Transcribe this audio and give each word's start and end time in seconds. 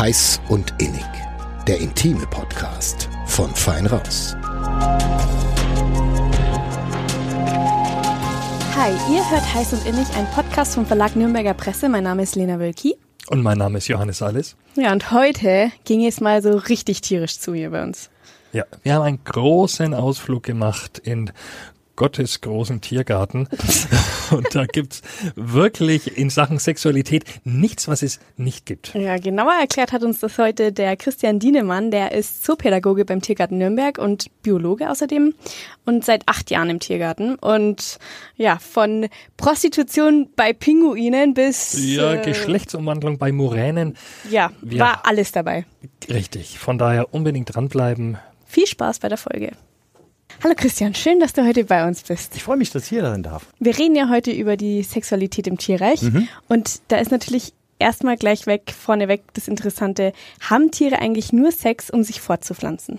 Heiß 0.00 0.40
und 0.48 0.72
Innig, 0.78 1.04
der 1.68 1.78
intime 1.78 2.26
Podcast 2.28 3.10
von 3.26 3.50
Fein 3.50 3.84
Raus. 3.84 4.34
Hi, 8.74 8.92
ihr 9.12 9.30
hört 9.30 9.54
Heiß 9.54 9.74
und 9.74 9.84
Innig, 9.86 10.06
ein 10.16 10.24
Podcast 10.30 10.76
vom 10.76 10.86
Verlag 10.86 11.16
Nürnberger 11.16 11.52
Presse. 11.52 11.90
Mein 11.90 12.04
Name 12.04 12.22
ist 12.22 12.34
Lena 12.34 12.58
Wölki. 12.58 12.96
Und 13.28 13.42
mein 13.42 13.58
Name 13.58 13.76
ist 13.76 13.88
Johannes 13.88 14.22
Alles. 14.22 14.56
Ja, 14.74 14.90
und 14.90 15.10
heute 15.10 15.70
ging 15.84 16.06
es 16.06 16.22
mal 16.22 16.40
so 16.40 16.56
richtig 16.56 17.02
tierisch 17.02 17.38
zu 17.38 17.52
hier 17.52 17.68
bei 17.68 17.82
uns. 17.82 18.08
Ja, 18.54 18.64
wir 18.82 18.94
haben 18.94 19.02
einen 19.02 19.22
großen 19.22 19.92
Ausflug 19.92 20.44
gemacht 20.44 20.98
in 20.98 21.30
Gottes 22.00 22.40
großen 22.40 22.80
Tiergarten. 22.80 23.46
Und 24.30 24.54
da 24.54 24.64
gibt's 24.64 25.02
wirklich 25.34 26.16
in 26.16 26.30
Sachen 26.30 26.58
Sexualität 26.58 27.24
nichts, 27.44 27.88
was 27.88 28.02
es 28.02 28.20
nicht 28.38 28.64
gibt. 28.64 28.94
Ja, 28.94 29.18
genauer 29.18 29.52
erklärt 29.60 29.92
hat 29.92 30.02
uns 30.02 30.18
das 30.20 30.38
heute 30.38 30.72
der 30.72 30.96
Christian 30.96 31.38
Dienemann. 31.38 31.90
Der 31.90 32.12
ist 32.12 32.42
Zoopädagoge 32.42 33.04
beim 33.04 33.20
Tiergarten 33.20 33.58
Nürnberg 33.58 33.98
und 33.98 34.30
Biologe 34.42 34.90
außerdem 34.90 35.34
und 35.84 36.02
seit 36.02 36.26
acht 36.26 36.50
Jahren 36.50 36.70
im 36.70 36.80
Tiergarten. 36.80 37.34
Und 37.34 37.98
ja, 38.34 38.58
von 38.58 39.08
Prostitution 39.36 40.30
bei 40.34 40.54
Pinguinen 40.54 41.34
bis... 41.34 41.74
Ja, 41.84 42.14
äh, 42.14 42.24
Geschlechtsumwandlung 42.24 43.18
bei 43.18 43.30
Muränen. 43.30 43.94
Ja, 44.30 44.52
war 44.62 45.02
alles 45.04 45.32
dabei. 45.32 45.66
Richtig. 46.08 46.58
Von 46.58 46.78
daher 46.78 47.12
unbedingt 47.12 47.54
dranbleiben. 47.54 48.16
Viel 48.46 48.66
Spaß 48.66 49.00
bei 49.00 49.10
der 49.10 49.18
Folge. 49.18 49.52
Hallo 50.42 50.54
Christian, 50.56 50.94
schön, 50.94 51.20
dass 51.20 51.34
du 51.34 51.46
heute 51.46 51.64
bei 51.64 51.86
uns 51.86 52.02
bist. 52.02 52.34
Ich 52.34 52.44
freue 52.44 52.56
mich, 52.56 52.70
dass 52.70 52.84
ich 52.84 52.88
hier 52.88 53.02
sein 53.02 53.22
darf. 53.22 53.44
Wir 53.58 53.76
reden 53.76 53.94
ja 53.94 54.08
heute 54.08 54.30
über 54.30 54.56
die 54.56 54.82
Sexualität 54.82 55.46
im 55.46 55.58
Tierreich 55.58 56.00
mhm. 56.00 56.28
und 56.48 56.80
da 56.88 56.96
ist 56.96 57.10
natürlich 57.10 57.52
erstmal 57.78 58.16
gleich 58.16 58.46
weg, 58.46 58.72
vorneweg 58.78 59.22
das 59.34 59.48
Interessante, 59.48 60.14
haben 60.40 60.70
Tiere 60.70 60.98
eigentlich 60.98 61.34
nur 61.34 61.52
Sex, 61.52 61.90
um 61.90 62.04
sich 62.04 62.22
fortzupflanzen? 62.22 62.98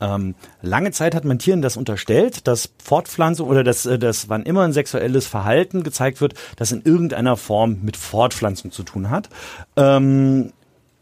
Ähm, 0.00 0.34
lange 0.62 0.90
Zeit 0.90 1.14
hat 1.14 1.24
man 1.24 1.38
Tieren 1.38 1.62
das 1.62 1.76
unterstellt, 1.76 2.48
dass 2.48 2.70
Fortpflanzung 2.82 3.48
oder 3.48 3.62
dass, 3.62 3.86
äh, 3.86 3.96
dass 3.96 4.28
wann 4.28 4.42
immer 4.42 4.62
ein 4.62 4.72
sexuelles 4.72 5.26
Verhalten 5.26 5.84
gezeigt 5.84 6.20
wird, 6.20 6.34
das 6.56 6.72
in 6.72 6.82
irgendeiner 6.82 7.36
Form 7.36 7.78
mit 7.82 7.96
Fortpflanzung 7.96 8.72
zu 8.72 8.82
tun 8.82 9.10
hat. 9.10 9.28
Ähm, 9.76 10.52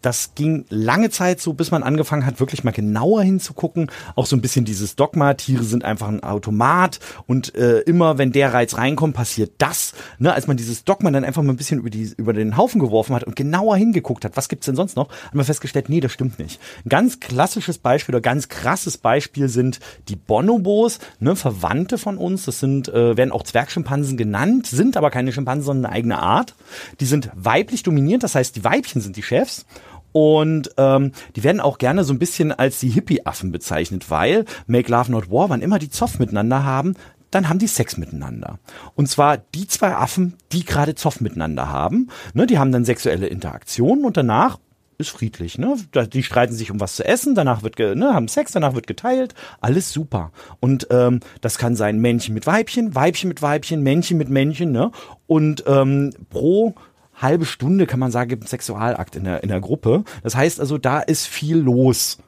das 0.02 0.34
ging 0.34 0.64
lange 0.68 1.10
Zeit 1.10 1.40
so, 1.40 1.52
bis 1.52 1.70
man 1.70 1.82
angefangen 1.82 2.24
hat, 2.24 2.40
wirklich 2.40 2.64
mal 2.64 2.70
genauer 2.70 3.22
hinzugucken. 3.22 3.90
Auch 4.14 4.26
so 4.26 4.36
ein 4.36 4.40
bisschen 4.40 4.64
dieses 4.64 4.96
Dogma, 4.96 5.34
Tiere 5.34 5.64
sind 5.64 5.84
einfach 5.84 6.08
ein 6.08 6.22
Automat 6.22 7.00
und 7.26 7.54
äh, 7.54 7.80
immer, 7.80 8.18
wenn 8.18 8.32
der 8.32 8.54
Reiz 8.54 8.76
reinkommt, 8.76 9.14
passiert 9.14 9.52
das. 9.58 9.94
Ne, 10.18 10.32
als 10.32 10.46
man 10.46 10.56
dieses 10.56 10.84
Dogma 10.84 11.10
dann 11.10 11.24
einfach 11.24 11.42
mal 11.42 11.52
ein 11.52 11.56
bisschen 11.56 11.80
über, 11.80 11.90
die, 11.90 12.12
über 12.16 12.32
den 12.32 12.56
Haufen 12.56 12.80
geworfen 12.80 13.14
hat 13.14 13.24
und 13.24 13.36
genauer 13.36 13.76
hingeguckt 13.76 14.24
hat, 14.24 14.36
was 14.36 14.48
gibt's 14.48 14.66
denn 14.66 14.76
sonst 14.76 14.96
noch, 14.96 15.08
hat 15.08 15.34
man 15.34 15.44
festgestellt, 15.44 15.88
nee, 15.88 16.00
das 16.00 16.12
stimmt 16.12 16.38
nicht. 16.38 16.60
Ein 16.84 16.90
ganz 16.90 17.20
klassisches 17.20 17.78
Beispiel 17.78 18.14
oder 18.14 18.22
ganz 18.22 18.48
krasses 18.48 18.98
Beispiel 18.98 19.48
sind 19.48 19.80
die 20.08 20.16
Bonobos, 20.16 20.98
ne, 21.18 21.34
Verwandte 21.34 21.98
von 21.98 22.18
uns. 22.18 22.44
Das 22.44 22.60
sind, 22.60 22.88
äh, 22.88 23.16
werden 23.16 23.32
auch 23.32 23.42
Zwergschimpansen 23.42 24.16
genannt, 24.16 24.66
sind 24.66 24.96
aber 24.96 25.10
keine 25.10 25.32
Schimpansen, 25.32 25.64
sondern 25.64 25.86
eine 25.86 25.94
eigene 25.94 26.18
Art. 26.18 26.54
Die 27.00 27.06
sind 27.06 27.30
weiblich 27.34 27.82
dominiert, 27.82 28.22
das 28.22 28.34
heißt, 28.34 28.56
die 28.56 28.64
Weibchen 28.64 29.00
sind 29.00 29.16
die 29.16 29.22
Chefs. 29.22 29.66
Und 30.12 30.70
ähm, 30.76 31.12
die 31.36 31.44
werden 31.44 31.60
auch 31.60 31.78
gerne 31.78 32.04
so 32.04 32.12
ein 32.12 32.18
bisschen 32.18 32.52
als 32.52 32.80
die 32.80 32.88
Hippie-Affen 32.88 33.52
bezeichnet, 33.52 34.10
weil 34.10 34.44
Make 34.66 34.90
Love 34.90 35.12
Not 35.12 35.30
War, 35.30 35.50
wann 35.50 35.62
immer 35.62 35.78
die 35.78 35.90
Zoff 35.90 36.18
miteinander 36.18 36.64
haben, 36.64 36.94
dann 37.30 37.48
haben 37.48 37.58
die 37.58 37.66
Sex 37.66 37.96
miteinander. 37.96 38.58
Und 38.94 39.08
zwar 39.08 39.36
die 39.36 39.66
zwei 39.66 39.94
Affen, 39.94 40.34
die 40.52 40.64
gerade 40.64 40.94
Zoff 40.94 41.20
miteinander 41.20 41.68
haben. 41.68 42.08
Ne, 42.34 42.46
die 42.46 42.58
haben 42.58 42.72
dann 42.72 42.84
sexuelle 42.84 43.26
Interaktionen 43.26 44.04
und 44.04 44.16
danach 44.16 44.58
ist 44.98 45.10
friedlich. 45.10 45.58
Ne? 45.58 45.76
Die 46.12 46.22
streiten 46.24 46.54
sich 46.54 46.70
um 46.70 46.80
was 46.80 46.96
zu 46.96 47.04
essen, 47.04 47.34
danach 47.34 47.62
wird 47.62 47.78
ne, 47.78 48.12
haben 48.12 48.26
Sex, 48.28 48.52
danach 48.52 48.74
wird 48.74 48.88
geteilt, 48.88 49.34
alles 49.60 49.92
super. 49.92 50.32
Und 50.60 50.88
ähm, 50.90 51.20
das 51.40 51.56
kann 51.58 51.76
sein 51.76 52.00
Männchen 52.00 52.34
mit 52.34 52.46
Weibchen, 52.46 52.94
Weibchen 52.94 53.28
mit 53.28 53.40
Weibchen, 53.40 53.82
Männchen 53.82 54.18
mit 54.18 54.28
Männchen. 54.28 54.72
Ne? 54.72 54.90
Und 55.26 55.62
ähm, 55.68 56.12
pro 56.30 56.74
halbe 57.18 57.44
Stunde, 57.44 57.86
kann 57.86 58.00
man 58.00 58.10
sagen, 58.10 58.28
gibt 58.28 58.44
ein 58.44 58.48
Sexualakt 58.48 59.16
in 59.16 59.24
der, 59.24 59.42
in 59.42 59.48
der 59.48 59.60
Gruppe. 59.60 60.04
Das 60.22 60.36
heißt 60.36 60.60
also, 60.60 60.78
da 60.78 61.00
ist 61.00 61.26
viel 61.26 61.56
los. 61.58 62.18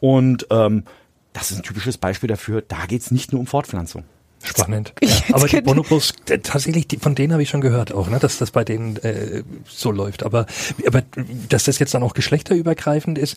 Und 0.00 0.46
ähm, 0.50 0.84
das 1.32 1.50
ist 1.50 1.58
ein 1.58 1.62
typisches 1.62 1.98
Beispiel 1.98 2.28
dafür, 2.28 2.62
da 2.62 2.86
geht's 2.86 3.10
nicht 3.10 3.32
nur 3.32 3.40
um 3.40 3.46
Fortpflanzung. 3.46 4.04
Spannend. 4.44 4.92
Ja. 5.02 5.08
Aber 5.34 5.46
die 5.46 5.60
Bonobos, 5.60 6.14
tatsächlich, 6.26 6.88
die, 6.88 6.96
von 6.96 7.14
denen 7.14 7.32
habe 7.32 7.42
ich 7.42 7.48
schon 7.48 7.60
gehört 7.60 7.92
auch, 7.92 8.08
ne, 8.08 8.18
dass 8.18 8.38
das 8.38 8.50
bei 8.50 8.64
denen 8.64 8.96
äh, 8.96 9.44
so 9.68 9.92
läuft. 9.92 10.24
Aber, 10.24 10.46
aber 10.84 11.02
dass 11.48 11.64
das 11.64 11.78
jetzt 11.78 11.94
dann 11.94 12.02
auch 12.02 12.14
geschlechterübergreifend 12.14 13.18
ist, 13.18 13.36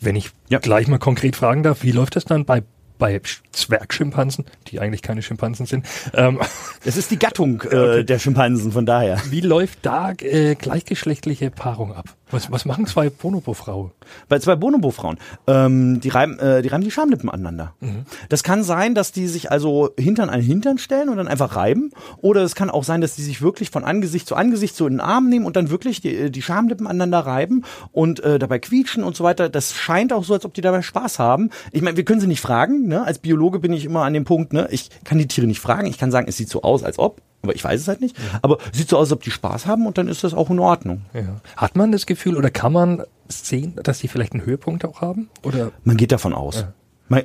wenn 0.00 0.14
ich 0.14 0.30
ja. 0.48 0.60
gleich 0.60 0.86
mal 0.86 0.98
konkret 0.98 1.34
fragen 1.34 1.64
darf, 1.64 1.82
wie 1.82 1.90
läuft 1.90 2.14
das 2.14 2.24
dann 2.24 2.44
bei 2.44 2.62
bei 2.98 3.20
Zwergschimpansen, 3.52 4.44
die 4.68 4.80
eigentlich 4.80 5.02
keine 5.02 5.22
Schimpansen 5.22 5.66
sind. 5.66 5.86
Ähm, 6.14 6.40
es 6.84 6.96
ist 6.96 7.10
die 7.10 7.18
Gattung 7.18 7.62
äh, 7.62 7.66
okay. 7.66 8.04
der 8.04 8.18
Schimpansen, 8.18 8.72
von 8.72 8.86
daher. 8.86 9.20
Wie 9.30 9.40
läuft 9.40 9.80
da 9.82 10.12
äh, 10.12 10.54
gleichgeschlechtliche 10.54 11.50
Paarung 11.50 11.94
ab? 11.94 12.17
Was, 12.30 12.50
was 12.50 12.64
machen 12.64 12.86
zwei 12.86 13.10
Bonobo-Frauen? 13.10 13.92
Bei 14.28 14.38
zwei 14.38 14.56
Bonobo-Frauen. 14.56 15.18
Ähm, 15.46 16.00
die, 16.00 16.08
reiben, 16.08 16.38
äh, 16.38 16.62
die 16.62 16.68
reiben 16.68 16.84
die 16.84 16.90
Schamlippen 16.90 17.30
aneinander. 17.30 17.74
Mhm. 17.80 18.04
Das 18.28 18.42
kann 18.42 18.62
sein, 18.62 18.94
dass 18.94 19.12
die 19.12 19.28
sich 19.28 19.50
also 19.50 19.90
Hintern 19.98 20.28
an 20.28 20.40
Hintern 20.40 20.78
stellen 20.78 21.08
und 21.08 21.16
dann 21.16 21.28
einfach 21.28 21.56
reiben. 21.56 21.90
Oder 22.18 22.42
es 22.42 22.54
kann 22.54 22.70
auch 22.70 22.84
sein, 22.84 23.00
dass 23.00 23.14
die 23.14 23.22
sich 23.22 23.40
wirklich 23.40 23.70
von 23.70 23.84
Angesicht 23.84 24.26
zu 24.26 24.36
Angesicht 24.36 24.76
so 24.76 24.86
in 24.86 24.94
den 24.94 25.00
Arm 25.00 25.28
nehmen 25.28 25.46
und 25.46 25.56
dann 25.56 25.70
wirklich 25.70 26.00
die, 26.00 26.30
die 26.30 26.42
Schamlippen 26.42 26.86
aneinander 26.86 27.20
reiben 27.20 27.64
und 27.92 28.20
äh, 28.20 28.38
dabei 28.38 28.58
quietschen 28.58 29.04
und 29.04 29.16
so 29.16 29.24
weiter. 29.24 29.48
Das 29.48 29.74
scheint 29.74 30.12
auch 30.12 30.24
so, 30.24 30.34
als 30.34 30.44
ob 30.44 30.54
die 30.54 30.60
dabei 30.60 30.82
Spaß 30.82 31.18
haben. 31.18 31.50
Ich 31.72 31.82
meine, 31.82 31.96
wir 31.96 32.04
können 32.04 32.20
sie 32.20 32.26
nicht 32.26 32.40
fragen. 32.40 32.88
Ne? 32.88 33.02
Als 33.02 33.18
Biologe 33.18 33.58
bin 33.58 33.72
ich 33.72 33.84
immer 33.84 34.02
an 34.02 34.12
dem 34.12 34.24
Punkt, 34.24 34.52
ne? 34.52 34.68
ich 34.70 34.90
kann 35.04 35.18
die 35.18 35.28
Tiere 35.28 35.46
nicht 35.46 35.60
fragen. 35.60 35.86
Ich 35.86 35.98
kann 35.98 36.10
sagen, 36.10 36.28
es 36.28 36.36
sieht 36.36 36.50
so 36.50 36.62
aus, 36.62 36.84
als 36.84 36.98
ob 36.98 37.22
aber 37.42 37.54
ich 37.54 37.62
weiß 37.64 37.80
es 37.80 37.88
halt 37.88 38.00
nicht. 38.00 38.16
Aber 38.42 38.58
sieht 38.72 38.88
so 38.88 38.96
aus, 38.96 39.08
als 39.08 39.12
ob 39.12 39.22
die 39.22 39.30
Spaß 39.30 39.66
haben 39.66 39.86
und 39.86 39.98
dann 39.98 40.08
ist 40.08 40.24
das 40.24 40.34
auch 40.34 40.50
in 40.50 40.58
Ordnung. 40.58 41.02
Ja. 41.14 41.40
Hat 41.56 41.76
man 41.76 41.92
das 41.92 42.06
Gefühl 42.06 42.36
oder 42.36 42.50
kann 42.50 42.72
man 42.72 43.04
sehen, 43.28 43.78
dass 43.82 44.00
die 44.00 44.08
vielleicht 44.08 44.32
einen 44.32 44.44
Höhepunkt 44.44 44.84
auch 44.84 45.00
haben? 45.00 45.30
Oder? 45.42 45.70
Man 45.84 45.96
geht 45.96 46.12
davon 46.12 46.34
aus. 46.34 46.56
Ja. 46.56 46.72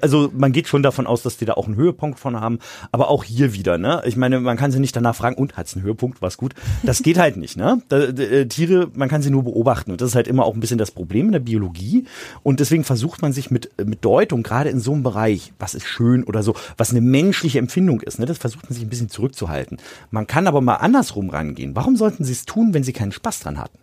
Also 0.01 0.31
man 0.35 0.51
geht 0.51 0.67
schon 0.67 0.83
davon 0.83 1.07
aus, 1.07 1.23
dass 1.23 1.37
die 1.37 1.45
da 1.45 1.53
auch 1.53 1.67
einen 1.67 1.75
Höhepunkt 1.75 2.19
von 2.19 2.39
haben, 2.39 2.59
aber 2.91 3.09
auch 3.09 3.23
hier 3.23 3.53
wieder, 3.53 3.77
ne? 3.77 4.01
Ich 4.05 4.15
meine, 4.15 4.39
man 4.39 4.57
kann 4.57 4.71
sie 4.71 4.79
nicht 4.79 4.95
danach 4.95 5.15
fragen, 5.15 5.35
und 5.35 5.57
hat's 5.57 5.75
einen 5.75 5.83
Höhepunkt, 5.83 6.21
war's 6.21 6.37
gut? 6.37 6.53
Das 6.83 7.03
geht 7.03 7.17
halt 7.17 7.37
nicht, 7.37 7.57
ne? 7.57 7.81
Da, 7.89 7.99
äh, 7.99 8.47
Tiere, 8.47 8.89
man 8.93 9.09
kann 9.09 9.21
sie 9.21 9.29
nur 9.29 9.43
beobachten 9.43 9.91
und 9.91 10.01
das 10.01 10.09
ist 10.09 10.15
halt 10.15 10.27
immer 10.27 10.45
auch 10.45 10.53
ein 10.53 10.59
bisschen 10.59 10.77
das 10.77 10.91
Problem 10.91 11.27
in 11.27 11.31
der 11.33 11.39
Biologie 11.39 12.05
und 12.43 12.59
deswegen 12.59 12.83
versucht 12.83 13.21
man 13.21 13.33
sich 13.33 13.51
mit 13.51 13.71
mit 13.83 14.03
Deutung 14.03 14.43
gerade 14.43 14.69
in 14.69 14.79
so 14.79 14.93
einem 14.93 15.03
Bereich, 15.03 15.53
was 15.59 15.73
ist 15.73 15.85
schön 15.85 16.23
oder 16.23 16.43
so, 16.43 16.55
was 16.77 16.91
eine 16.91 17.01
menschliche 17.01 17.59
Empfindung 17.59 18.01
ist, 18.01 18.19
ne? 18.19 18.25
Das 18.25 18.37
versucht 18.37 18.65
man 18.65 18.73
sich 18.73 18.83
ein 18.83 18.89
bisschen 18.89 19.09
zurückzuhalten. 19.09 19.77
Man 20.11 20.27
kann 20.27 20.47
aber 20.47 20.61
mal 20.61 20.75
andersrum 20.75 21.29
rangehen. 21.29 21.75
Warum 21.75 21.95
sollten 21.95 22.23
sie 22.23 22.33
es 22.33 22.45
tun, 22.45 22.73
wenn 22.73 22.83
sie 22.83 22.93
keinen 22.93 23.11
Spaß 23.11 23.41
dran 23.41 23.59
hatten? 23.59 23.77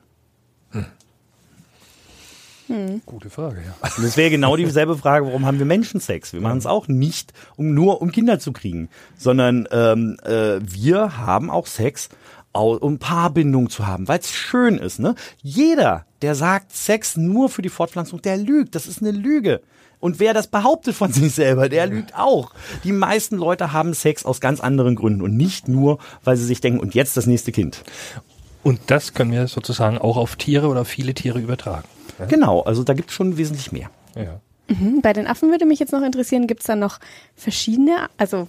Hm. 0.70 0.86
Hm. 2.70 3.02
Gute 3.04 3.30
Frage, 3.30 3.62
ja. 3.66 3.88
Und 3.96 4.04
das 4.04 4.16
wäre 4.16 4.30
genau 4.30 4.54
dieselbe 4.54 4.96
Frage, 4.96 5.26
warum 5.26 5.44
haben 5.44 5.58
wir 5.58 5.66
Menschen 5.66 5.98
Sex? 5.98 6.32
Wir 6.32 6.40
machen 6.40 6.58
es 6.58 6.66
auch 6.66 6.86
nicht, 6.86 7.32
um 7.56 7.74
nur 7.74 8.00
um 8.00 8.12
Kinder 8.12 8.38
zu 8.38 8.52
kriegen, 8.52 8.88
sondern 9.18 9.66
ähm, 9.72 10.16
äh, 10.22 10.60
wir 10.62 11.18
haben 11.18 11.50
auch 11.50 11.66
Sex, 11.66 12.10
um 12.52 12.98
Paarbindung 12.98 13.70
zu 13.70 13.88
haben, 13.88 14.06
weil 14.06 14.20
es 14.20 14.30
schön 14.30 14.78
ist. 14.78 15.00
Ne? 15.00 15.16
Jeder, 15.42 16.04
der 16.22 16.36
sagt 16.36 16.72
Sex 16.72 17.16
nur 17.16 17.48
für 17.48 17.62
die 17.62 17.68
Fortpflanzung, 17.68 18.22
der 18.22 18.36
lügt. 18.36 18.76
Das 18.76 18.86
ist 18.86 19.02
eine 19.02 19.10
Lüge. 19.10 19.62
Und 19.98 20.20
wer 20.20 20.32
das 20.32 20.46
behauptet 20.46 20.94
von 20.94 21.12
sich 21.12 21.34
selber, 21.34 21.68
der 21.68 21.88
lügt 21.88 22.14
auch. 22.14 22.52
Die 22.84 22.92
meisten 22.92 23.36
Leute 23.36 23.72
haben 23.72 23.94
Sex 23.94 24.24
aus 24.24 24.40
ganz 24.40 24.60
anderen 24.60 24.94
Gründen 24.94 25.22
und 25.22 25.36
nicht 25.36 25.66
nur, 25.66 25.98
weil 26.22 26.36
sie 26.36 26.46
sich 26.46 26.60
denken, 26.60 26.78
und 26.78 26.94
jetzt 26.94 27.16
das 27.16 27.26
nächste 27.26 27.50
Kind. 27.50 27.82
Und 28.62 28.80
das 28.86 29.12
können 29.12 29.32
wir 29.32 29.48
sozusagen 29.48 29.98
auch 29.98 30.16
auf 30.16 30.36
Tiere 30.36 30.68
oder 30.68 30.84
viele 30.84 31.14
Tiere 31.14 31.40
übertragen. 31.40 31.88
Genau, 32.26 32.60
also 32.60 32.84
da 32.84 32.94
gibt 32.94 33.10
es 33.10 33.14
schon 33.14 33.36
wesentlich 33.36 33.72
mehr. 33.72 33.90
Ja. 34.16 34.40
Mhm, 34.68 35.00
bei 35.00 35.12
den 35.12 35.26
Affen 35.26 35.50
würde 35.50 35.66
mich 35.66 35.78
jetzt 35.78 35.92
noch 35.92 36.02
interessieren, 36.02 36.46
gibt 36.46 36.60
es 36.60 36.66
da 36.66 36.76
noch 36.76 36.98
verschiedene, 37.34 38.08
also 38.16 38.48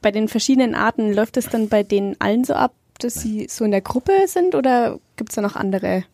bei 0.00 0.10
den 0.10 0.28
verschiedenen 0.28 0.74
Arten 0.74 1.12
läuft 1.12 1.36
es 1.36 1.48
dann 1.48 1.68
bei 1.68 1.82
denen 1.82 2.16
allen 2.20 2.44
so 2.44 2.54
ab, 2.54 2.72
dass 3.00 3.14
sie 3.14 3.46
so 3.48 3.64
in 3.64 3.70
der 3.70 3.80
Gruppe 3.80 4.12
sind 4.26 4.54
oder 4.54 4.98
gibt 5.16 5.30
es 5.30 5.36
da 5.36 5.42
noch 5.42 5.56
andere? 5.56 6.04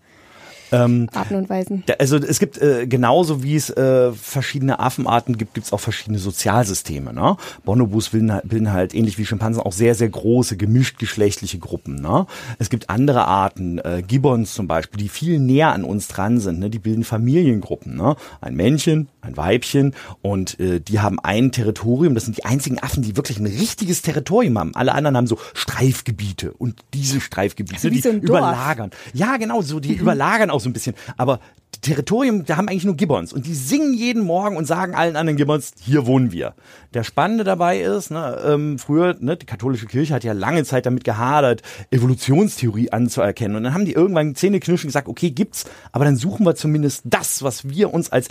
Ähm, 0.75 1.09
Arten 1.13 1.37
und 1.37 1.49
Weisen. 1.49 1.85
Also 1.99 2.17
es 2.17 2.39
gibt 2.39 2.59
äh, 2.59 2.87
genauso 2.87 3.43
wie 3.43 3.57
es 3.57 3.71
äh, 3.71 4.13
verschiedene 4.13 4.79
Affenarten 4.79 5.37
gibt, 5.37 5.55
gibt 5.55 5.67
es 5.67 5.73
auch 5.73 5.81
verschiedene 5.81 6.19
Sozialsysteme. 6.19 7.13
Ne? 7.13 7.37
Bonobos 7.65 8.11
bilden, 8.11 8.33
halt, 8.33 8.49
bilden 8.49 8.73
halt 8.73 8.95
ähnlich 8.95 9.19
wie 9.19 9.27
Schimpansen 9.27 9.63
auch 9.63 9.73
sehr, 9.73 9.95
sehr 9.95 10.09
große, 10.09 10.57
gemischt 10.57 10.99
geschlechtliche 10.99 11.59
Gruppen. 11.59 11.97
Ne? 11.97 12.27
Es 12.59 12.71
gibt 12.71 12.91
andere 12.91 13.27
Arten, 13.27 13.79
äh, 13.79 14.03
Gibbons 14.07 14.55
zum 14.55 14.67
Beispiel, 14.67 15.01
die 15.01 15.09
viel 15.09 15.39
näher 15.39 15.73
an 15.73 15.85
uns 15.85 16.09
dran 16.09 16.41
sind. 16.41 16.59
Ne? 16.59 16.71
Die 16.71 16.79
bilden 16.79 17.05
Familiengruppen. 17.05 17.97
Ne? 17.97 18.17
Ein 18.41 18.55
Männchen, 18.55 19.09
ein 19.21 19.37
Weibchen 19.37 19.95
und 20.23 20.59
äh, 20.61 20.81
die 20.81 21.01
haben 21.01 21.19
ein 21.21 21.53
Territorium. 21.53 22.15
Das 22.15 22.25
sind 22.25 22.37
die 22.37 22.45
einzigen 22.45 22.79
Affen, 22.83 23.03
die 23.03 23.17
wirklich 23.17 23.39
ein 23.39 23.47
richtiges 23.47 24.03
Territorium 24.03 24.59
haben. 24.59 24.75
Alle 24.75 24.95
anderen 24.95 25.17
haben 25.17 25.27
so 25.27 25.39
Streifgebiete 25.55 26.53
und 26.53 26.81
diese 26.93 27.21
Streifgebiete, 27.21 27.77
also 27.77 27.91
die 27.91 28.01
so 28.01 28.11
überlagern. 28.11 28.91
Ja, 29.13 29.37
genau, 29.37 29.63
so 29.63 29.81
die 29.81 29.95
mhm. 29.95 30.01
überlagern 30.01 30.51
auch 30.51 30.61
so 30.65 30.71
ein 30.71 30.73
bisschen. 30.73 30.97
Aber 31.17 31.39
Territorium, 31.81 32.45
da 32.45 32.57
haben 32.57 32.69
eigentlich 32.69 32.85
nur 32.85 32.97
Gibbons 32.97 33.33
und 33.33 33.47
die 33.47 33.55
singen 33.55 33.95
jeden 33.95 34.23
Morgen 34.23 34.57
und 34.57 34.65
sagen 34.65 34.95
allen 34.95 35.17
anderen 35.17 35.37
Gibbons, 35.37 35.73
hier 35.81 36.07
wohnen 36.07 36.33
wir. 36.33 36.55
Der 36.95 37.05
Spannende 37.05 37.45
dabei 37.45 37.81
ist, 37.81 38.11
ne, 38.11 38.41
ähm, 38.45 38.79
früher, 38.79 39.17
ne, 39.21 39.37
die 39.37 39.47
katholische 39.47 39.87
Kirche 39.87 40.15
hat 40.15 40.25
ja 40.25 40.33
lange 40.33 40.65
Zeit 40.65 40.87
damit 40.87 41.05
gehadert, 41.05 41.63
Evolutionstheorie 41.91 42.91
anzuerkennen. 42.91 43.57
Und 43.57 43.65
dann 43.65 43.75
haben 43.75 43.85
die 43.85 43.93
irgendwann 43.93 44.35
Zähne 44.35 44.61
knirschen 44.61 44.89
gesagt, 44.89 45.09
okay, 45.09 45.31
gibt's, 45.31 45.67
aber 45.93 46.05
dann 46.05 46.17
suchen 46.17 46.47
wir 46.47 46.55
zumindest 46.55 47.03
das, 47.05 47.43
was 47.43 47.69
wir 47.69 47.93
uns 47.93 48.11
als 48.11 48.29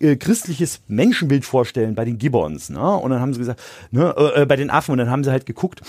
äh, 0.00 0.16
christliches 0.16 0.80
Menschenbild 0.88 1.44
vorstellen 1.44 1.94
bei 1.94 2.04
den 2.04 2.18
Gibbons. 2.18 2.70
Ne? 2.70 2.80
Und 2.80 3.10
dann 3.10 3.20
haben 3.20 3.32
sie 3.32 3.38
gesagt, 3.38 3.60
ne, 3.90 4.14
äh, 4.34 4.46
bei 4.46 4.56
den 4.56 4.70
Affen, 4.70 4.92
und 4.92 4.98
dann 4.98 5.10
haben 5.10 5.24
sie 5.24 5.30
halt 5.30 5.46
geguckt, 5.46 5.82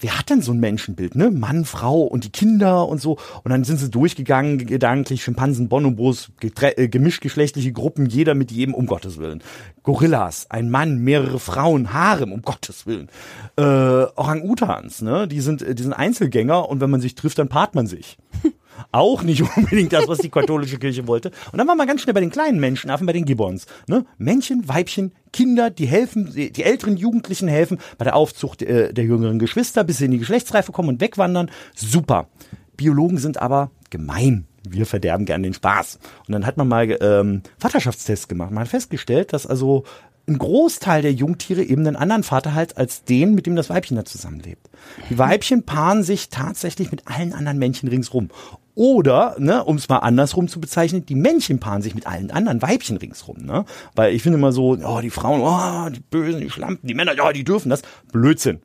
wer 0.00 0.18
hat 0.18 0.30
denn 0.30 0.42
so 0.42 0.52
ein 0.52 0.60
Menschenbild, 0.60 1.14
ne? 1.14 1.30
Mann, 1.30 1.64
Frau 1.64 2.02
und 2.02 2.24
die 2.24 2.32
Kinder 2.32 2.88
und 2.88 3.00
so. 3.00 3.18
Und 3.44 3.50
dann 3.50 3.64
sind 3.64 3.78
sie 3.78 3.90
durchgegangen, 3.90 4.66
gedanklich, 4.66 5.22
Schimpansen, 5.22 5.68
Bonobos, 5.68 6.32
äh, 6.42 6.88
gemischtgeschlechtliche 6.88 7.72
Gruppen, 7.72 8.06
jeder 8.06 8.34
mit 8.34 8.50
jedem, 8.50 8.74
um 8.74 8.86
Gottes 8.86 9.18
Willen. 9.18 9.42
Gorillas, 9.82 10.50
ein 10.50 10.70
Mann, 10.70 10.98
mehrere 10.98 11.38
Frauen, 11.38 11.92
Harem, 11.92 12.32
um 12.32 12.42
Gottes 12.42 12.86
Willen. 12.86 13.08
Äh, 13.56 13.62
Orang-Utans, 13.62 15.02
ne? 15.02 15.28
Die 15.28 15.40
sind, 15.40 15.60
die 15.60 15.82
sind 15.82 15.92
Einzelgänger 15.92 16.68
und 16.68 16.80
wenn 16.80 16.90
man 16.90 17.00
sich 17.00 17.14
trifft, 17.14 17.38
dann 17.38 17.48
paart 17.48 17.74
man 17.74 17.86
sich. 17.86 18.18
Auch 18.92 19.22
nicht 19.22 19.42
unbedingt 19.56 19.92
das, 19.92 20.08
was 20.08 20.18
die 20.18 20.28
katholische 20.28 20.78
Kirche 20.78 21.06
wollte. 21.06 21.30
Und 21.52 21.58
dann 21.58 21.66
waren 21.68 21.78
wir 21.78 21.86
ganz 21.86 22.02
schnell 22.02 22.14
bei 22.14 22.20
den 22.20 22.30
kleinen 22.30 22.60
Menschenaffen, 22.60 23.06
bei 23.06 23.12
den 23.12 23.24
Gibbons. 23.24 23.66
Ne? 23.86 24.04
Männchen, 24.18 24.68
Weibchen, 24.68 25.12
Kinder, 25.32 25.70
die 25.70 25.86
helfen, 25.86 26.32
die 26.34 26.62
älteren 26.62 26.96
Jugendlichen 26.96 27.48
helfen 27.48 27.78
bei 27.98 28.04
der 28.04 28.16
Aufzucht 28.16 28.62
äh, 28.62 28.92
der 28.92 29.04
jüngeren 29.04 29.38
Geschwister, 29.38 29.84
bis 29.84 29.98
sie 29.98 30.06
in 30.06 30.10
die 30.10 30.18
Geschlechtsreife 30.18 30.72
kommen 30.72 30.88
und 30.88 31.00
wegwandern. 31.00 31.50
Super. 31.74 32.28
Biologen 32.76 33.18
sind 33.18 33.40
aber 33.40 33.70
gemein. 33.90 34.46
Wir 34.68 34.86
verderben 34.86 35.24
gern 35.24 35.42
den 35.42 35.54
Spaß. 35.54 35.98
Und 36.26 36.32
dann 36.32 36.46
hat 36.46 36.56
man 36.56 36.68
mal 36.68 36.96
ähm, 37.00 37.42
Vaterschaftstests 37.58 38.28
gemacht. 38.28 38.50
Man 38.50 38.62
hat 38.62 38.68
festgestellt, 38.68 39.32
dass 39.32 39.46
also 39.46 39.84
ein 40.30 40.38
Großteil 40.38 41.02
der 41.02 41.12
Jungtiere 41.12 41.62
eben 41.62 41.86
einen 41.86 41.96
anderen 41.96 42.22
Vater 42.22 42.54
hat 42.54 42.76
als 42.76 43.04
den, 43.04 43.34
mit 43.34 43.46
dem 43.46 43.56
das 43.56 43.70
Weibchen 43.70 43.96
da 43.96 44.04
zusammenlebt. 44.04 44.68
Die 45.08 45.18
Weibchen 45.18 45.64
paaren 45.64 46.02
sich 46.02 46.28
tatsächlich 46.28 46.90
mit 46.90 47.08
allen 47.08 47.32
anderen 47.32 47.58
Männchen 47.58 47.88
ringsrum. 47.88 48.28
Oder, 48.74 49.36
ne, 49.38 49.64
um 49.64 49.76
es 49.76 49.88
mal 49.88 49.98
andersrum 49.98 50.48
zu 50.48 50.60
bezeichnen, 50.60 51.04
die 51.04 51.14
Männchen 51.14 51.58
paaren 51.58 51.82
sich 51.82 51.94
mit 51.94 52.06
allen 52.06 52.30
anderen 52.30 52.62
Weibchen 52.62 52.96
ringsrum. 52.96 53.38
Ne? 53.38 53.64
Weil 53.94 54.14
ich 54.14 54.22
finde 54.22 54.38
immer 54.38 54.52
so, 54.52 54.78
oh, 54.82 55.00
die 55.00 55.10
Frauen, 55.10 55.40
oh, 55.42 55.90
die 55.90 56.00
Bösen, 56.00 56.40
die 56.40 56.50
Schlampen, 56.50 56.86
die 56.86 56.94
Männer, 56.94 57.14
ja, 57.14 57.32
die 57.32 57.44
dürfen 57.44 57.70
das. 57.70 57.82
Blödsinn 58.12 58.60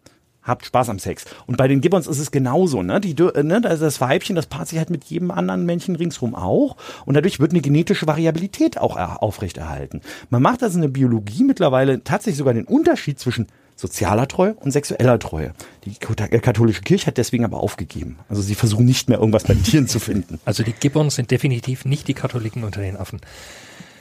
habt 0.45 0.65
Spaß 0.65 0.89
am 0.89 0.99
Sex. 0.99 1.25
Und 1.47 1.57
bei 1.57 1.67
den 1.67 1.81
Gibbons 1.81 2.07
ist 2.07 2.19
es 2.19 2.31
genauso, 2.31 2.83
ne? 2.83 3.01
Die, 3.01 3.15
ne, 3.15 3.61
das 3.61 3.99
Weibchen, 3.99 4.35
das 4.35 4.45
paart 4.45 4.67
sich 4.67 4.77
halt 4.77 4.89
mit 4.89 5.03
jedem 5.05 5.31
anderen 5.31 5.65
Männchen 5.65 5.95
ringsrum 5.95 6.35
auch. 6.35 6.77
Und 7.05 7.15
dadurch 7.15 7.39
wird 7.39 7.51
eine 7.51 7.61
genetische 7.61 8.07
Variabilität 8.07 8.77
auch 8.77 8.95
aufrechterhalten. 8.95 10.01
Man 10.29 10.41
macht 10.41 10.63
also 10.63 10.77
in 10.77 10.83
der 10.83 10.89
Biologie 10.89 11.43
mittlerweile 11.43 12.03
tatsächlich 12.03 12.37
sogar 12.37 12.53
den 12.53 12.65
Unterschied 12.65 13.19
zwischen 13.19 13.47
sozialer 13.75 14.27
Treue 14.27 14.53
und 14.53 14.71
sexueller 14.71 15.19
Treue. 15.19 15.53
Die 15.83 15.95
katholische 15.95 16.81
Kirche 16.81 17.07
hat 17.07 17.17
deswegen 17.17 17.43
aber 17.43 17.57
aufgegeben. 17.57 18.17
Also 18.29 18.41
sie 18.41 18.55
versuchen 18.55 18.85
nicht 18.85 19.09
mehr 19.09 19.19
irgendwas 19.19 19.43
bei 19.43 19.53
Tieren 19.53 19.87
zu 19.87 19.99
finden. 19.99 20.39
Also 20.45 20.63
die 20.63 20.73
Gibbons 20.73 21.15
sind 21.15 21.31
definitiv 21.31 21.85
nicht 21.85 22.07
die 22.07 22.13
Katholiken 22.13 22.63
unter 22.63 22.81
den 22.81 22.97
Affen. 22.97 23.19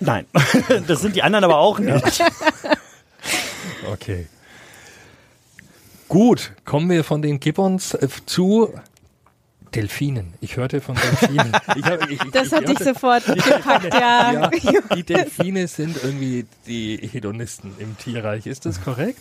Nein, 0.01 0.27
das 0.87 1.01
sind 1.01 1.17
die 1.17 1.23
anderen 1.23 1.45
aber 1.45 1.59
auch 1.59 1.79
nicht. 1.79 2.23
okay. 3.91 4.27
Gut, 6.09 6.53
kommen 6.65 6.91
wir 6.91 7.03
von 7.03 7.23
den 7.23 7.41
Gibbons 7.41 7.95
äh, 7.95 8.09
zu 8.27 8.73
Delfinen. 9.75 10.35
Ich 10.41 10.57
hörte 10.57 10.81
von 10.81 10.97
Delfinen. 10.97 11.53
Ich 11.77 11.85
hab, 11.85 12.11
ich, 12.11 12.19
das 12.33 12.53
hat 12.53 12.69
dich 12.69 12.79
sofort 12.79 13.25
gepackt, 13.27 13.93
ja. 13.93 14.51
ja. 14.53 14.81
Die 14.95 15.03
Delfine 15.03 15.67
sind 15.67 15.97
irgendwie 16.03 16.47
die 16.67 16.97
Hedonisten 16.97 17.73
im 17.79 17.97
Tierreich. 17.99 18.47
Ist 18.47 18.67
das 18.67 18.83
korrekt? 18.83 19.21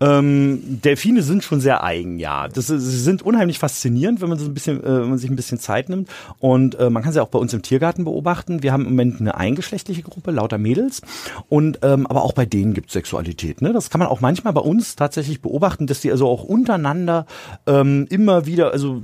Ähm, 0.00 0.80
Delfine 0.82 1.22
sind 1.22 1.42
schon 1.42 1.60
sehr 1.60 1.82
eigen, 1.82 2.18
ja. 2.18 2.48
Das, 2.48 2.66
sie 2.66 2.78
sind 2.78 3.22
unheimlich 3.22 3.58
faszinierend, 3.58 4.20
wenn 4.20 4.28
man 4.28 4.38
so 4.38 4.44
ein 4.46 4.54
bisschen, 4.54 4.82
äh, 4.82 5.00
wenn 5.02 5.08
man 5.08 5.18
sich 5.18 5.30
ein 5.30 5.36
bisschen 5.36 5.58
Zeit 5.58 5.88
nimmt. 5.88 6.08
Und 6.38 6.78
äh, 6.78 6.90
man 6.90 7.02
kann 7.02 7.12
sie 7.12 7.22
auch 7.22 7.28
bei 7.28 7.38
uns 7.38 7.54
im 7.54 7.62
Tiergarten 7.62 8.04
beobachten. 8.04 8.62
Wir 8.62 8.72
haben 8.72 8.84
im 8.84 8.90
Moment 8.90 9.20
eine 9.20 9.36
eingeschlechtliche 9.36 10.02
Gruppe, 10.02 10.30
lauter 10.30 10.58
Mädels. 10.58 11.02
Und 11.48 11.78
ähm, 11.82 12.06
aber 12.06 12.22
auch 12.22 12.32
bei 12.32 12.46
denen 12.46 12.74
gibt 12.74 12.88
es 12.88 12.92
Sexualität. 12.92 13.62
Ne? 13.62 13.72
Das 13.72 13.90
kann 13.90 13.98
man 13.98 14.08
auch 14.08 14.20
manchmal 14.20 14.52
bei 14.52 14.60
uns 14.60 14.96
tatsächlich 14.96 15.40
beobachten, 15.40 15.86
dass 15.86 16.00
die 16.00 16.10
also 16.10 16.28
auch 16.28 16.44
untereinander 16.44 17.26
ähm, 17.66 18.06
immer 18.10 18.46
wieder, 18.46 18.72
also 18.72 19.02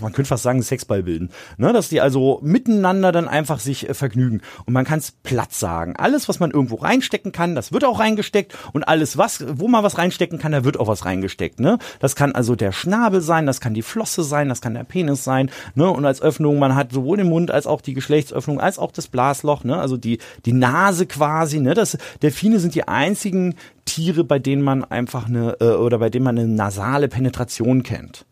man 0.00 0.12
könnte 0.12 0.28
fast 0.28 0.42
sagen, 0.42 0.62
Sexball 0.62 1.02
bilden. 1.02 1.30
Ne? 1.58 1.72
Dass 1.72 1.88
die 1.88 2.00
also 2.00 2.40
miteinander 2.42 3.12
dann 3.12 3.28
einfach 3.28 3.60
sich 3.60 3.88
äh, 3.88 3.94
vergnügen. 3.94 4.40
Und 4.64 4.72
man 4.72 4.84
kann 4.84 4.98
es 4.98 5.12
platt 5.12 5.52
sagen. 5.52 5.96
Alles, 5.96 6.28
was 6.28 6.40
man 6.40 6.50
irgendwo 6.50 6.76
reinstecken 6.76 7.32
kann, 7.32 7.54
das 7.54 7.72
wird 7.72 7.84
auch 7.84 8.00
reingesteckt. 8.00 8.56
Und 8.72 8.84
alles, 8.84 9.18
was, 9.18 9.44
wo 9.48 9.68
man 9.68 9.84
was 9.84 9.98
reinsteckt, 9.98 10.09
reingestecken 10.10 10.38
kann, 10.38 10.52
da 10.52 10.64
wird 10.64 10.78
auch 10.78 10.88
was 10.88 11.04
reingesteckt. 11.04 11.60
Ne? 11.60 11.78
Das 12.00 12.16
kann 12.16 12.32
also 12.32 12.56
der 12.56 12.72
Schnabel 12.72 13.20
sein, 13.20 13.46
das 13.46 13.60
kann 13.60 13.74
die 13.74 13.82
Flosse 13.82 14.22
sein, 14.22 14.48
das 14.48 14.60
kann 14.60 14.74
der 14.74 14.84
Penis 14.84 15.24
sein. 15.24 15.50
Ne? 15.74 15.88
Und 15.88 16.04
als 16.04 16.20
Öffnung, 16.20 16.58
man 16.58 16.74
hat 16.74 16.92
sowohl 16.92 17.16
den 17.16 17.28
Mund 17.28 17.50
als 17.50 17.66
auch 17.66 17.80
die 17.80 17.94
Geschlechtsöffnung, 17.94 18.60
als 18.60 18.78
auch 18.78 18.92
das 18.92 19.08
Blasloch, 19.08 19.64
ne? 19.64 19.78
also 19.78 19.96
die, 19.96 20.18
die 20.44 20.52
Nase 20.52 21.06
quasi. 21.06 21.60
Ne? 21.60 21.74
Das, 21.74 21.96
Delfine 22.22 22.58
sind 22.58 22.74
die 22.74 22.88
einzigen 22.88 23.54
Tiere, 23.84 24.24
bei 24.24 24.38
denen 24.38 24.62
man 24.62 24.84
einfach 24.84 25.26
eine, 25.26 25.56
äh, 25.60 25.74
oder 25.74 25.98
bei 25.98 26.10
denen 26.10 26.24
man 26.24 26.38
eine 26.38 26.48
nasale 26.48 27.08
Penetration 27.08 27.82
kennt. 27.82 28.26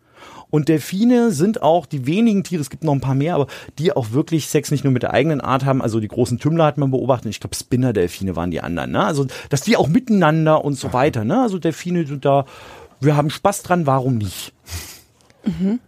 Und 0.50 0.69
Delfine 0.69 1.31
sind 1.31 1.62
auch 1.62 1.87
die 1.87 2.06
wenigen 2.06 2.43
Tiere, 2.43 2.62
es 2.62 2.71
gibt 2.71 2.85
noch 2.85 2.93
ein 2.93 3.00
paar 3.00 3.15
mehr, 3.15 3.35
aber 3.35 3.47
die 3.79 3.93
auch 3.93 4.12
wirklich 4.12 4.49
Sex 4.49 4.71
nicht 4.71 4.85
nur 4.85 4.93
mit 4.93 5.03
der 5.03 5.12
eigenen 5.12 5.41
Art 5.41 5.65
haben. 5.65 5.83
Also 5.83 6.00
die 6.00 6.09
großen 6.09 6.39
Tümmler 6.39 6.65
hat 6.65 6.79
man 6.79 6.91
beobachtet. 6.91 7.31
Ich 7.31 7.41
glaube, 7.41 7.55
Spinner-Delfine 7.55 8.35
waren 8.37 8.50
die 8.50 8.61
anderen. 8.61 8.93
Ne? 8.93 9.05
Also, 9.05 9.27
dass 9.50 9.61
die 9.62 9.77
auch 9.77 9.89
miteinander 9.89 10.65
und 10.65 10.75
so 10.75 10.93
weiter. 10.93 11.25
Ne? 11.25 11.41
Also 11.43 11.59
Delfine 11.59 12.06
sind 12.06 12.25
da, 12.25 12.47
wir 13.00 13.17
haben 13.17 13.31
Spaß 13.31 13.62
dran, 13.62 13.87
warum 13.87 14.17
nicht? 14.17 14.53
Mhm. 15.45 15.81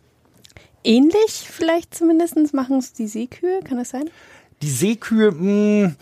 Ähnlich 0.85 1.47
vielleicht 1.51 1.95
zumindest 1.95 2.55
machen 2.55 2.79
es 2.79 2.93
die 2.93 3.07
Seekühe, 3.07 3.61
kann 3.65 3.79
das 3.79 3.91
sein? 3.91 4.09
Die 4.63 4.71
Seekühe, 4.71 5.31
mh, 5.31 5.39
hm, 5.39 5.97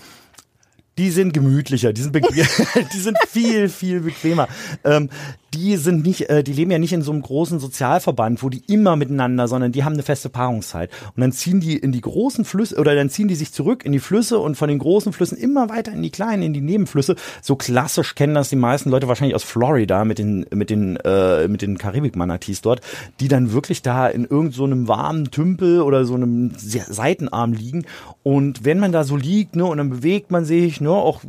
die 0.98 1.10
sind 1.10 1.32
gemütlicher, 1.32 1.92
die 1.92 2.02
sind, 2.02 2.14
die 2.92 2.98
sind 2.98 3.16
viel, 3.28 3.68
viel 3.68 4.00
bequemer. 4.00 4.48
Ähm, 4.84 5.10
die 5.54 5.76
sind 5.76 6.04
nicht, 6.04 6.28
äh, 6.28 6.42
die 6.42 6.52
leben 6.52 6.70
ja 6.70 6.78
nicht 6.78 6.92
in 6.92 7.02
so 7.02 7.12
einem 7.12 7.22
großen 7.22 7.58
Sozialverband, 7.58 8.42
wo 8.42 8.48
die 8.48 8.62
immer 8.66 8.96
miteinander, 8.96 9.48
sondern 9.48 9.72
die 9.72 9.84
haben 9.84 9.94
eine 9.94 10.02
feste 10.02 10.28
Paarungszeit. 10.28 10.90
Und 11.14 11.20
dann 11.20 11.32
ziehen 11.32 11.60
die 11.60 11.76
in 11.76 11.92
die 11.92 12.00
großen 12.00 12.44
Flüsse 12.44 12.76
oder 12.76 12.94
dann 12.94 13.10
ziehen 13.10 13.28
die 13.28 13.34
sich 13.34 13.52
zurück 13.52 13.84
in 13.84 13.92
die 13.92 13.98
Flüsse 13.98 14.38
und 14.38 14.56
von 14.56 14.68
den 14.68 14.78
großen 14.78 15.12
Flüssen 15.12 15.38
immer 15.38 15.68
weiter 15.68 15.92
in 15.92 16.02
die 16.02 16.10
kleinen, 16.10 16.42
in 16.42 16.52
die 16.52 16.60
Nebenflüsse. 16.60 17.16
So 17.42 17.56
klassisch 17.56 18.14
kennen 18.14 18.34
das 18.34 18.50
die 18.50 18.56
meisten 18.56 18.90
Leute 18.90 19.08
wahrscheinlich 19.08 19.34
aus 19.34 19.44
Florida 19.44 20.04
mit 20.04 20.18
den 20.18 20.46
mit 20.52 20.70
den 20.70 20.96
äh, 20.96 21.48
mit 21.48 21.62
den 21.62 21.78
Karibik-Manatees 21.78 22.60
dort, 22.60 22.80
die 23.20 23.28
dann 23.28 23.52
wirklich 23.52 23.82
da 23.82 24.06
in 24.06 24.24
irgendeinem 24.24 24.86
so 24.86 24.88
warmen 24.88 25.30
Tümpel 25.30 25.80
oder 25.80 26.04
so 26.04 26.14
einem 26.14 26.52
Seitenarm 26.56 27.52
liegen. 27.52 27.86
Und 28.22 28.64
wenn 28.64 28.78
man 28.78 28.92
da 28.92 29.04
so 29.04 29.16
liegt, 29.16 29.56
ne, 29.56 29.64
und 29.64 29.78
dann 29.78 29.90
bewegt 29.90 30.30
man 30.30 30.44
sich, 30.44 30.80
ne, 30.80 30.90
auch 30.90 31.22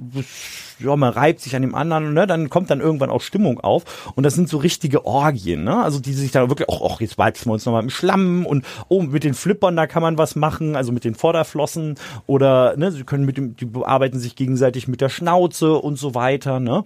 ja, 0.80 0.96
man 0.96 1.14
reibt 1.14 1.42
sich 1.42 1.56
an 1.56 1.62
dem 1.62 1.76
anderen, 1.76 2.14
ne, 2.14 2.28
dann 2.28 2.50
kommt 2.50 2.70
dann 2.70 2.80
irgendwann 2.80 3.10
auch 3.10 3.22
Stimmung 3.22 3.60
auf. 3.60 4.12
Und 4.16 4.24
das 4.24 4.36
sind 4.36 4.50
so 4.50 4.58
richtige 4.58 5.06
Orgien, 5.06 5.64
ne? 5.64 5.84
Also 5.84 6.00
die 6.00 6.14
sich 6.14 6.32
da 6.32 6.50
wirklich, 6.50 6.70
ach 6.70 7.02
jetzt 7.02 7.18
walzen 7.18 7.50
wir 7.50 7.54
uns 7.54 7.66
nochmal 7.66 7.84
im 7.84 7.90
Schlamm 7.90 8.46
und 8.46 8.66
oh, 8.88 9.02
mit 9.02 9.24
den 9.24 9.34
Flippern, 9.34 9.76
da 9.76 9.88
kann 9.88 10.02
man 10.02 10.18
was 10.18 10.36
machen, 10.36 10.76
also 10.76 10.92
mit 10.92 11.04
den 11.04 11.16
Vorderflossen 11.16 11.96
oder 12.28 12.78
ne, 12.78 12.92
sie 12.92 13.04
können 13.04 13.26
mit 13.26 13.38
dem, 13.38 13.56
die 13.56 13.66
bearbeiten 13.66 14.20
sich 14.20 14.36
gegenseitig 14.36 14.88
mit 14.88 15.02
der 15.02 15.10
Schnauze 15.10 15.76
und 15.76 15.98
so 15.98 16.16
weiter, 16.16 16.60
ne? 16.60 16.84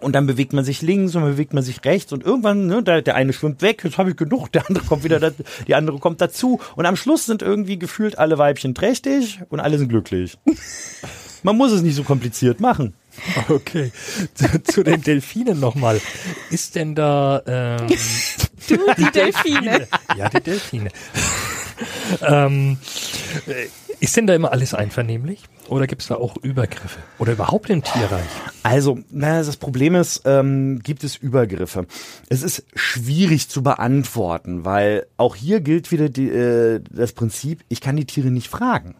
Und 0.00 0.14
dann 0.14 0.26
bewegt 0.26 0.54
man 0.54 0.64
sich 0.64 0.80
links 0.80 1.14
und 1.14 1.22
bewegt 1.22 1.52
man 1.52 1.62
sich 1.62 1.84
rechts 1.84 2.12
und 2.12 2.24
irgendwann, 2.24 2.66
ne, 2.66 2.82
der, 2.82 3.02
der 3.02 3.16
eine 3.16 3.34
schwimmt 3.34 3.60
weg, 3.60 3.82
jetzt 3.84 3.98
habe 3.98 4.10
ich 4.10 4.16
genug, 4.16 4.50
der 4.50 4.66
andere 4.66 4.84
kommt 4.84 5.04
wieder, 5.04 5.20
da, 5.20 5.30
die 5.66 5.74
andere 5.74 5.98
kommt 5.98 6.20
dazu 6.20 6.58
und 6.74 6.86
am 6.86 6.96
Schluss 6.96 7.26
sind 7.26 7.42
irgendwie 7.42 7.78
gefühlt 7.78 8.18
alle 8.18 8.38
Weibchen 8.38 8.74
trächtig 8.74 9.40
und 9.50 9.60
alle 9.60 9.78
sind 9.78 9.88
glücklich. 9.88 10.38
Man 11.42 11.56
muss 11.56 11.72
es 11.72 11.82
nicht 11.82 11.94
so 11.94 12.02
kompliziert 12.02 12.60
machen. 12.60 12.94
Okay. 13.48 13.90
Zu, 14.34 14.62
zu 14.62 14.82
den 14.82 15.02
Delfinen 15.02 15.58
nochmal. 15.58 16.00
Ist 16.50 16.76
denn 16.76 16.94
da 16.94 17.42
ähm, 17.44 17.88
du, 18.68 18.76
die, 18.76 19.04
die 19.04 19.10
Delfine. 19.10 19.60
Delfine. 19.60 19.88
Ja, 20.16 20.28
die 20.28 20.40
Delfine. 20.40 20.90
ähm, 22.22 22.78
äh, 23.46 23.66
ist 24.00 24.16
denn 24.16 24.26
da 24.26 24.34
immer 24.34 24.52
alles 24.52 24.72
einvernehmlich? 24.72 25.42
Oder 25.68 25.86
gibt 25.86 26.02
es 26.02 26.08
da 26.08 26.14
auch 26.14 26.36
Übergriffe? 26.38 26.98
Oder 27.18 27.32
überhaupt 27.32 27.68
im 27.68 27.82
Tierreich? 27.82 28.26
Also, 28.62 28.98
naja, 29.10 29.42
das 29.42 29.56
Problem 29.58 29.94
ist, 29.94 30.22
ähm, 30.24 30.80
gibt 30.82 31.04
es 31.04 31.16
Übergriffe. 31.16 31.86
Es 32.28 32.42
ist 32.42 32.64
schwierig 32.74 33.50
zu 33.50 33.62
beantworten, 33.62 34.64
weil 34.64 35.06
auch 35.18 35.36
hier 35.36 35.60
gilt 35.60 35.92
wieder 35.92 36.08
die, 36.08 36.30
äh, 36.30 36.80
das 36.90 37.12
Prinzip, 37.12 37.62
ich 37.68 37.80
kann 37.80 37.96
die 37.96 38.06
Tiere 38.06 38.30
nicht 38.30 38.48
fragen. 38.48 38.96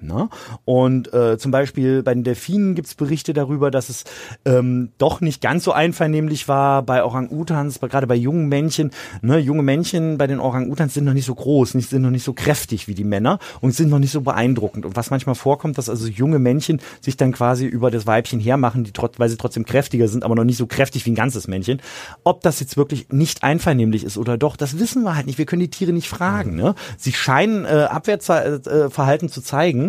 Ne? 0.00 0.28
Und 0.64 1.12
äh, 1.14 1.38
zum 1.38 1.50
Beispiel 1.50 2.02
bei 2.02 2.12
den 2.12 2.22
Delfinen 2.22 2.74
gibt 2.74 2.88
es 2.88 2.94
Berichte 2.94 3.32
darüber, 3.32 3.70
dass 3.70 3.88
es 3.88 4.04
ähm, 4.44 4.90
doch 4.98 5.20
nicht 5.20 5.40
ganz 5.40 5.64
so 5.64 5.72
einvernehmlich 5.72 6.48
war 6.48 6.82
bei 6.82 7.02
Orang-Utans, 7.02 7.80
gerade 7.80 8.06
bei 8.06 8.14
jungen 8.14 8.48
Männchen. 8.48 8.90
Ne? 9.22 9.38
Junge 9.38 9.62
Männchen 9.62 10.18
bei 10.18 10.26
den 10.26 10.38
Orang-Utans 10.38 10.94
sind 10.94 11.04
noch 11.04 11.14
nicht 11.14 11.24
so 11.24 11.34
groß, 11.34 11.74
nicht, 11.74 11.88
sind 11.88 12.02
noch 12.02 12.10
nicht 12.10 12.24
so 12.24 12.34
kräftig 12.34 12.88
wie 12.88 12.94
die 12.94 13.04
Männer 13.04 13.38
und 13.60 13.72
sind 13.72 13.88
noch 13.88 13.98
nicht 13.98 14.12
so 14.12 14.20
beeindruckend. 14.20 14.84
Und 14.84 14.96
was 14.96 15.10
manchmal 15.10 15.34
vorkommt, 15.34 15.78
dass 15.78 15.88
also 15.88 16.06
junge 16.06 16.38
Männchen 16.38 16.80
sich 17.00 17.16
dann 17.16 17.32
quasi 17.32 17.66
über 17.66 17.90
das 17.90 18.06
Weibchen 18.06 18.40
hermachen, 18.40 18.84
die 18.84 18.92
trotz, 18.92 19.18
weil 19.18 19.28
sie 19.28 19.36
trotzdem 19.36 19.64
kräftiger 19.64 20.08
sind, 20.08 20.24
aber 20.24 20.34
noch 20.34 20.44
nicht 20.44 20.58
so 20.58 20.66
kräftig 20.66 21.06
wie 21.06 21.12
ein 21.12 21.16
ganzes 21.16 21.48
Männchen. 21.48 21.80
Ob 22.22 22.42
das 22.42 22.60
jetzt 22.60 22.76
wirklich 22.76 23.08
nicht 23.10 23.42
einvernehmlich 23.42 24.04
ist 24.04 24.18
oder 24.18 24.36
doch, 24.36 24.56
das 24.56 24.78
wissen 24.78 25.04
wir 25.04 25.16
halt 25.16 25.26
nicht. 25.26 25.38
Wir 25.38 25.46
können 25.46 25.60
die 25.60 25.70
Tiere 25.70 25.92
nicht 25.92 26.08
fragen. 26.08 26.54
Ne? 26.54 26.74
Sie 26.98 27.12
scheinen 27.12 27.64
äh, 27.64 27.86
Abwärtsverhalten 27.90 29.28
zu 29.28 29.40
zeigen 29.40 29.85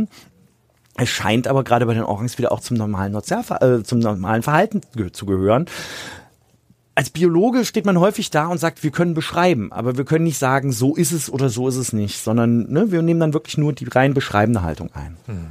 es 0.97 1.09
scheint 1.09 1.47
aber 1.47 1.63
gerade 1.63 1.85
bei 1.85 1.93
den 1.93 2.03
Orangs 2.03 2.37
wieder 2.37 2.51
auch 2.51 2.59
zum 2.59 2.75
normalen, 2.75 3.13
Sozialver 3.13 3.61
äh, 3.61 3.83
zum 3.83 3.99
normalen 3.99 4.43
Verhalten 4.43 4.81
zu 5.13 5.25
gehören. 5.25 5.65
Als 6.95 7.11
Biologe 7.11 7.63
steht 7.63 7.85
man 7.85 7.99
häufig 7.99 8.31
da 8.31 8.47
und 8.47 8.57
sagt, 8.57 8.83
wir 8.83 8.89
können 8.89 9.13
beschreiben, 9.13 9.71
aber 9.71 9.97
wir 9.97 10.05
können 10.05 10.23
nicht 10.23 10.39
sagen, 10.39 10.71
so 10.71 10.95
ist 10.95 11.11
es 11.11 11.29
oder 11.31 11.49
so 11.49 11.67
ist 11.67 11.75
es 11.75 11.93
nicht, 11.93 12.23
sondern 12.23 12.71
ne, 12.71 12.91
wir 12.91 13.03
nehmen 13.03 13.19
dann 13.19 13.33
wirklich 13.33 13.59
nur 13.59 13.73
die 13.73 13.85
rein 13.85 14.15
beschreibende 14.15 14.63
Haltung 14.63 14.89
ein. 14.93 15.15
Hm. 15.27 15.45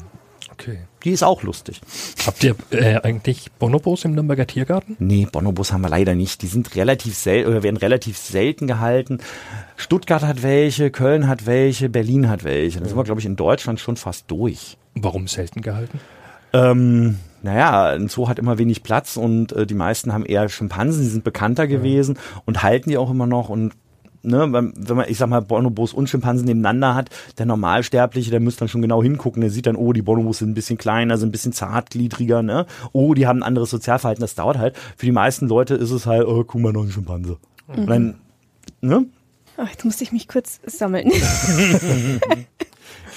Okay. 0.53 0.79
Die 1.07 1.13
ist 1.13 1.23
auch 1.23 1.45
lustig. 1.45 1.81
Habt 2.27 2.43
ihr 2.43 2.57
äh, 2.71 2.97
eigentlich 2.97 3.53
Bonobos 3.61 4.05
im 4.05 4.17
Nürnberger 4.17 4.45
Tiergarten? 4.45 4.97
Nee, 4.99 5.29
Bonobos 5.31 5.73
haben 5.73 5.83
wir 5.83 5.89
leider 5.89 6.17
nicht. 6.17 6.43
Die 6.43 6.49
sind 6.49 6.75
relativ 6.75 7.15
selten 7.15 7.49
oder 7.49 7.63
werden 7.63 7.77
relativ 7.77 8.19
selten 8.19 8.67
gehalten. 8.67 9.19
Stuttgart 9.77 10.25
hat 10.25 10.43
welche, 10.43 10.91
Köln 10.91 11.29
hat 11.29 11.47
welche, 11.47 11.89
Berlin 11.89 12.29
hat 12.29 12.43
welche. 12.43 12.81
Da 12.81 12.87
sind 12.87 12.97
wir, 12.97 13.05
glaube 13.05 13.21
ich, 13.21 13.27
in 13.27 13.37
Deutschland 13.37 13.79
schon 13.79 13.97
fast 13.97 14.29
durch. 14.33 14.79
Warum 14.97 15.29
selten 15.29 15.63
gehalten? 15.63 16.01
Ähm, 16.53 17.21
naja, 17.41 17.91
ein 17.91 18.09
Zoo 18.09 18.29
hat 18.29 18.41
immer 18.41 18.59
wenig 18.59 18.83
Platz 18.83 19.17
und 19.17 19.53
äh, 19.53 19.65
die 19.65 19.75
meisten 19.75 20.13
haben 20.13 20.27
eher 20.27 20.49
Schimpansen, 20.49 21.03
die 21.03 21.09
sind 21.09 21.23
bekannter 21.23 21.69
gewesen 21.69 22.19
und 22.47 22.65
halten 22.65 22.91
die 22.91 22.99
auch 22.99 23.13
immer 23.13 23.29
noch 23.29 23.49
und 23.49 23.75
Ne, 24.27 24.53
wenn 24.53 24.97
man, 24.97 25.09
ich 25.09 25.19
sag 25.19 25.29
mal, 25.29 25.41
Bonobos 25.41 25.93
und 25.93 26.11
Schimpansen 26.11 26.47
nebeneinander 26.47 26.97
hat, 26.97 27.11
der 27.39 27.47
Normalsterbliche, 27.47 28.33
der 28.33 28.41
müsste 28.41 28.61
dann 28.61 28.69
schon 28.69 28.83
genau 28.83 29.01
hingucken, 29.01 29.41
der 29.41 29.51
sieht 29.51 29.67
dann, 29.67 29.77
oh, 29.77 29.93
die 29.93 30.03
Bonobos 30.03 30.39
sind 30.39 30.51
ein 30.51 30.55
bisschen 30.55 30.79
kleiner, 30.79 31.17
sind 31.17 31.29
ein 31.29 31.33
bisschen 31.33 31.53
zartgliedriger, 31.53 32.43
ne? 32.43 32.67
Oh, 32.91 33.15
die 33.15 33.29
haben 33.29 33.39
ein 33.39 33.43
anderes 33.45 33.71
Sozialverhalten, 33.71 34.21
das 34.21 34.35
dauert 34.35 34.59
halt. 34.59 34.77
Für 34.97 35.07
die 35.07 35.13
meisten 35.13 35.47
Leute 35.47 35.77
ist 35.77 35.93
es 35.93 36.07
halt, 36.07 36.27
oh, 36.27 36.43
guck 36.43 36.61
mal, 36.61 36.73
noch 36.73 36.83
ein 36.83 36.91
Schimpanse. 36.91 37.39
Mhm. 37.69 37.75
Und 37.75 37.87
dann, 37.87 38.15
ne? 38.81 39.07
Ach, 39.59 39.71
jetzt 39.71 39.85
musste 39.85 40.03
ich 40.03 40.11
mich 40.11 40.27
kurz 40.27 40.59
sammeln. 40.67 41.13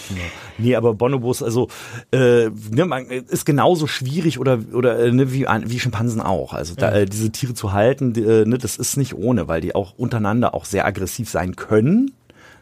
Genau. 0.10 0.22
Nee, 0.58 0.76
aber 0.76 0.94
Bonobos, 0.94 1.42
also 1.42 1.70
äh, 2.12 2.50
ne, 2.72 2.86
man, 2.86 3.06
ist 3.06 3.46
genauso 3.46 3.88
schwierig 3.88 4.40
oder 4.40 4.60
oder 4.74 5.00
äh, 5.00 5.12
ne, 5.12 5.32
wie 5.32 5.46
wie 5.46 5.80
Schimpansen 5.80 6.22
auch. 6.22 6.54
Also 6.54 6.76
da, 6.76 6.92
äh, 6.92 7.06
diese 7.06 7.30
Tiere 7.32 7.54
zu 7.54 7.72
halten, 7.72 8.14
die, 8.14 8.22
äh, 8.22 8.46
ne, 8.46 8.58
das 8.58 8.78
ist 8.78 8.98
nicht 8.98 9.16
ohne, 9.16 9.48
weil 9.48 9.62
die 9.62 9.76
auch 9.76 9.94
untereinander 9.98 10.54
auch 10.54 10.66
sehr 10.66 10.86
aggressiv 10.86 11.30
sein 11.30 11.56
können. 11.56 12.12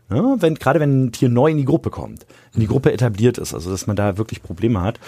Ne, 0.09 0.37
wenn 0.39 0.55
gerade 0.55 0.79
wenn 0.79 1.05
ein 1.05 1.11
Tier 1.11 1.29
neu 1.29 1.51
in 1.51 1.57
die 1.57 1.65
Gruppe 1.65 1.89
kommt, 1.89 2.25
in 2.53 2.61
die 2.61 2.67
mhm. 2.67 2.71
Gruppe 2.71 2.93
etabliert 2.93 3.37
ist, 3.37 3.53
also 3.53 3.71
dass 3.71 3.87
man 3.87 3.95
da 3.95 4.17
wirklich 4.17 4.43
Probleme 4.43 4.81
hat. 4.81 4.99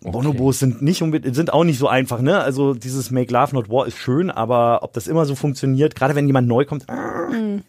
Okay. 0.00 0.10
Bonobos 0.10 0.58
sind 0.58 0.82
nicht 0.82 1.02
sind 1.32 1.52
auch 1.52 1.62
nicht 1.62 1.78
so 1.78 1.86
einfach, 1.86 2.20
ne? 2.20 2.40
Also 2.40 2.74
dieses 2.74 3.10
Make 3.10 3.32
Love 3.32 3.54
Not 3.54 3.68
War 3.68 3.86
ist 3.86 3.98
schön, 3.98 4.30
aber 4.30 4.82
ob 4.82 4.92
das 4.94 5.06
immer 5.06 5.26
so 5.26 5.36
funktioniert, 5.36 5.94
gerade 5.94 6.16
wenn 6.16 6.26
jemand 6.26 6.48
neu 6.48 6.64
kommt, 6.64 6.86
mhm. 6.88 7.62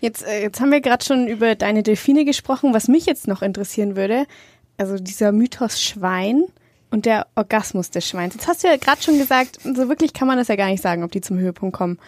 Jetzt, 0.00 0.26
äh, 0.26 0.42
jetzt 0.42 0.60
haben 0.60 0.70
wir 0.70 0.80
gerade 0.80 1.04
schon 1.04 1.26
über 1.28 1.54
deine 1.54 1.82
Delfine 1.82 2.24
gesprochen. 2.24 2.74
Was 2.74 2.88
mich 2.88 3.06
jetzt 3.06 3.28
noch 3.28 3.42
interessieren 3.42 3.96
würde, 3.96 4.26
also 4.76 4.96
dieser 4.96 5.32
Mythos 5.32 5.80
Schwein 5.80 6.44
und 6.90 7.06
der 7.06 7.26
Orgasmus 7.34 7.90
des 7.90 8.08
Schweins. 8.08 8.34
Jetzt 8.34 8.48
hast 8.48 8.64
du 8.64 8.68
ja 8.68 8.76
gerade 8.76 9.02
schon 9.02 9.18
gesagt, 9.18 9.58
so 9.62 9.88
wirklich 9.88 10.12
kann 10.12 10.28
man 10.28 10.38
das 10.38 10.48
ja 10.48 10.56
gar 10.56 10.68
nicht 10.68 10.82
sagen, 10.82 11.02
ob 11.02 11.12
die 11.12 11.20
zum 11.20 11.38
Höhepunkt 11.38 11.76
kommen. 11.76 11.98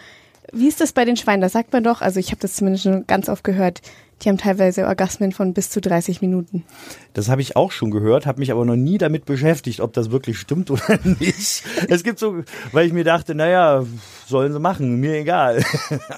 Wie 0.51 0.67
ist 0.67 0.81
das 0.81 0.93
bei 0.93 1.05
den 1.05 1.15
Schweinen? 1.15 1.41
Da 1.41 1.49
sagt 1.49 1.73
man 1.73 1.83
doch, 1.83 2.01
also 2.01 2.19
ich 2.19 2.31
habe 2.31 2.41
das 2.41 2.55
zumindest 2.55 2.83
schon 2.83 3.05
ganz 3.05 3.29
oft 3.29 3.43
gehört, 3.43 3.81
die 4.21 4.29
haben 4.29 4.37
teilweise 4.37 4.85
Orgasmen 4.85 5.31
von 5.31 5.53
bis 5.53 5.69
zu 5.69 5.79
30 5.79 6.21
Minuten. 6.21 6.65
Das 7.13 7.29
habe 7.29 7.41
ich 7.41 7.55
auch 7.55 7.71
schon 7.71 7.91
gehört, 7.91 8.25
habe 8.25 8.39
mich 8.39 8.51
aber 8.51 8.65
noch 8.65 8.75
nie 8.75 8.97
damit 8.97 9.25
beschäftigt, 9.25 9.79
ob 9.79 9.93
das 9.93 10.11
wirklich 10.11 10.39
stimmt 10.39 10.71
oder 10.71 10.99
nicht. 11.03 11.63
Es 11.87 12.03
gibt 12.03 12.19
so, 12.19 12.43
weil 12.71 12.87
ich 12.87 12.93
mir 12.93 13.03
dachte, 13.03 13.35
naja, 13.35 13.85
sollen 14.27 14.51
sie 14.51 14.59
machen, 14.59 14.99
mir 14.99 15.19
egal. 15.19 15.63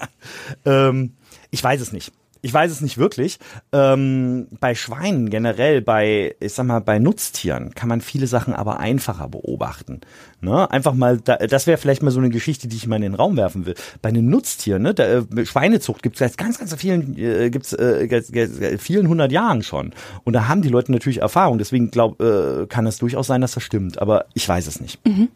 ähm, 0.64 1.12
ich 1.52 1.62
weiß 1.62 1.80
es 1.80 1.92
nicht. 1.92 2.12
Ich 2.44 2.52
weiß 2.52 2.72
es 2.72 2.80
nicht 2.80 2.98
wirklich. 2.98 3.38
Ähm, 3.70 4.48
bei 4.58 4.74
Schweinen 4.74 5.30
generell, 5.30 5.80
bei, 5.80 6.34
ich 6.40 6.54
sag 6.54 6.66
mal, 6.66 6.80
bei 6.80 6.98
Nutztieren 6.98 7.72
kann 7.72 7.88
man 7.88 8.00
viele 8.00 8.26
Sachen 8.26 8.52
aber 8.52 8.80
einfacher 8.80 9.28
beobachten. 9.28 10.00
Ne? 10.40 10.68
Einfach 10.68 10.92
mal, 10.92 11.18
da, 11.18 11.36
das 11.36 11.68
wäre 11.68 11.78
vielleicht 11.78 12.02
mal 12.02 12.10
so 12.10 12.18
eine 12.18 12.30
Geschichte, 12.30 12.66
die 12.66 12.76
ich 12.76 12.88
mal 12.88 12.96
in 12.96 13.02
den 13.02 13.14
Raum 13.14 13.36
werfen 13.36 13.64
will. 13.64 13.76
Bei 14.02 14.10
den 14.10 14.28
Nutztieren, 14.28 14.82
ne, 14.82 14.92
der, 14.92 15.24
äh, 15.36 15.46
Schweinezucht 15.46 16.02
gibt 16.02 16.16
es 16.16 16.18
seit 16.18 16.36
ganz, 16.36 16.58
ganz 16.58 16.74
vielen, 16.74 17.16
äh, 17.16 17.48
gibt's, 17.48 17.74
äh, 17.74 18.76
vielen 18.76 19.06
hundert 19.06 19.30
Jahren 19.30 19.62
schon. 19.62 19.92
Und 20.24 20.32
da 20.32 20.48
haben 20.48 20.62
die 20.62 20.68
Leute 20.68 20.90
natürlich 20.90 21.18
Erfahrung. 21.18 21.58
Deswegen 21.58 21.92
glaub, 21.92 22.20
äh, 22.20 22.66
kann 22.66 22.86
es 22.86 22.98
durchaus 22.98 23.28
sein, 23.28 23.40
dass 23.40 23.52
das 23.52 23.62
stimmt. 23.62 24.02
Aber 24.02 24.24
ich 24.34 24.48
weiß 24.48 24.66
es 24.66 24.80
nicht. 24.80 24.98
Mhm. 25.06 25.28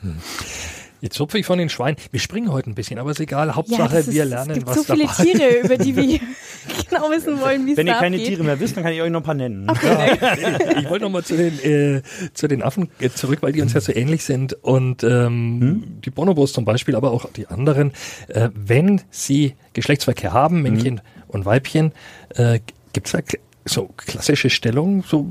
Hm. 0.00 0.16
Jetzt 1.00 1.20
hupfe 1.20 1.38
ich 1.38 1.46
von 1.46 1.58
den 1.58 1.68
Schweinen. 1.68 1.96
Wir 2.10 2.20
springen 2.20 2.50
heute 2.50 2.70
ein 2.70 2.74
bisschen, 2.74 2.98
aber 2.98 3.10
ist 3.10 3.20
egal. 3.20 3.54
Hauptsache, 3.54 4.00
ja, 4.00 4.06
wir 4.06 4.22
ist, 4.24 4.28
lernen 4.30 4.62
was 4.66 4.78
Es 4.78 4.86
gibt 4.86 4.98
so 4.98 5.22
viele 5.22 5.38
Tiere, 5.38 5.60
über 5.64 5.76
die 5.76 5.96
wir 5.96 6.04
genau 6.90 7.10
wissen 7.10 7.40
wollen, 7.40 7.66
wie 7.66 7.72
es 7.72 7.76
Wenn 7.76 7.86
ihr 7.86 7.94
keine 7.94 8.16
abgeht. 8.16 8.28
Tiere 8.28 8.44
mehr 8.44 8.58
wisst, 8.60 8.76
dann 8.76 8.84
kann 8.84 8.92
ich 8.92 9.02
euch 9.02 9.10
noch 9.10 9.20
ein 9.20 9.24
paar 9.24 9.34
nennen. 9.34 9.68
Okay. 9.68 10.18
Ja, 10.20 10.78
ich 10.78 10.88
wollte 10.88 11.04
noch 11.04 11.10
mal 11.10 11.24
zu 11.24 11.36
den, 11.36 11.58
äh, 11.62 12.02
zu 12.32 12.48
den 12.48 12.62
Affen 12.62 12.88
äh, 13.00 13.10
zurück, 13.10 13.38
weil 13.42 13.52
die 13.52 13.62
uns 13.62 13.72
ja 13.72 13.80
so 13.80 13.92
ähnlich 13.92 14.24
sind. 14.24 14.54
Und 14.62 15.04
ähm, 15.04 15.60
hm? 15.60 16.00
die 16.04 16.10
Bonobos 16.10 16.52
zum 16.52 16.64
Beispiel, 16.64 16.96
aber 16.96 17.10
auch 17.10 17.30
die 17.32 17.46
anderen. 17.46 17.92
Äh, 18.28 18.48
wenn 18.54 19.02
sie 19.10 19.54
Geschlechtsverkehr 19.74 20.32
haben, 20.32 20.62
Männchen 20.62 20.98
hm. 20.98 21.02
und 21.28 21.44
Weibchen, 21.44 21.92
äh, 22.34 22.60
gibt 22.92 23.06
es 23.06 23.12
da 23.12 23.20
so 23.68 23.90
klassische 23.96 24.50
Stellung, 24.50 25.04
so 25.06 25.26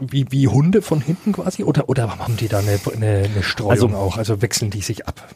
wie, 0.00 0.26
wie 0.30 0.48
Hunde 0.48 0.82
von 0.82 1.00
hinten 1.00 1.32
quasi? 1.32 1.62
Oder, 1.62 1.88
oder 1.88 2.18
haben 2.18 2.36
die 2.36 2.48
da 2.48 2.58
eine, 2.58 2.78
eine, 2.94 3.28
eine 3.32 3.42
Streuung 3.42 3.70
also, 3.70 3.88
auch? 3.88 4.16
Also 4.16 4.42
wechseln 4.42 4.70
die 4.70 4.80
sich 4.80 5.06
ab? 5.06 5.28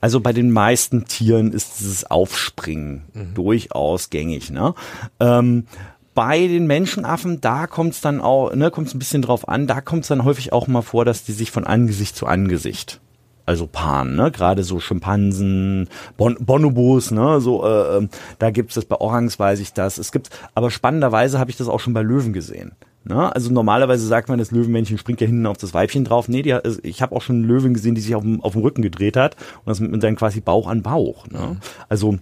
Also 0.00 0.20
bei 0.20 0.32
den 0.32 0.50
meisten 0.50 1.06
Tieren 1.06 1.52
ist 1.52 1.80
dieses 1.80 2.04
Aufspringen 2.04 3.02
mhm. 3.12 3.34
durchaus 3.34 4.10
gängig. 4.10 4.50
Ne? 4.50 4.74
Ähm, 5.18 5.66
bei 6.14 6.46
den 6.46 6.66
Menschenaffen, 6.66 7.40
da 7.40 7.66
kommt 7.66 7.94
es 7.94 8.00
dann 8.00 8.20
auch, 8.20 8.54
ne, 8.54 8.70
kommt 8.70 8.88
es 8.88 8.94
ein 8.94 8.98
bisschen 8.98 9.22
drauf 9.22 9.48
an, 9.48 9.66
da 9.66 9.80
kommt 9.80 10.02
es 10.02 10.08
dann 10.08 10.24
häufig 10.24 10.52
auch 10.52 10.66
mal 10.66 10.82
vor, 10.82 11.04
dass 11.04 11.24
die 11.24 11.32
sich 11.32 11.50
von 11.50 11.64
Angesicht 11.64 12.16
zu 12.16 12.26
Angesicht 12.26 13.00
also 13.48 13.66
Pan, 13.66 14.14
ne? 14.14 14.30
Gerade 14.30 14.62
so 14.62 14.78
Schimpansen, 14.78 15.88
bon 16.18 16.36
Bonobos, 16.38 17.10
ne? 17.10 17.40
So, 17.40 17.66
äh, 17.66 17.96
ähm, 17.96 18.10
da 18.38 18.50
gibt 18.50 18.70
es 18.70 18.74
das 18.74 18.84
bei 18.84 18.96
Orangs, 18.96 19.38
weiß 19.38 19.58
ich 19.60 19.72
das. 19.72 19.96
Es 19.96 20.12
gibt, 20.12 20.28
aber 20.54 20.70
spannenderweise 20.70 21.38
habe 21.38 21.50
ich 21.50 21.56
das 21.56 21.66
auch 21.66 21.80
schon 21.80 21.94
bei 21.94 22.02
Löwen 22.02 22.34
gesehen. 22.34 22.72
Ne? 23.04 23.34
Also 23.34 23.50
normalerweise 23.50 24.06
sagt 24.06 24.28
man, 24.28 24.38
das 24.38 24.50
Löwenmännchen 24.50 24.98
springt 24.98 25.22
ja 25.22 25.26
hinten 25.26 25.46
auf 25.46 25.56
das 25.56 25.72
Weibchen 25.72 26.04
drauf. 26.04 26.28
Nee, 26.28 26.42
die, 26.42 26.52
also 26.52 26.78
ich 26.82 27.00
habe 27.00 27.16
auch 27.16 27.22
schon 27.22 27.42
Löwen 27.42 27.72
gesehen, 27.72 27.94
die 27.94 28.02
sich 28.02 28.14
auf 28.14 28.22
dem, 28.22 28.42
auf 28.42 28.52
dem 28.52 28.60
Rücken 28.60 28.82
gedreht 28.82 29.16
hat 29.16 29.34
und 29.64 29.66
das 29.66 29.80
mit 29.80 30.02
dann 30.02 30.16
quasi 30.16 30.40
Bauch 30.40 30.66
an 30.66 30.82
Bauch. 30.82 31.26
Ne? 31.28 31.38
Mhm. 31.38 31.56
Also 31.88 32.18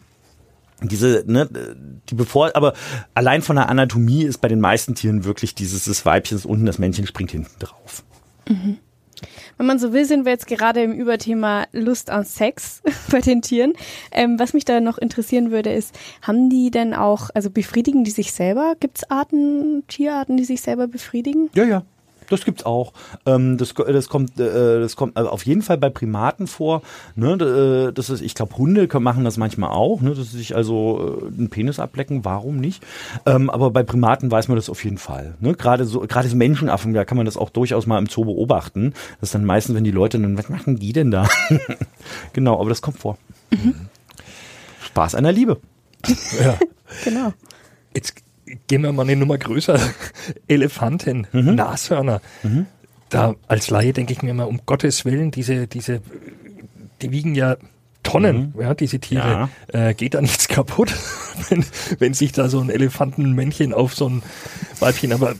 diese, 0.82 1.24
ne, 1.26 1.48
die 2.08 2.14
bevor, 2.14 2.54
aber 2.54 2.74
allein 3.14 3.42
von 3.42 3.56
der 3.56 3.68
Anatomie 3.68 4.22
ist 4.22 4.40
bei 4.40 4.48
den 4.48 4.60
meisten 4.60 4.94
Tieren 4.94 5.24
wirklich 5.24 5.56
dieses, 5.56 5.86
das 5.86 6.06
Weibchen 6.06 6.36
ist 6.36 6.46
unten, 6.46 6.66
das 6.66 6.78
Männchen 6.78 7.06
springt 7.06 7.32
hinten 7.32 7.58
drauf. 7.58 8.04
Mhm. 8.48 8.78
Wenn 9.56 9.66
man 9.66 9.78
so 9.78 9.92
will, 9.92 10.04
sind 10.04 10.24
wir 10.24 10.32
jetzt 10.32 10.46
gerade 10.46 10.82
im 10.82 10.92
Überthema 10.92 11.66
Lust 11.72 12.10
an 12.10 12.24
Sex 12.24 12.82
bei 13.10 13.20
den 13.20 13.42
Tieren. 13.42 13.72
Ähm, 14.12 14.38
was 14.38 14.52
mich 14.52 14.64
da 14.64 14.80
noch 14.80 14.98
interessieren 14.98 15.50
würde, 15.50 15.72
ist, 15.72 15.98
haben 16.22 16.50
die 16.50 16.70
denn 16.70 16.94
auch, 16.94 17.30
also 17.34 17.50
befriedigen 17.50 18.04
die 18.04 18.10
sich 18.10 18.32
selber? 18.32 18.74
Gibt 18.78 18.98
es 18.98 19.10
Arten, 19.10 19.84
Tierarten, 19.88 20.36
die 20.36 20.44
sich 20.44 20.60
selber 20.60 20.86
befriedigen? 20.86 21.50
Ja, 21.54 21.64
ja. 21.64 21.82
Das 22.28 22.44
gibt's 22.44 22.64
auch. 22.64 22.92
Ähm, 23.24 23.56
das, 23.56 23.74
das 23.74 24.08
kommt, 24.08 24.38
äh, 24.40 24.80
das 24.80 24.96
kommt 24.96 25.16
also 25.16 25.30
auf 25.30 25.46
jeden 25.46 25.62
Fall 25.62 25.78
bei 25.78 25.90
Primaten 25.90 26.46
vor. 26.46 26.82
Ne? 27.14 27.32
Äh, 27.34 27.92
das 27.92 28.10
ist, 28.10 28.20
ich 28.20 28.34
glaube, 28.34 28.56
Hunde 28.56 28.88
machen 29.00 29.24
das 29.24 29.36
manchmal 29.36 29.70
auch, 29.70 30.00
ne? 30.00 30.14
dass 30.14 30.30
sie 30.30 30.38
sich 30.38 30.56
also 30.56 31.20
äh, 31.22 31.38
einen 31.38 31.50
Penis 31.50 31.78
ablecken. 31.78 32.24
Warum 32.24 32.58
nicht? 32.58 32.82
Ähm, 33.26 33.50
aber 33.50 33.70
bei 33.70 33.82
Primaten 33.82 34.30
weiß 34.30 34.48
man 34.48 34.56
das 34.56 34.70
auf 34.70 34.84
jeden 34.84 34.98
Fall. 34.98 35.34
Ne? 35.40 35.54
Gerade 35.54 35.84
so, 35.84 36.00
gerade 36.00 36.28
so 36.28 36.36
Menschenaffen, 36.36 36.94
da 36.94 37.04
kann 37.04 37.16
man 37.16 37.26
das 37.26 37.36
auch 37.36 37.50
durchaus 37.50 37.86
mal 37.86 37.98
im 37.98 38.06
Zoo 38.06 38.24
beobachten. 38.24 38.92
Das 39.20 39.28
ist 39.28 39.34
dann 39.34 39.44
meistens, 39.44 39.74
wenn 39.74 39.84
die 39.84 39.90
Leute 39.90 40.18
dann, 40.18 40.36
was 40.36 40.48
machen 40.48 40.76
die 40.78 40.92
denn 40.92 41.10
da? 41.10 41.28
genau, 42.32 42.60
aber 42.60 42.68
das 42.68 42.82
kommt 42.82 42.98
vor. 42.98 43.18
Mhm. 43.50 43.74
Spaß 44.82 45.14
einer 45.14 45.32
Liebe. 45.32 45.58
ja. 46.40 46.56
Genau. 47.04 47.32
Jetzt 47.94 48.14
gehen 48.66 48.82
wir 48.82 48.92
mal 48.92 49.02
eine 49.02 49.16
Nummer 49.16 49.38
größer. 49.38 49.78
Elefanten, 50.48 51.26
mhm. 51.32 51.54
Nashörner. 51.54 52.20
Mhm. 52.42 52.66
Da 53.08 53.34
als 53.46 53.70
Laie 53.70 53.92
denke 53.92 54.12
ich 54.12 54.22
mir 54.22 54.34
mal, 54.34 54.44
um 54.44 54.60
Gottes 54.66 55.04
Willen, 55.04 55.30
diese, 55.30 55.66
diese, 55.66 56.00
die 57.02 57.10
wiegen 57.12 57.34
ja 57.34 57.56
Tonnen, 58.02 58.52
mhm. 58.54 58.60
ja, 58.60 58.74
diese 58.74 59.00
Tiere. 59.00 59.48
Ja. 59.72 59.88
Äh, 59.88 59.94
geht 59.94 60.14
da 60.14 60.20
nichts 60.20 60.48
kaputt, 60.48 60.94
wenn, 61.48 61.64
wenn 61.98 62.14
sich 62.14 62.32
da 62.32 62.48
so 62.48 62.60
ein 62.60 62.70
Elefantenmännchen 62.70 63.72
auf 63.72 63.94
so 63.94 64.08
ein 64.08 64.22
Weibchen, 64.80 65.12
aber 65.12 65.34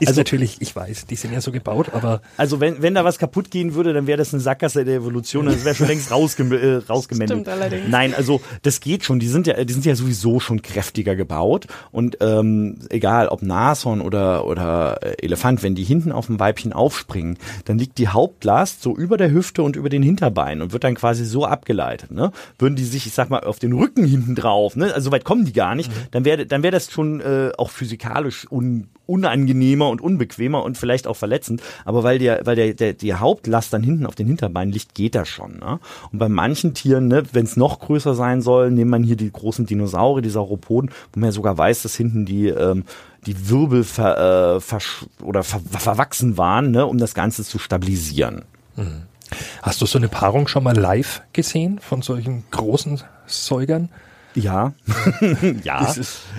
ist 0.00 0.08
also, 0.08 0.20
natürlich, 0.20 0.56
ich 0.60 0.74
weiß, 0.74 1.06
die 1.06 1.16
sind 1.16 1.32
ja 1.32 1.40
so 1.40 1.52
gebaut, 1.52 1.90
aber. 1.92 2.20
Also 2.36 2.60
wenn, 2.60 2.82
wenn 2.82 2.94
da 2.94 3.04
was 3.04 3.18
kaputt 3.18 3.50
gehen 3.50 3.74
würde, 3.74 3.92
dann 3.92 4.06
wäre 4.06 4.18
das 4.18 4.32
eine 4.32 4.40
Sackgasse 4.40 4.84
der 4.84 4.96
Evolution, 4.96 5.46
das 5.46 5.64
wäre 5.64 5.74
schon 5.74 5.86
längst 5.86 6.10
rausge 6.10 6.44
äh, 6.44 6.76
rausgemeldet. 6.88 7.36
Stimmt 7.36 7.48
allerdings. 7.48 7.88
Nein, 7.88 8.14
also 8.14 8.40
das 8.62 8.80
geht 8.80 9.04
schon. 9.04 9.18
Die 9.18 9.28
sind 9.28 9.46
ja, 9.46 9.62
die 9.62 9.72
sind 9.72 9.84
ja 9.84 9.94
sowieso 9.94 10.40
schon 10.40 10.62
kräftiger 10.62 11.16
gebaut. 11.16 11.66
Und 11.90 12.18
ähm, 12.20 12.78
egal 12.90 13.28
ob 13.28 13.42
Nashorn 13.42 14.00
oder, 14.00 14.46
oder 14.46 14.98
äh, 15.02 15.24
Elefant, 15.24 15.62
wenn 15.62 15.74
die 15.74 15.84
hinten 15.84 16.12
auf 16.12 16.26
dem 16.26 16.38
Weibchen 16.40 16.72
aufspringen, 16.72 17.38
dann 17.64 17.78
liegt 17.78 17.98
die 17.98 18.08
Hauptlast 18.08 18.82
so 18.82 18.96
über 18.96 19.16
der 19.16 19.30
Hüfte 19.30 19.62
und 19.62 19.76
über 19.76 19.88
den 19.88 20.02
Hinterbein 20.02 20.62
und 20.62 20.72
wird 20.72 20.84
dann 20.84 20.94
quasi 20.94 21.24
so 21.24 21.44
abgeleitet. 21.44 22.10
Ne? 22.10 22.32
Würden 22.58 22.76
die 22.76 22.84
sich, 22.84 23.06
ich 23.06 23.12
sag 23.12 23.30
mal, 23.30 23.40
auf 23.40 23.58
den 23.58 23.72
Rücken 23.72 24.04
hinten 24.04 24.34
drauf, 24.34 24.76
ne? 24.76 24.92
also 24.94 25.10
weit 25.12 25.24
kommen 25.24 25.44
die 25.44 25.52
gar 25.52 25.74
nicht, 25.74 25.90
mhm. 25.90 26.06
dann 26.10 26.24
wäre 26.24 26.46
dann 26.46 26.62
wäre 26.62 26.72
das 26.72 26.90
schon 26.90 27.20
äh, 27.20 27.50
auch 27.56 27.70
physikalisch 27.70 28.46
un 28.50 28.88
unangenehmer 29.06 29.88
und 29.88 30.00
unbequemer 30.00 30.62
und 30.62 30.78
vielleicht 30.78 31.06
auch 31.06 31.16
verletzend. 31.16 31.62
Aber 31.84 32.02
weil 32.02 32.18
der, 32.18 32.44
weil 32.44 32.56
der, 32.56 32.74
der 32.74 32.92
die 32.94 33.14
Hauptlast 33.14 33.72
dann 33.72 33.82
hinten 33.82 34.06
auf 34.06 34.14
den 34.14 34.26
Hinterbeinen 34.26 34.72
liegt, 34.72 34.94
geht 34.94 35.14
das 35.14 35.28
schon. 35.28 35.58
Ne? 35.58 35.78
Und 36.12 36.18
bei 36.18 36.28
manchen 36.28 36.74
Tieren, 36.74 37.08
ne, 37.08 37.22
wenn 37.32 37.44
es 37.44 37.56
noch 37.56 37.80
größer 37.80 38.14
sein 38.14 38.42
soll, 38.42 38.70
nimmt 38.70 38.90
man 38.90 39.02
hier 39.02 39.16
die 39.16 39.30
großen 39.30 39.66
Dinosaurier, 39.66 40.22
die 40.22 40.30
Sauropoden, 40.30 40.90
wo 41.12 41.20
man 41.20 41.28
ja 41.28 41.32
sogar 41.32 41.56
weiß, 41.58 41.82
dass 41.82 41.94
hinten 41.94 42.24
die 42.24 42.48
ähm, 42.48 42.84
die 43.26 43.48
Wirbel 43.48 43.84
ver, 43.84 44.56
äh, 44.56 44.60
versch 44.60 45.06
oder 45.22 45.42
ver 45.42 45.60
verwachsen 45.60 46.36
waren, 46.36 46.70
ne, 46.70 46.86
um 46.86 46.98
das 46.98 47.14
Ganze 47.14 47.44
zu 47.44 47.58
stabilisieren. 47.58 48.44
Mhm. 48.76 49.02
Hast 49.62 49.80
du 49.80 49.86
so 49.86 49.98
eine 49.98 50.08
Paarung 50.08 50.46
schon 50.46 50.62
mal 50.62 50.76
live 50.76 51.22
gesehen 51.32 51.78
von 51.80 52.02
solchen 52.02 52.44
großen 52.50 53.02
Säugern? 53.26 53.88
Ja, 54.34 54.72
ja. 55.62 55.94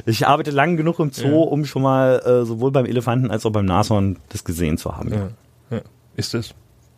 Ich 0.06 0.28
arbeite 0.28 0.52
lang 0.52 0.78
genug 0.78 1.00
im 1.00 1.12
Zoo, 1.12 1.28
ja. 1.28 1.50
um 1.50 1.66
schon 1.66 1.82
mal 1.82 2.20
äh, 2.20 2.46
sowohl 2.46 2.72
beim 2.72 2.86
Elefanten 2.86 3.32
als 3.32 3.46
auch 3.46 3.52
beim 3.52 3.66
Nashorn 3.66 4.18
das 4.30 4.44
gesehen 4.44 4.78
zu 4.78 4.96
haben. 4.98 5.14
Ja. 5.14 5.30
Ja. 5.72 5.82
Ist 6.16 6.34
das 6.34 6.54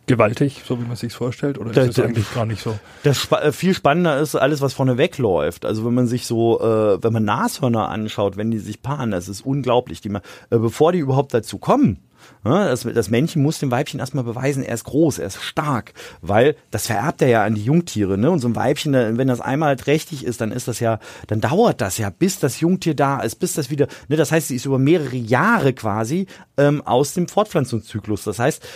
gewaltig, 0.08 0.62
so 0.66 0.80
wie 0.80 0.84
man 0.84 0.96
sich 0.96 1.12
vorstellt, 1.12 1.58
oder 1.58 1.70
ist 1.70 1.98
das, 1.98 2.04
eigentlich 2.04 2.32
gar 2.34 2.46
nicht 2.46 2.62
so? 2.62 2.76
Das 3.04 3.18
spa 3.18 3.40
äh, 3.40 3.52
viel 3.52 3.74
spannender 3.74 4.18
ist 4.18 4.34
alles, 4.34 4.60
was 4.60 4.74
vorne 4.74 4.98
wegläuft. 4.98 5.64
Also 5.64 5.84
wenn 5.84 5.94
man 5.94 6.08
sich 6.08 6.26
so, 6.26 6.60
äh, 6.60 7.02
wenn 7.02 7.12
man 7.12 7.24
Nashörner 7.24 7.88
anschaut, 7.88 8.36
wenn 8.36 8.50
die 8.50 8.58
sich 8.58 8.82
paaren, 8.82 9.12
das 9.12 9.28
ist 9.28 9.42
unglaublich. 9.42 10.00
Die, 10.00 10.08
äh, 10.08 10.20
bevor 10.50 10.92
die 10.92 10.98
überhaupt 10.98 11.32
dazu 11.32 11.58
kommen, 11.58 11.98
das, 12.44 12.82
das 12.82 13.10
Männchen 13.10 13.42
muss 13.42 13.58
dem 13.58 13.70
Weibchen 13.70 14.00
erstmal 14.00 14.24
beweisen, 14.24 14.62
er 14.62 14.74
ist 14.74 14.84
groß, 14.84 15.18
er 15.18 15.26
ist 15.26 15.42
stark, 15.42 15.92
weil 16.20 16.56
das 16.70 16.86
vererbt 16.86 17.22
er 17.22 17.28
ja 17.28 17.44
an 17.44 17.54
die 17.54 17.64
Jungtiere. 17.64 18.18
Ne? 18.18 18.30
Und 18.30 18.40
so 18.40 18.48
ein 18.48 18.56
Weibchen, 18.56 18.92
wenn 18.92 19.28
das 19.28 19.40
einmal 19.40 19.76
trächtig 19.76 20.24
ist, 20.24 20.40
dann 20.40 20.52
ist 20.52 20.68
das 20.68 20.80
ja, 20.80 20.98
dann 21.26 21.40
dauert 21.40 21.80
das 21.80 21.98
ja, 21.98 22.10
bis 22.10 22.38
das 22.38 22.60
Jungtier 22.60 22.94
da 22.94 23.20
ist, 23.20 23.36
bis 23.36 23.54
das 23.54 23.70
wieder, 23.70 23.88
ne? 24.08 24.16
das 24.16 24.32
heißt, 24.32 24.48
sie 24.48 24.56
ist 24.56 24.66
über 24.66 24.78
mehrere 24.78 25.16
Jahre 25.16 25.72
quasi 25.72 26.26
ähm, 26.56 26.82
aus 26.86 27.14
dem 27.14 27.28
Fortpflanzungszyklus. 27.28 28.24
Das 28.24 28.38
heißt, 28.38 28.66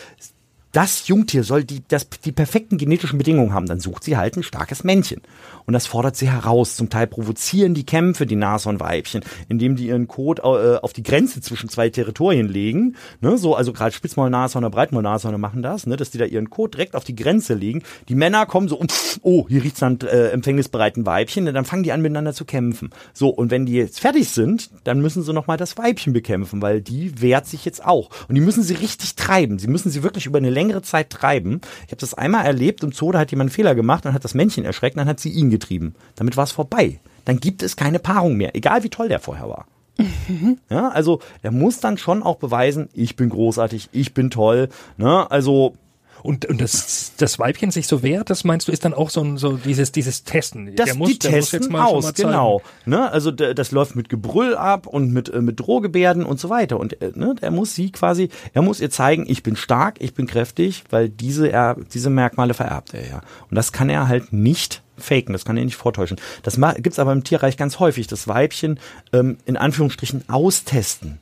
das 0.72 1.06
Jungtier 1.06 1.44
soll 1.44 1.64
die, 1.64 1.82
das, 1.86 2.08
die 2.08 2.32
perfekten 2.32 2.78
genetischen 2.78 3.18
Bedingungen 3.18 3.52
haben, 3.52 3.66
dann 3.66 3.78
sucht 3.78 4.04
sie 4.04 4.16
halt 4.16 4.36
ein 4.36 4.42
starkes 4.42 4.84
Männchen. 4.84 5.20
Und 5.66 5.74
das 5.74 5.86
fordert 5.86 6.16
sie 6.16 6.30
heraus. 6.30 6.76
Zum 6.76 6.88
Teil 6.88 7.06
provozieren 7.06 7.74
die 7.74 7.84
Kämpfe 7.84 8.26
die 8.26 8.36
Nashornweibchen, 8.36 9.22
indem 9.48 9.76
die 9.76 9.88
ihren 9.88 10.08
Kot 10.08 10.40
äh, 10.40 10.42
auf 10.42 10.92
die 10.92 11.02
Grenze 11.02 11.40
zwischen 11.42 11.68
zwei 11.68 11.90
Territorien 11.90 12.48
legen. 12.48 12.96
Ne, 13.20 13.36
so, 13.36 13.54
also 13.54 13.72
gerade 13.72 13.94
Spitzmaulnashorner, 13.94 14.70
Breitmaulnashorner 14.70 15.38
machen 15.38 15.62
das, 15.62 15.86
ne, 15.86 15.96
dass 15.96 16.10
die 16.10 16.18
da 16.18 16.24
ihren 16.24 16.48
Kot 16.50 16.74
direkt 16.74 16.94
auf 16.94 17.04
die 17.04 17.14
Grenze 17.14 17.54
legen. 17.54 17.82
Die 18.08 18.14
Männer 18.14 18.46
kommen 18.46 18.68
so 18.68 18.76
und 18.76 18.92
oh, 19.22 19.46
hier 19.48 19.62
riecht's 19.62 19.80
dann 19.80 19.98
äh, 20.00 20.28
empfängnisbereiten 20.28 21.04
Weibchen, 21.04 21.44
dann 21.44 21.64
fangen 21.66 21.82
die 21.82 21.92
an 21.92 22.00
miteinander 22.00 22.32
zu 22.32 22.46
kämpfen. 22.46 22.90
So, 23.12 23.28
und 23.28 23.50
wenn 23.50 23.66
die 23.66 23.74
jetzt 23.74 24.00
fertig 24.00 24.30
sind, 24.30 24.70
dann 24.84 25.00
müssen 25.00 25.22
sie 25.22 25.32
nochmal 25.34 25.58
das 25.58 25.76
Weibchen 25.76 26.14
bekämpfen, 26.14 26.62
weil 26.62 26.80
die 26.80 27.20
wehrt 27.20 27.46
sich 27.46 27.64
jetzt 27.64 27.84
auch. 27.84 28.08
Und 28.28 28.34
die 28.36 28.40
müssen 28.40 28.62
sie 28.62 28.74
richtig 28.74 29.16
treiben. 29.16 29.58
Sie 29.58 29.68
müssen 29.68 29.90
sie 29.90 30.02
wirklich 30.02 30.26
über 30.26 30.38
eine 30.38 30.50
längere 30.62 30.82
Zeit 30.82 31.10
treiben. 31.10 31.60
Ich 31.86 31.92
habe 31.92 32.00
das 32.00 32.14
einmal 32.14 32.46
erlebt 32.46 32.82
im 32.82 32.92
Zoo, 32.92 33.12
da 33.12 33.18
hat 33.18 33.30
jemand 33.30 33.48
einen 33.48 33.54
Fehler 33.54 33.74
gemacht 33.74 34.06
und 34.06 34.12
hat 34.12 34.24
das 34.24 34.34
Männchen 34.34 34.64
erschreckt, 34.64 34.96
dann 34.96 35.08
hat 35.08 35.20
sie 35.20 35.30
ihn 35.30 35.50
getrieben. 35.50 35.94
Damit 36.16 36.36
war 36.36 36.44
es 36.44 36.52
vorbei. 36.52 37.00
Dann 37.24 37.40
gibt 37.40 37.62
es 37.62 37.76
keine 37.76 37.98
Paarung 37.98 38.36
mehr, 38.36 38.54
egal 38.54 38.84
wie 38.84 38.90
toll 38.90 39.08
der 39.08 39.20
vorher 39.20 39.48
war. 39.48 39.66
Ja, 40.70 40.88
also 40.88 41.20
er 41.42 41.50
muss 41.50 41.80
dann 41.80 41.98
schon 41.98 42.22
auch 42.22 42.36
beweisen, 42.36 42.88
ich 42.94 43.14
bin 43.14 43.28
großartig, 43.28 43.90
ich 43.92 44.14
bin 44.14 44.30
toll. 44.30 44.68
Ne? 44.96 45.30
Also 45.30 45.74
und, 46.22 46.46
und 46.46 46.60
das, 46.60 47.12
das 47.16 47.38
Weibchen 47.38 47.70
sich 47.70 47.86
so 47.86 48.02
wehrt, 48.02 48.30
das 48.30 48.44
meinst 48.44 48.68
du, 48.68 48.72
ist 48.72 48.84
dann 48.84 48.94
auch 48.94 49.10
so, 49.10 49.22
ein, 49.22 49.38
so 49.38 49.56
dieses, 49.56 49.90
dieses 49.90 50.22
Testen. 50.22 50.74
Das, 50.76 50.86
der 50.86 50.94
muss, 50.94 51.10
die 51.10 51.18
der 51.18 51.32
testen 51.32 51.58
muss 51.58 51.66
jetzt 51.66 51.72
mal 51.72 51.84
aus, 51.84 52.14
genau. 52.14 52.62
Ne? 52.86 53.10
Also 53.10 53.30
das 53.30 53.72
läuft 53.72 53.96
mit 53.96 54.08
Gebrüll 54.08 54.54
ab 54.54 54.86
und 54.86 55.12
mit, 55.12 55.28
äh, 55.28 55.40
mit 55.40 55.58
Drohgebärden 55.58 56.24
und 56.24 56.38
so 56.38 56.48
weiter. 56.48 56.78
Und 56.78 57.00
äh, 57.02 57.12
ne, 57.14 57.34
er 57.40 57.50
muss 57.50 57.74
sie 57.74 57.90
quasi, 57.90 58.28
er 58.52 58.62
muss 58.62 58.80
ihr 58.80 58.90
zeigen, 58.90 59.24
ich 59.28 59.42
bin 59.42 59.56
stark, 59.56 59.96
ich 60.00 60.14
bin 60.14 60.26
kräftig, 60.26 60.84
weil 60.90 61.08
diese, 61.08 61.50
er, 61.50 61.76
diese 61.92 62.10
Merkmale 62.10 62.54
vererbt 62.54 62.94
er 62.94 63.08
ja. 63.08 63.20
Und 63.50 63.56
das 63.56 63.72
kann 63.72 63.90
er 63.90 64.06
halt 64.06 64.32
nicht 64.32 64.82
faken, 64.96 65.32
das 65.32 65.44
kann 65.44 65.56
er 65.56 65.64
nicht 65.64 65.76
vortäuschen. 65.76 66.18
Das 66.44 66.58
gibt's 66.76 67.00
aber 67.00 67.12
im 67.12 67.24
Tierreich 67.24 67.56
ganz 67.56 67.80
häufig, 67.80 68.06
das 68.06 68.28
Weibchen 68.28 68.78
ähm, 69.12 69.38
in 69.44 69.56
Anführungsstrichen 69.56 70.28
austesten 70.28 71.18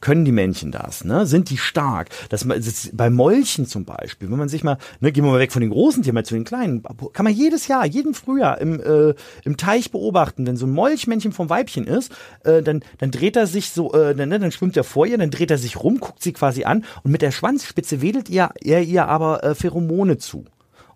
können 0.00 0.24
die 0.24 0.32
Männchen 0.32 0.72
das? 0.72 1.04
Ne? 1.04 1.26
Sind 1.26 1.50
die 1.50 1.58
stark? 1.58 2.08
Das, 2.28 2.46
das, 2.46 2.90
bei 2.92 3.10
Molchen 3.10 3.66
zum 3.66 3.84
Beispiel, 3.84 4.30
wenn 4.30 4.38
man 4.38 4.48
sich 4.48 4.64
mal, 4.64 4.78
ne, 5.00 5.12
gehen 5.12 5.24
wir 5.24 5.30
mal 5.30 5.38
weg 5.38 5.52
von 5.52 5.60
den 5.62 5.70
großen 5.70 6.02
Tieren, 6.02 6.14
mal 6.14 6.24
zu 6.24 6.34
den 6.34 6.44
kleinen, 6.44 6.82
kann 7.12 7.24
man 7.24 7.32
jedes 7.32 7.68
Jahr, 7.68 7.86
jeden 7.86 8.14
Frühjahr 8.14 8.60
im, 8.60 8.80
äh, 8.80 9.14
im 9.44 9.56
Teich 9.56 9.90
beobachten, 9.90 10.46
wenn 10.46 10.56
so 10.56 10.66
ein 10.66 10.72
Molchmännchen 10.72 11.32
vom 11.32 11.50
Weibchen 11.50 11.86
ist, 11.86 12.12
äh, 12.44 12.62
dann, 12.62 12.82
dann 12.98 13.10
dreht 13.10 13.36
er 13.36 13.46
sich 13.46 13.70
so, 13.70 13.92
äh, 13.92 14.14
dann, 14.14 14.28
ne, 14.28 14.38
dann 14.38 14.52
schwimmt 14.52 14.76
er 14.76 14.84
vor 14.84 15.06
ihr, 15.06 15.18
dann 15.18 15.30
dreht 15.30 15.50
er 15.50 15.58
sich 15.58 15.82
rum, 15.82 16.00
guckt 16.00 16.22
sie 16.22 16.32
quasi 16.32 16.64
an 16.64 16.84
und 17.02 17.10
mit 17.10 17.22
der 17.22 17.30
Schwanzspitze 17.30 18.02
wedelt 18.02 18.28
ihr, 18.28 18.50
er 18.62 18.82
ihr 18.82 19.06
aber 19.06 19.44
äh, 19.44 19.54
Pheromone 19.54 20.18
zu. 20.18 20.44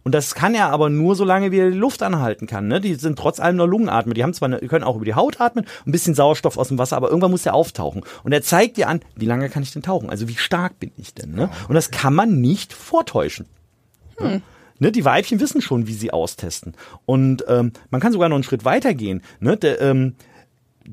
Und 0.04 0.14
das 0.14 0.34
kann 0.34 0.54
er 0.54 0.68
aber 0.68 0.90
nur, 0.90 1.16
solange 1.16 1.50
wie 1.50 1.58
er 1.58 1.70
die 1.70 1.78
Luft 1.78 2.02
anhalten 2.02 2.46
kann. 2.46 2.68
Ne? 2.68 2.80
Die 2.80 2.94
sind 2.94 3.18
trotz 3.18 3.40
allem 3.40 3.56
nur 3.56 3.66
Lungenatmer. 3.66 4.14
Die 4.14 4.22
haben 4.22 4.34
zwar, 4.34 4.46
eine, 4.46 4.58
die 4.58 4.68
können 4.68 4.84
auch 4.84 4.96
über 4.96 5.04
die 5.06 5.14
Haut 5.14 5.40
atmen, 5.40 5.64
ein 5.86 5.92
bisschen 5.92 6.14
Sauerstoff 6.14 6.58
aus 6.58 6.68
dem 6.68 6.78
Wasser, 6.78 6.96
aber 6.96 7.08
irgendwann 7.08 7.30
muss 7.30 7.42
der 7.42 7.54
auftauchen. 7.54 8.02
Und 8.22 8.32
er 8.32 8.42
zeigt 8.42 8.76
dir 8.76 8.88
an, 8.88 9.00
wie 9.16 9.26
lange 9.26 9.48
kann 9.48 9.62
ich 9.62 9.72
denn 9.72 9.82
tauchen? 9.82 10.10
Also 10.10 10.28
wie 10.28 10.36
stark 10.36 10.78
bin 10.78 10.92
ich 10.98 11.14
denn? 11.14 11.32
Ne? 11.32 11.48
Und 11.68 11.74
das 11.74 11.90
kann 11.90 12.14
man 12.14 12.40
nicht 12.40 12.72
vortäuschen. 12.72 13.46
Hm. 14.18 14.42
Ne, 14.78 14.90
die 14.90 15.04
Weibchen 15.04 15.40
wissen 15.40 15.62
schon, 15.62 15.86
wie 15.86 15.94
sie 15.94 16.12
austesten. 16.12 16.74
Und 17.06 17.44
ähm, 17.48 17.72
man 17.90 18.00
kann 18.00 18.12
sogar 18.12 18.28
noch 18.28 18.36
einen 18.36 18.44
Schritt 18.44 18.64
weitergehen. 18.64 19.22
Ne? 19.40 19.56
Der, 19.56 19.80
ähm, 19.80 20.16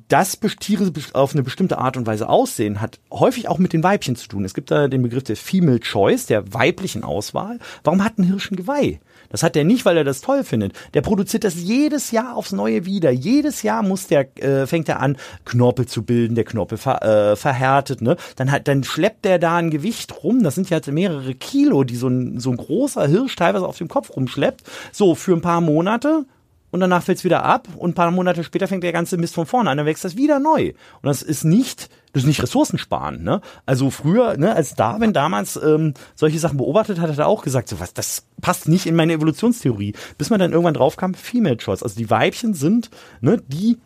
dass 0.08 0.39
Tiere 0.60 0.91
auf 1.13 1.34
eine 1.34 1.43
bestimmte 1.43 1.77
Art 1.77 1.97
und 1.97 2.08
Weise 2.08 2.30
aussehen, 2.30 2.82
hat 2.82 2.99
häufig 3.12 3.47
auch 3.47 3.58
mit 3.58 3.73
den 3.73 3.84
Weibchen 3.84 4.15
zu 4.15 4.27
tun. 4.27 4.45
Es 4.45 4.54
gibt 4.54 4.71
da 4.71 4.88
den 4.88 5.01
Begriff 5.01 5.23
der 5.23 5.36
Female 5.36 5.80
Choice, 5.80 6.25
der 6.25 6.54
weiblichen 6.54 7.04
Auswahl. 7.04 7.60
Warum 7.84 8.04
hat 8.04 8.17
ein 8.17 8.23
Hirsch 8.23 8.51
ein 8.51 8.56
Geweih? 8.56 8.99
Das 9.30 9.43
hat 9.43 9.56
er 9.56 9.63
nicht, 9.63 9.86
weil 9.86 9.97
er 9.97 10.04
das 10.04 10.21
toll 10.21 10.43
findet. 10.43 10.73
Der 10.93 11.01
produziert 11.01 11.43
das 11.43 11.56
jedes 11.56 12.12
Jahr 12.12 12.36
aufs 12.36 12.51
Neue 12.51 12.86
wieder. 12.86 13.12
Jedes 13.12 13.63
Jahr 13.63 13.82
muss 13.82 14.08
der, 14.08 14.38
äh, 14.38 14.67
fängt 14.67 14.89
er 14.89 14.99
an, 14.99 15.17
Knorpel 15.45 15.86
zu 15.86 16.04
bilden, 16.04 16.36
der 16.36 16.43
Knorpel 16.43 16.77
ver, 16.77 17.01
äh, 17.04 17.36
verhärtet, 17.36 18.01
ne? 18.01 18.17
Dann 18.36 18.51
hat, 18.51 18.67
dann 18.67 18.84
schleppt 18.84 19.25
der 19.25 19.39
da 19.39 19.58
ein 19.58 19.71
Gewicht 19.71 20.23
rum. 20.23 20.43
Das 20.43 20.56
sind 20.56 20.69
ja 20.69 20.80
mehrere 20.88 21.34
Kilo, 21.34 21.84
die 21.84 21.95
so 21.95 22.08
ein, 22.08 22.39
so 22.39 22.51
ein 22.51 22.58
großer 22.58 23.08
Hirsch 23.08 23.36
teilweise 23.36 23.65
auf 23.65 23.77
dem 23.77 23.88
Kopf 23.88 24.15
rumschleppt. 24.15 24.63
So, 24.91 25.15
für 25.15 25.34
ein 25.34 25.41
paar 25.41 25.62
Monate 25.62 26.25
und 26.71 26.79
danach 26.79 27.03
fällt 27.03 27.19
es 27.19 27.23
wieder 27.23 27.43
ab 27.43 27.67
und 27.77 27.91
ein 27.91 27.93
paar 27.93 28.12
Monate 28.12 28.43
später 28.43 28.67
fängt 28.67 28.84
der 28.84 28.93
ganze 28.93 29.17
Mist 29.17 29.36
von 29.36 29.45
vorne 29.45 29.69
an, 29.69 29.77
dann 29.77 29.86
wächst 29.86 30.03
das 30.03 30.15
wieder 30.15 30.39
neu. 30.39 30.69
Und 31.01 31.07
das 31.07 31.21
ist 31.21 31.43
nicht, 31.43 31.89
das 32.13 32.23
ist 32.23 32.27
nicht 32.27 32.41
ressourcensparen. 32.41 33.23
Ne? 33.23 33.41
Also 33.65 33.89
früher, 33.89 34.38
ne, 34.38 34.55
als 34.55 34.75
Darwin 34.75 35.13
damals 35.13 35.57
ähm, 35.57 35.93
solche 36.15 36.39
Sachen 36.39 36.57
beobachtet 36.57 36.99
hat, 36.99 37.10
hat 37.10 37.19
er 37.19 37.27
auch 37.27 37.43
gesagt, 37.43 37.69
so 37.69 37.79
was, 37.79 37.93
das 37.93 38.25
passt 38.41 38.67
nicht 38.67 38.86
in 38.86 38.95
meine 38.95 39.13
Evolutionstheorie. 39.13 39.93
Bis 40.17 40.29
man 40.29 40.39
dann 40.39 40.51
irgendwann 40.51 40.73
drauf 40.73 40.97
kam, 40.97 41.13
Female 41.13 41.57
Choice. 41.57 41.84
Also 41.84 41.97
die 41.97 42.10
Weibchen 42.10 42.53
sind, 42.53 42.89
ne, 43.19 43.41
die 43.47 43.77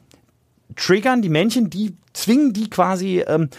triggern 0.76 1.22
die 1.22 1.30
Männchen, 1.30 1.70
die 1.70 1.96
zwingen 2.14 2.54
die 2.54 2.70
quasi 2.70 3.24
ähm, 3.28 3.50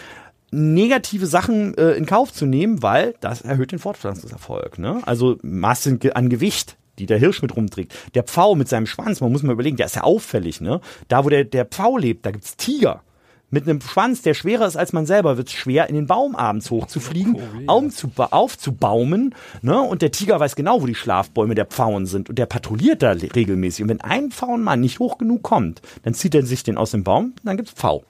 negative 0.50 1.26
Sachen 1.26 1.76
äh, 1.76 1.92
in 1.92 2.06
Kauf 2.06 2.32
zu 2.32 2.46
nehmen, 2.46 2.82
weil 2.82 3.14
das 3.20 3.42
erhöht 3.42 3.72
den 3.72 3.78
Fortpflanzungserfolg. 3.78 4.78
Ne? 4.78 5.02
Also 5.04 5.38
Masse 5.42 5.98
an 6.14 6.28
Gewicht 6.28 6.76
die 6.98 7.06
der 7.06 7.18
Hirsch 7.18 7.42
mit 7.42 7.56
rumträgt. 7.56 7.94
Der 8.14 8.22
Pfau 8.22 8.54
mit 8.54 8.68
seinem 8.68 8.86
Schwanz, 8.86 9.20
man 9.20 9.32
muss 9.32 9.42
mal 9.42 9.52
überlegen, 9.52 9.76
der 9.76 9.86
ist 9.86 9.96
ja 9.96 10.02
auffällig, 10.02 10.60
ne? 10.60 10.80
Da, 11.08 11.24
wo 11.24 11.28
der, 11.28 11.44
der 11.44 11.64
Pfau 11.64 11.98
lebt, 11.98 12.26
da 12.26 12.30
gibt's 12.30 12.56
Tiger. 12.56 13.02
Mit 13.48 13.68
einem 13.68 13.80
Schwanz, 13.80 14.22
der 14.22 14.34
schwerer 14.34 14.66
ist 14.66 14.76
als 14.76 14.92
man 14.92 15.06
selber, 15.06 15.36
wird 15.36 15.46
es 15.46 15.54
schwer, 15.54 15.88
in 15.88 15.94
den 15.94 16.08
Baum 16.08 16.34
abends 16.34 16.68
hochzufliegen, 16.70 17.38
aufzuba 17.68 18.26
aufzubaumen. 18.32 19.36
Ne? 19.62 19.80
Und 19.80 20.02
der 20.02 20.10
Tiger 20.10 20.40
weiß 20.40 20.56
genau, 20.56 20.82
wo 20.82 20.86
die 20.86 20.96
Schlafbäume 20.96 21.54
der 21.54 21.66
Pfauen 21.66 22.06
sind. 22.06 22.28
Und 22.28 22.38
der 22.38 22.46
patrouilliert 22.46 23.02
da 23.02 23.12
regelmäßig. 23.12 23.84
Und 23.84 23.88
wenn 23.90 24.00
ein 24.00 24.32
Pfauenmann 24.32 24.80
nicht 24.80 24.98
hoch 24.98 25.16
genug 25.18 25.44
kommt, 25.44 25.80
dann 26.02 26.12
zieht 26.12 26.34
er 26.34 26.44
sich 26.44 26.64
den 26.64 26.76
aus 26.76 26.90
dem 26.90 27.04
Baum, 27.04 27.34
dann 27.44 27.56
gibt's 27.56 27.72
Pfau. 27.72 28.04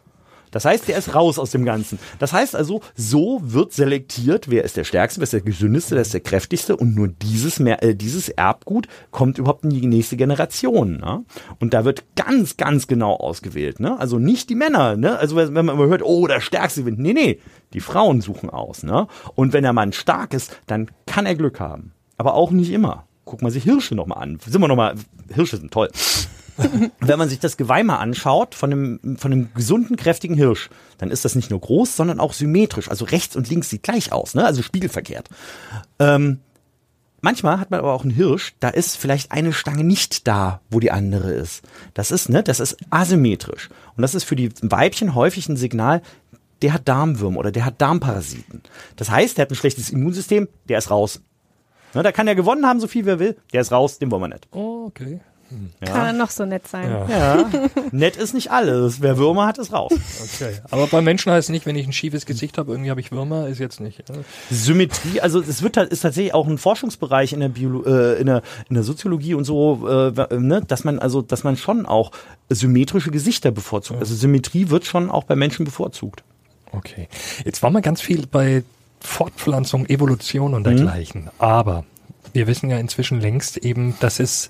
Das 0.51 0.65
heißt, 0.65 0.89
der 0.89 0.99
ist 0.99 1.15
raus 1.15 1.39
aus 1.39 1.51
dem 1.51 1.65
Ganzen. 1.65 1.99
Das 2.19 2.33
heißt 2.33 2.57
also, 2.57 2.81
so 2.95 3.41
wird 3.43 3.73
selektiert, 3.73 4.49
wer 4.51 4.65
ist 4.65 4.77
der 4.77 4.85
Stärkste, 4.85 5.21
wer 5.21 5.25
ist 5.25 5.33
der 5.33 5.41
Gesündeste, 5.41 5.95
wer 5.95 6.03
ist 6.03 6.15
der 6.15 6.21
Kräftigste 6.21 6.77
und 6.77 6.95
nur 6.95 7.09
dieses, 7.09 7.59
mehr, 7.61 7.83
äh, 7.83 7.95
dieses 7.95 8.29
Erbgut 8.29 8.89
kommt 9.11 9.39
überhaupt 9.39 9.65
in 9.65 9.71
die 9.71 9.87
nächste 9.87 10.17
Generation. 10.17 10.99
Ne? 10.99 11.25
Und 11.61 11.75
da 11.75 11.85
wird 11.85 12.05
ganz, 12.17 12.57
ganz 12.57 12.87
genau 12.87 13.15
ausgewählt. 13.15 13.81
Ne? 13.81 13.99
Also 13.99 14.19
nicht 14.19 14.51
die 14.51 14.55
Männer. 14.55 14.97
Ne? 14.97 15.19
Also 15.19 15.37
wenn 15.37 15.53
man 15.53 15.69
immer 15.71 15.87
hört, 15.87 16.03
oh, 16.03 16.27
der 16.27 16.41
Stärkste 16.41 16.81
gewinnt. 16.81 16.99
Nee, 16.99 17.13
nee, 17.13 17.41
die 17.73 17.81
Frauen 17.81 18.21
suchen 18.21 18.51
aus. 18.51 18.83
Ne? 18.83 19.07
Und 19.35 19.53
wenn 19.53 19.63
der 19.63 19.73
Mann 19.73 19.93
stark 19.93 20.35
ist, 20.35 20.57
dann 20.67 20.91
kann 21.07 21.27
er 21.27 21.35
Glück 21.35 21.61
haben. 21.61 21.93
Aber 22.17 22.35
auch 22.35 22.51
nicht 22.51 22.71
immer. 22.71 23.07
Guck 23.25 23.43
mal 23.43 23.51
sich 23.51 23.65
Hirsche 23.65 23.95
nochmal 23.95 24.23
an. 24.23 24.39
Sind 24.47 24.61
wir 24.61 24.69
nochmal, 24.69 24.95
Hirsche 25.35 25.57
sind 25.57 25.73
toll. 25.73 25.89
Wenn 27.01 27.19
man 27.19 27.29
sich 27.29 27.39
das 27.39 27.57
Geweih 27.57 27.83
mal 27.83 27.99
anschaut 27.99 28.55
von 28.55 28.73
einem, 28.73 29.17
von 29.19 29.33
einem 29.33 29.55
gesunden, 29.55 29.97
kräftigen 29.97 30.37
Hirsch, 30.37 30.71
dann 30.99 31.11
ist 31.11 31.25
das 31.25 31.35
nicht 31.35 31.51
nur 31.51 31.61
groß, 31.61 31.97
sondern 31.97 32.21
auch 32.21 32.33
symmetrisch. 32.33 32.89
Also 32.89 33.05
rechts 33.05 33.37
und 33.37 33.49
links 33.49 33.71
sieht 33.71 33.83
gleich 33.83 34.13
aus, 34.13 34.35
ne? 34.35 34.45
also 34.45 34.63
spiegelverkehrt. 34.63 35.29
Ähm, 35.99 36.41
manchmal 37.21 37.61
hat 37.61 37.71
man 37.71 37.81
aber 37.81 37.93
auch 37.93 38.03
einen 38.03 38.13
Hirsch, 38.13 38.55
da 38.61 38.69
ist 38.69 38.97
vielleicht 38.97 39.33
eine 39.33 39.53
Stange 39.53 39.85
nicht 39.85 40.27
da, 40.27 40.61
wo 40.71 40.81
die 40.81 40.91
andere 40.91 41.33
ist. 41.33 41.63
Das 41.95 42.11
ist, 42.11 42.29
ne, 42.29 42.43
das 42.43 42.61
ist 42.61 42.77
asymmetrisch. 42.91 43.69
Und 43.97 44.03
das 44.03 44.15
ist 44.15 44.25
für 44.25 44.37
die 44.37 44.51
Weibchen 44.63 45.15
häufig 45.15 45.49
ein 45.49 45.57
Signal, 45.57 46.03
der 46.63 46.73
hat 46.73 46.89
Darmwürmer 46.89 47.39
oder 47.39 47.53
der 47.53 47.67
hat 47.67 47.81
Darmparasiten. 47.81 48.63
Das 48.97 49.11
heißt, 49.11 49.37
der 49.37 49.43
hat 49.43 49.51
ein 49.51 49.57
schlechtes 49.57 49.91
Immunsystem, 49.91 50.49
der 50.69 50.79
ist 50.79 50.91
raus. 50.91 51.21
Ne, 51.95 52.03
da 52.03 52.13
kann 52.13 52.29
er 52.29 52.35
gewonnen 52.35 52.67
haben, 52.67 52.81
so 52.81 52.87
viel 52.87 53.05
wie 53.05 53.11
er 53.11 53.19
will, 53.19 53.37
der 53.53 53.61
ist 53.61 53.73
raus, 53.73 53.99
den 53.99 54.11
wollen 54.11 54.23
wir 54.23 54.29
nicht. 54.29 54.49
Oh, 54.53 54.87
okay. 54.87 55.21
Ja. 55.81 55.93
Kann 55.93 56.07
er 56.07 56.13
noch 56.13 56.31
so 56.31 56.45
nett 56.45 56.67
sein. 56.67 56.91
Ja. 56.91 57.09
ja. 57.09 57.51
nett 57.93 58.17
ist 58.17 58.35
nicht 58.35 58.51
alles. 58.51 59.01
Wer 59.01 59.17
Würmer 59.17 59.47
hat, 59.47 59.59
ist 59.59 59.73
raus. 59.73 59.93
Okay. 59.93 60.59
Aber 60.71 60.87
bei 60.87 61.01
Menschen 61.01 61.33
heißt 61.33 61.49
es 61.49 61.53
nicht, 61.53 61.67
wenn 61.67 61.77
ich 61.77 61.87
ein 61.87 61.93
schiefes 61.93 62.27
Gesicht 62.27 62.59
habe, 62.59 62.73
irgendwie 62.73 62.91
habe 62.91 63.01
ich 63.01 63.13
Würmer, 63.13 63.47
ist 63.49 63.59
jetzt 63.59 63.81
nicht. 63.81 64.03
Symmetrie, 64.51 65.21
also 65.21 65.41
es 65.41 65.63
wird 65.63 65.77
ist 65.77 66.01
tatsächlich 66.01 66.35
auch 66.35 66.47
ein 66.47 66.59
Forschungsbereich 66.59 67.33
in 67.33 67.41
der 67.41 67.49
Biolo 67.49 67.85
äh, 67.85 68.21
in 68.21 68.27
der 68.27 68.43
in 68.69 68.75
der 68.75 68.83
Soziologie 68.83 69.35
und 69.35 69.45
so, 69.45 69.87
äh, 69.89 70.37
ne, 70.39 70.63
dass 70.67 70.85
man 70.85 70.99
also, 70.99 71.23
dass 71.23 71.45
man 71.45 71.57
schon 71.57 71.87
auch 71.87 72.11
symmetrische 72.49 73.11
Gesichter 73.11 73.51
bevorzugt. 73.51 74.01
Also 74.01 74.15
Symmetrie 74.15 74.71
wird 74.71 74.85
schon 74.85 75.11
auch 75.11 75.25
bei 75.25 75.37
Menschen 75.37 75.65
bevorzugt. 75.65 76.23
Okay. 76.73 77.09
Jetzt 77.45 77.63
waren 77.63 77.73
wir 77.73 77.81
ganz 77.81 78.01
viel 78.01 78.27
bei 78.27 78.65
Fortpflanzung, 79.01 79.87
Evolution 79.87 80.55
und 80.55 80.65
dergleichen. 80.65 81.23
Mhm. 81.23 81.31
Aber 81.39 81.85
wir 82.33 82.47
wissen 82.47 82.71
ja 82.71 82.79
inzwischen 82.79 83.21
längst 83.21 83.57
eben, 83.59 83.95
dass 84.01 84.21
es 84.21 84.49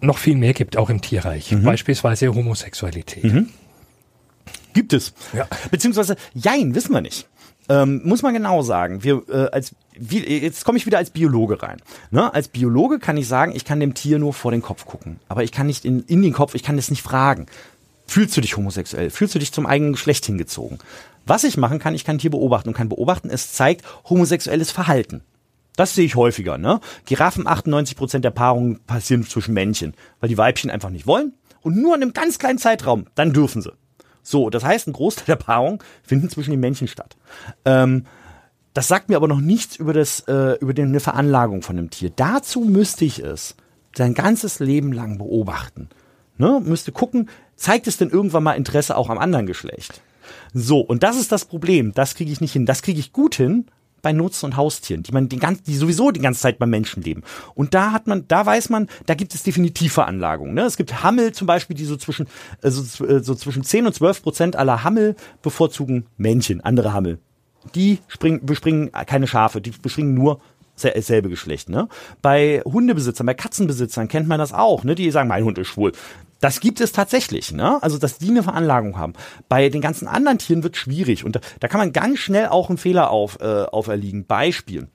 noch 0.00 0.18
viel 0.18 0.36
mehr 0.36 0.52
gibt, 0.52 0.76
auch 0.76 0.90
im 0.90 1.00
Tierreich. 1.00 1.52
Mhm. 1.52 1.62
Beispielsweise 1.62 2.34
Homosexualität. 2.34 3.24
Mhm. 3.24 3.48
Gibt 4.74 4.92
es. 4.92 5.14
Ja. 5.32 5.46
Beziehungsweise, 5.70 6.16
jein, 6.34 6.74
wissen 6.74 6.92
wir 6.92 7.00
nicht. 7.00 7.28
Ähm, 7.68 8.02
muss 8.04 8.22
man 8.22 8.34
genau 8.34 8.62
sagen. 8.62 9.02
Wir 9.04 9.22
äh, 9.28 9.48
als 9.50 9.74
wie, 9.96 10.18
jetzt 10.18 10.64
komme 10.64 10.76
ich 10.76 10.86
wieder 10.86 10.98
als 10.98 11.10
Biologe 11.10 11.62
rein. 11.62 11.80
Ne? 12.10 12.32
Als 12.32 12.48
Biologe 12.48 12.98
kann 12.98 13.16
ich 13.16 13.28
sagen, 13.28 13.52
ich 13.54 13.64
kann 13.64 13.80
dem 13.80 13.94
Tier 13.94 14.18
nur 14.18 14.34
vor 14.34 14.50
den 14.50 14.62
Kopf 14.62 14.86
gucken, 14.86 15.20
aber 15.28 15.44
ich 15.44 15.52
kann 15.52 15.66
nicht 15.66 15.84
in, 15.84 16.02
in 16.02 16.22
den 16.22 16.32
Kopf, 16.32 16.54
ich 16.54 16.62
kann 16.62 16.78
es 16.78 16.90
nicht 16.90 17.02
fragen. 17.02 17.46
Fühlst 18.06 18.36
du 18.36 18.40
dich 18.40 18.56
homosexuell? 18.56 19.10
Fühlst 19.10 19.34
du 19.34 19.38
dich 19.38 19.52
zum 19.52 19.66
eigenen 19.66 19.92
Geschlecht 19.92 20.26
hingezogen? 20.26 20.78
Was 21.26 21.44
ich 21.44 21.56
machen 21.56 21.78
kann, 21.78 21.94
ich 21.94 22.04
kann 22.04 22.18
Tier 22.18 22.30
beobachten 22.30 22.68
und 22.68 22.74
kann 22.74 22.88
beobachten, 22.88 23.30
es 23.30 23.52
zeigt 23.52 23.84
homosexuelles 24.08 24.70
Verhalten. 24.70 25.22
Das 25.76 25.94
sehe 25.94 26.04
ich 26.04 26.16
häufiger. 26.16 26.58
Ne? 26.58 26.80
Giraffen, 27.04 27.46
98 27.46 27.96
Prozent 27.96 28.24
der 28.24 28.30
Paarungen 28.30 28.80
passieren 28.84 29.24
zwischen 29.24 29.54
Männchen, 29.54 29.94
weil 30.20 30.28
die 30.28 30.38
Weibchen 30.38 30.70
einfach 30.70 30.90
nicht 30.90 31.06
wollen. 31.06 31.34
Und 31.62 31.76
nur 31.76 31.94
in 31.96 32.02
einem 32.02 32.12
ganz 32.12 32.38
kleinen 32.38 32.58
Zeitraum, 32.58 33.06
dann 33.14 33.32
dürfen 33.32 33.62
sie. 33.62 33.72
So, 34.22 34.50
das 34.50 34.64
heißt, 34.64 34.86
ein 34.86 34.92
Großteil 34.92 35.26
der 35.26 35.36
Paarungen 35.36 35.80
finden 36.02 36.28
zwischen 36.28 36.50
den 36.50 36.60
Männchen 36.60 36.88
statt. 36.88 37.16
Ähm, 37.64 38.06
das 38.72 38.88
sagt 38.88 39.08
mir 39.08 39.16
aber 39.16 39.28
noch 39.28 39.40
nichts 39.40 39.76
über, 39.76 39.92
das, 39.92 40.20
äh, 40.20 40.58
über 40.60 40.80
eine 40.80 41.00
Veranlagung 41.00 41.62
von 41.62 41.78
einem 41.78 41.90
Tier. 41.90 42.10
Dazu 42.14 42.60
müsste 42.60 43.04
ich 43.04 43.20
es 43.20 43.54
sein 43.96 44.14
ganzes 44.14 44.58
Leben 44.58 44.92
lang 44.92 45.18
beobachten. 45.18 45.88
Ne? 46.38 46.60
Müsste 46.64 46.90
gucken, 46.90 47.28
zeigt 47.56 47.86
es 47.86 47.96
denn 47.96 48.10
irgendwann 48.10 48.42
mal 48.42 48.54
Interesse 48.54 48.96
auch 48.96 49.10
am 49.10 49.18
anderen 49.18 49.46
Geschlecht? 49.46 50.00
So, 50.52 50.80
und 50.80 51.02
das 51.02 51.16
ist 51.16 51.30
das 51.32 51.44
Problem. 51.44 51.92
Das 51.94 52.14
kriege 52.14 52.32
ich 52.32 52.40
nicht 52.40 52.52
hin. 52.52 52.66
Das 52.66 52.82
kriege 52.82 52.98
ich 52.98 53.12
gut 53.12 53.34
hin, 53.36 53.66
bei 54.04 54.12
Nutzen- 54.12 54.44
und 54.44 54.56
Haustieren, 54.56 55.02
die 55.02 55.10
man 55.10 55.28
den 55.28 55.40
ganzen, 55.40 55.64
die 55.64 55.74
sowieso 55.74 56.12
die 56.12 56.20
ganze 56.20 56.42
Zeit 56.42 56.58
beim 56.58 56.70
Menschen 56.70 57.02
leben. 57.02 57.22
Und 57.54 57.74
da 57.74 57.90
hat 57.90 58.06
man, 58.06 58.28
da 58.28 58.46
weiß 58.46 58.68
man, 58.68 58.88
da 59.06 59.14
gibt 59.14 59.34
es 59.34 59.42
definitiv 59.42 59.94
Veranlagungen. 59.94 60.54
Ne? 60.54 60.62
Es 60.62 60.76
gibt 60.76 61.02
Hammel 61.02 61.32
zum 61.32 61.46
Beispiel, 61.46 61.74
die 61.74 61.86
so 61.86 61.96
zwischen, 61.96 62.26
äh, 62.62 62.70
so, 62.70 63.04
äh, 63.04 63.24
so 63.24 63.34
zwischen 63.34 63.64
10 63.64 63.86
und 63.86 63.94
12 63.94 64.22
Prozent 64.22 64.56
aller 64.56 64.84
Hammel 64.84 65.16
bevorzugen 65.42 66.06
Männchen, 66.18 66.60
andere 66.60 66.92
Hammel. 66.92 67.18
Die 67.74 67.98
springen, 68.08 68.44
bespringen 68.44 68.92
keine 68.92 69.26
Schafe, 69.26 69.62
die 69.62 69.70
bespringen 69.70 70.12
nur 70.12 70.40
selbe 70.76 71.30
Geschlecht. 71.30 71.70
Ne? 71.70 71.88
Bei 72.20 72.60
Hundebesitzern, 72.64 73.26
bei 73.26 73.34
Katzenbesitzern 73.34 74.08
kennt 74.08 74.28
man 74.28 74.38
das 74.38 74.52
auch. 74.52 74.84
Ne? 74.84 74.94
Die 74.94 75.10
sagen, 75.10 75.28
mein 75.28 75.44
Hund 75.44 75.56
ist 75.56 75.68
schwul. 75.68 75.92
Das 76.44 76.60
gibt 76.60 76.82
es 76.82 76.92
tatsächlich, 76.92 77.52
ne? 77.52 77.82
Also, 77.82 77.96
dass 77.96 78.18
die 78.18 78.28
eine 78.28 78.42
Veranlagung 78.42 78.98
haben. 78.98 79.14
Bei 79.48 79.70
den 79.70 79.80
ganzen 79.80 80.06
anderen 80.06 80.36
Tieren 80.36 80.62
wird 80.62 80.76
schwierig 80.76 81.24
und 81.24 81.36
da, 81.36 81.40
da 81.58 81.68
kann 81.68 81.78
man 81.78 81.94
ganz 81.94 82.18
schnell 82.18 82.48
auch 82.48 82.68
einen 82.68 82.76
Fehler 82.76 83.08
auf, 83.08 83.38
äh, 83.40 83.62
auferliegen. 83.62 84.26
Beispiel. 84.26 84.88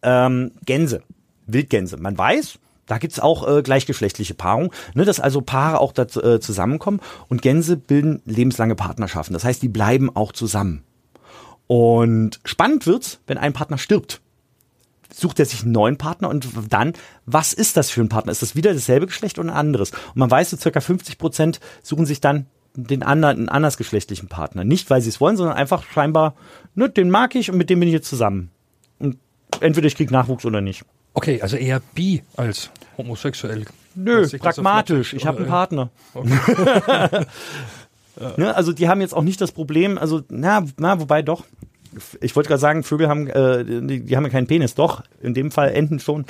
Ähm, 0.00 0.52
Gänse, 0.64 1.02
Wildgänse. 1.46 1.98
Man 1.98 2.16
weiß, 2.16 2.58
da 2.86 2.96
gibt's 2.96 3.20
auch 3.20 3.46
äh, 3.46 3.60
gleichgeschlechtliche 3.60 4.32
Paarung, 4.32 4.72
ne, 4.94 5.04
dass 5.04 5.20
also 5.20 5.42
Paare 5.42 5.78
auch 5.78 5.92
da 5.92 6.04
äh, 6.04 6.40
zusammenkommen 6.40 7.00
und 7.28 7.42
Gänse 7.42 7.76
bilden 7.76 8.22
lebenslange 8.24 8.76
Partnerschaften. 8.76 9.34
Das 9.34 9.44
heißt, 9.44 9.60
die 9.60 9.68
bleiben 9.68 10.08
auch 10.16 10.32
zusammen. 10.32 10.84
Und 11.66 12.40
spannend 12.46 12.86
wird's, 12.86 13.20
wenn 13.26 13.36
ein 13.36 13.52
Partner 13.52 13.76
stirbt 13.76 14.22
sucht 15.16 15.38
er 15.38 15.46
sich 15.46 15.62
einen 15.62 15.72
neuen 15.72 15.96
Partner 15.96 16.28
und 16.28 16.46
dann, 16.68 16.92
was 17.24 17.52
ist 17.52 17.76
das 17.76 17.90
für 17.90 18.02
ein 18.02 18.08
Partner? 18.08 18.32
Ist 18.32 18.42
das 18.42 18.54
wieder 18.54 18.74
dasselbe 18.74 19.06
Geschlecht 19.06 19.38
oder 19.38 19.48
ein 19.48 19.56
anderes? 19.56 19.90
Und 19.90 20.16
man 20.16 20.30
weiß, 20.30 20.50
so 20.50 20.56
circa 20.56 20.80
50 20.80 21.18
Prozent 21.18 21.60
suchen 21.82 22.06
sich 22.06 22.20
dann 22.20 22.46
den 22.74 23.02
anderen, 23.02 23.38
einen 23.38 23.48
andersgeschlechtlichen 23.48 24.28
Partner. 24.28 24.64
Nicht, 24.64 24.90
weil 24.90 25.00
sie 25.00 25.08
es 25.08 25.20
wollen, 25.20 25.38
sondern 25.38 25.56
einfach 25.56 25.84
scheinbar, 25.84 26.34
ne, 26.74 26.90
den 26.90 27.08
mag 27.08 27.34
ich 27.34 27.50
und 27.50 27.56
mit 27.56 27.70
dem 27.70 27.80
bin 27.80 27.88
ich 27.88 27.94
jetzt 27.94 28.08
zusammen. 28.08 28.50
Und 28.98 29.16
entweder 29.60 29.86
ich 29.86 29.96
krieg 29.96 30.10
Nachwuchs 30.10 30.44
oder 30.44 30.60
nicht. 30.60 30.84
Okay, 31.14 31.40
also 31.40 31.56
eher 31.56 31.80
bi 31.94 32.22
als 32.36 32.70
homosexuell. 32.98 33.64
Nö, 33.94 34.28
pragmatisch. 34.38 35.14
Ich 35.14 35.26
habe 35.26 35.38
einen 35.38 35.48
Partner. 35.48 35.88
Okay. 36.12 37.24
ne, 38.36 38.54
also 38.54 38.72
die 38.72 38.88
haben 38.88 39.00
jetzt 39.00 39.14
auch 39.14 39.22
nicht 39.22 39.40
das 39.40 39.52
Problem, 39.52 39.96
also 39.96 40.22
na, 40.28 40.62
na, 40.76 41.00
wobei 41.00 41.22
doch 41.22 41.44
ich 42.20 42.36
wollte 42.36 42.48
gerade 42.48 42.60
sagen, 42.60 42.82
Vögel 42.82 43.08
haben, 43.08 43.26
äh, 43.28 43.64
die, 43.64 44.04
die, 44.04 44.16
haben 44.16 44.24
ja 44.24 44.30
keinen 44.30 44.46
Penis. 44.46 44.74
Doch, 44.74 45.02
in 45.20 45.34
dem 45.34 45.50
Fall 45.50 45.72
Enten 45.72 45.98
schon. 45.98 46.24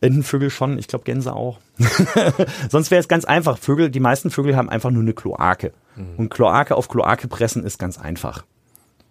Entenvögel 0.00 0.50
schon, 0.50 0.78
ich 0.78 0.88
glaube 0.88 1.04
Gänse 1.04 1.34
auch. 1.34 1.58
Sonst 2.70 2.90
wäre 2.90 3.00
es 3.00 3.08
ganz 3.08 3.24
einfach. 3.24 3.58
Vögel, 3.58 3.90
die 3.90 4.00
meisten 4.00 4.30
Vögel 4.30 4.56
haben 4.56 4.68
einfach 4.68 4.90
nur 4.90 5.02
eine 5.02 5.12
Kloake. 5.12 5.72
Mhm. 5.96 6.16
Und 6.16 6.28
Kloake 6.30 6.74
auf 6.74 6.88
Kloake 6.88 7.28
pressen 7.28 7.64
ist 7.64 7.78
ganz 7.78 7.98
einfach. 7.98 8.44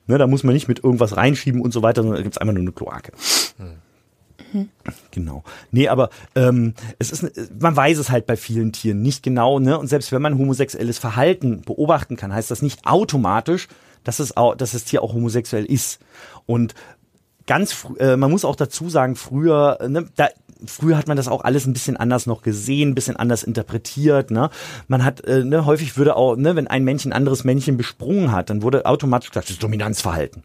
Ne, 0.08 0.18
da 0.18 0.28
muss 0.28 0.44
man 0.44 0.54
nicht 0.54 0.68
mit 0.68 0.84
irgendwas 0.84 1.16
reinschieben 1.16 1.62
und 1.62 1.72
so 1.72 1.82
weiter, 1.82 2.02
sondern 2.02 2.18
da 2.18 2.24
gibt 2.24 2.36
es 2.36 2.38
einfach 2.38 2.54
nur 2.54 2.62
eine 2.62 2.74
Kloake. 2.74 3.14
Mhm. 3.58 4.70
Genau. 5.12 5.44
Nee, 5.72 5.88
aber 5.88 6.10
ähm, 6.36 6.74
es 7.00 7.12
ist, 7.12 7.60
man 7.60 7.76
weiß 7.76 7.98
es 7.98 8.10
halt 8.10 8.26
bei 8.26 8.36
vielen 8.36 8.72
Tieren 8.72 9.02
nicht 9.02 9.24
genau, 9.24 9.60
ne? 9.60 9.78
Und 9.78 9.88
selbst 9.88 10.12
wenn 10.12 10.22
man 10.22 10.38
homosexuelles 10.38 11.00
Verhalten 11.00 11.62
beobachten 11.62 12.18
kann, 12.18 12.34
heißt 12.34 12.52
das 12.52 12.62
nicht 12.62 12.86
automatisch, 12.86 13.68
dass 14.04 14.20
es 14.20 14.38
auch, 14.38 14.56
dass 14.56 14.72
das 14.72 14.86
Tier 14.86 15.02
auch 15.02 15.14
homosexuell 15.14 15.66
ist. 15.66 16.00
Und 16.46 16.74
ganz, 17.48 17.86
äh, 18.00 18.16
man 18.16 18.32
muss 18.32 18.46
auch 18.46 18.56
dazu 18.56 18.90
sagen, 18.90 19.16
früher, 19.16 19.80
ne, 19.88 20.06
da, 20.16 20.30
früher 20.66 20.98
hat 20.98 21.08
man 21.08 21.18
das 21.18 21.28
auch 21.28 21.44
alles 21.44 21.66
ein 21.66 21.74
bisschen 21.74 21.98
anders 21.98 22.26
noch 22.26 22.42
gesehen, 22.42 22.90
ein 22.90 22.96
bisschen 22.96 23.16
anders 23.16 23.44
interpretiert. 23.44 24.32
Ne? 24.32 24.50
Man 24.88 25.04
hat, 25.04 25.22
äh, 25.26 25.44
ne, 25.44 25.66
häufig 25.66 25.98
würde 25.98 26.16
auch, 26.16 26.36
ne, 26.36 26.56
wenn 26.56 26.68
ein 26.68 26.84
Männchen 26.84 27.12
ein 27.12 27.18
anderes 27.18 27.44
Männchen 27.44 27.78
besprungen 27.78 28.32
hat, 28.32 28.50
dann 28.50 28.62
wurde 28.62 28.86
automatisch 28.86 29.30
gesagt, 29.30 29.48
das 29.48 29.56
ist 29.56 29.64
Dominanzverhalten. 29.64 30.44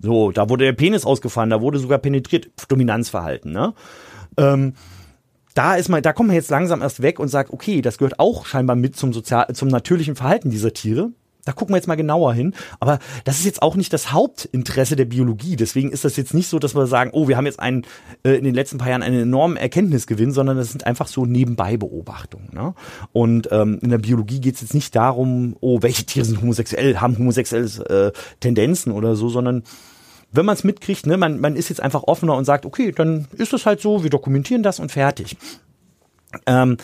So, 0.00 0.30
da 0.30 0.48
wurde 0.48 0.64
der 0.64 0.72
Penis 0.72 1.04
ausgefahren, 1.04 1.50
da 1.50 1.60
wurde 1.60 1.78
sogar 1.78 1.98
penetriert, 1.98 2.50
Dominanzverhalten. 2.68 3.52
Ne? 3.52 3.74
Ähm, 4.36 4.74
da 5.54 5.74
ist 5.74 5.88
man, 5.88 6.02
da 6.02 6.12
kommt 6.12 6.28
man 6.28 6.36
jetzt 6.36 6.50
langsam 6.50 6.82
erst 6.82 7.02
weg 7.02 7.18
und 7.18 7.28
sagt, 7.28 7.52
okay, 7.52 7.82
das 7.82 7.98
gehört 7.98 8.20
auch 8.20 8.46
scheinbar 8.46 8.76
mit 8.76 8.94
zum 8.94 9.12
sozial, 9.12 9.52
zum 9.54 9.68
natürlichen 9.68 10.14
Verhalten 10.14 10.50
dieser 10.50 10.72
Tiere. 10.72 11.10
Da 11.48 11.52
gucken 11.52 11.72
wir 11.72 11.78
jetzt 11.78 11.88
mal 11.88 11.94
genauer 11.94 12.34
hin. 12.34 12.52
Aber 12.78 12.98
das 13.24 13.38
ist 13.38 13.46
jetzt 13.46 13.62
auch 13.62 13.74
nicht 13.74 13.90
das 13.94 14.12
Hauptinteresse 14.12 14.96
der 14.96 15.06
Biologie. 15.06 15.56
Deswegen 15.56 15.90
ist 15.90 16.04
das 16.04 16.16
jetzt 16.16 16.34
nicht 16.34 16.46
so, 16.46 16.58
dass 16.58 16.74
wir 16.74 16.86
sagen, 16.86 17.10
oh, 17.14 17.26
wir 17.26 17.38
haben 17.38 17.46
jetzt 17.46 17.58
einen, 17.58 17.86
äh, 18.22 18.32
in 18.32 18.44
den 18.44 18.54
letzten 18.54 18.76
paar 18.76 18.90
Jahren 18.90 19.02
einen 19.02 19.22
enormen 19.22 19.56
Erkenntnisgewinn, 19.56 20.30
sondern 20.30 20.58
das 20.58 20.72
sind 20.72 20.86
einfach 20.86 21.06
so 21.06 21.24
Nebenbei-Beobachtungen. 21.24 22.50
Ne? 22.52 22.74
Und 23.14 23.48
ähm, 23.50 23.78
in 23.80 23.88
der 23.88 23.96
Biologie 23.96 24.42
geht 24.42 24.56
es 24.56 24.60
jetzt 24.60 24.74
nicht 24.74 24.94
darum, 24.94 25.56
oh, 25.60 25.80
welche 25.80 26.04
Tiere 26.04 26.26
sind 26.26 26.42
homosexuell, 26.42 26.98
haben 26.98 27.16
homosexuelle 27.16 28.10
äh, 28.10 28.12
Tendenzen 28.40 28.92
oder 28.92 29.16
so, 29.16 29.30
sondern 29.30 29.62
wenn 30.30 30.44
man 30.44 30.54
es 30.54 30.64
mitkriegt, 30.64 31.06
ne, 31.06 31.16
man, 31.16 31.40
man 31.40 31.56
ist 31.56 31.70
jetzt 31.70 31.80
einfach 31.80 32.02
offener 32.02 32.34
und 32.34 32.44
sagt, 32.44 32.66
okay, 32.66 32.92
dann 32.92 33.26
ist 33.38 33.54
das 33.54 33.64
halt 33.64 33.80
so, 33.80 34.02
wir 34.02 34.10
dokumentieren 34.10 34.62
das 34.62 34.80
und 34.80 34.92
fertig. 34.92 35.38
Ähm, 36.44 36.76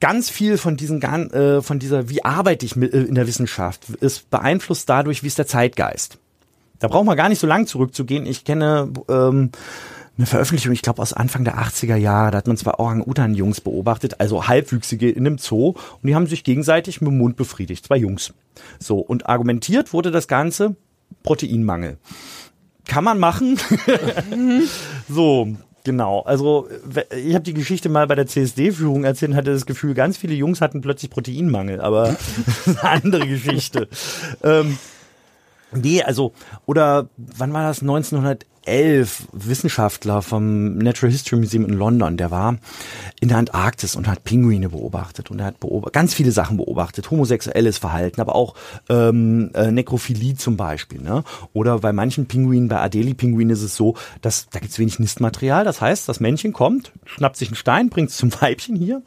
ganz 0.00 0.30
viel 0.30 0.58
von 0.58 0.76
diesen 0.76 1.02
äh, 1.02 1.62
von 1.62 1.78
dieser 1.78 2.08
wie 2.08 2.24
arbeite 2.24 2.64
ich 2.64 2.76
mit, 2.76 2.92
äh, 2.92 3.02
in 3.02 3.14
der 3.14 3.26
Wissenschaft 3.26 3.90
ist 4.00 4.30
beeinflusst 4.30 4.88
dadurch, 4.88 5.22
wie 5.22 5.26
ist 5.26 5.38
der 5.38 5.46
Zeitgeist. 5.46 6.18
Da 6.78 6.88
braucht 6.88 7.06
man 7.06 7.16
gar 7.16 7.28
nicht 7.28 7.40
so 7.40 7.46
lang 7.46 7.66
zurückzugehen. 7.66 8.24
Ich 8.24 8.44
kenne 8.44 8.92
ähm, 9.08 9.50
eine 10.16 10.26
Veröffentlichung, 10.26 10.72
ich 10.72 10.82
glaube 10.82 11.00
aus 11.00 11.12
Anfang 11.12 11.44
der 11.44 11.58
80er 11.58 11.96
Jahre, 11.96 12.32
da 12.32 12.38
hat 12.38 12.48
man 12.48 12.56
zwei 12.56 12.74
Orang-Utan-Jungs 12.74 13.60
beobachtet, 13.60 14.20
also 14.20 14.48
Halbwüchsige 14.48 15.08
in 15.10 15.26
einem 15.26 15.38
Zoo 15.38 15.74
und 16.02 16.06
die 16.08 16.14
haben 16.14 16.26
sich 16.26 16.42
gegenseitig 16.42 17.00
mit 17.00 17.10
dem 17.10 17.18
Mund 17.18 17.36
befriedigt, 17.36 17.86
zwei 17.86 17.96
Jungs. 17.96 18.34
So, 18.80 18.98
und 18.98 19.26
argumentiert 19.28 19.92
wurde 19.92 20.10
das 20.10 20.26
Ganze 20.26 20.74
Proteinmangel. 21.22 21.98
Kann 22.86 23.04
man 23.04 23.18
machen. 23.18 23.58
so, 25.08 25.54
Genau, 25.84 26.20
also 26.20 26.68
ich 27.16 27.34
habe 27.34 27.44
die 27.44 27.54
Geschichte 27.54 27.88
mal 27.88 28.06
bei 28.06 28.14
der 28.14 28.26
CSD-Führung 28.26 29.04
erzählt 29.04 29.30
und 29.30 29.36
hatte 29.36 29.52
das 29.52 29.64
Gefühl, 29.64 29.94
ganz 29.94 30.16
viele 30.16 30.34
Jungs 30.34 30.60
hatten 30.60 30.80
plötzlich 30.80 31.10
Proteinmangel, 31.10 31.80
aber 31.80 32.16
das 32.46 32.66
ist 32.66 32.84
eine 32.84 33.02
andere 33.04 33.26
Geschichte. 33.26 33.88
ähm, 34.42 34.78
nee, 35.72 36.02
also, 36.02 36.32
oder 36.66 37.08
wann 37.16 37.52
war 37.52 37.66
das? 37.66 37.80
1900 37.80 38.44
elf 38.68 39.26
Wissenschaftler 39.32 40.22
vom 40.22 40.78
Natural 40.78 41.10
History 41.10 41.40
Museum 41.40 41.64
in 41.64 41.74
London, 41.74 42.16
der 42.16 42.30
war 42.30 42.58
in 43.20 43.28
der 43.28 43.38
Antarktis 43.38 43.96
und 43.96 44.06
hat 44.06 44.24
Pinguine 44.24 44.68
beobachtet 44.68 45.30
und 45.30 45.40
er 45.40 45.46
hat 45.46 45.60
beobacht, 45.60 45.92
ganz 45.92 46.14
viele 46.14 46.30
Sachen 46.30 46.56
beobachtet, 46.56 47.10
homosexuelles 47.10 47.78
Verhalten, 47.78 48.20
aber 48.20 48.34
auch 48.34 48.54
ähm, 48.88 49.50
äh, 49.54 49.70
Nekrophilie 49.70 50.36
zum 50.36 50.56
Beispiel. 50.56 51.00
Ne? 51.00 51.24
Oder 51.52 51.78
bei 51.78 51.92
manchen 51.92 52.26
Pinguinen, 52.26 52.68
bei 52.68 52.80
Adelie-Pinguinen 52.80 53.50
ist 53.50 53.62
es 53.62 53.74
so, 53.74 53.96
dass 54.20 54.48
da 54.50 54.60
gibt's 54.60 54.78
wenig 54.78 54.98
Nistmaterial. 54.98 55.64
Das 55.64 55.80
heißt, 55.80 56.08
das 56.08 56.20
Männchen 56.20 56.52
kommt, 56.52 56.92
schnappt 57.04 57.36
sich 57.36 57.48
einen 57.48 57.56
Stein, 57.56 57.88
bringt 57.88 58.10
es 58.10 58.16
zum 58.16 58.32
Weibchen 58.40 58.76
hier 58.76 59.02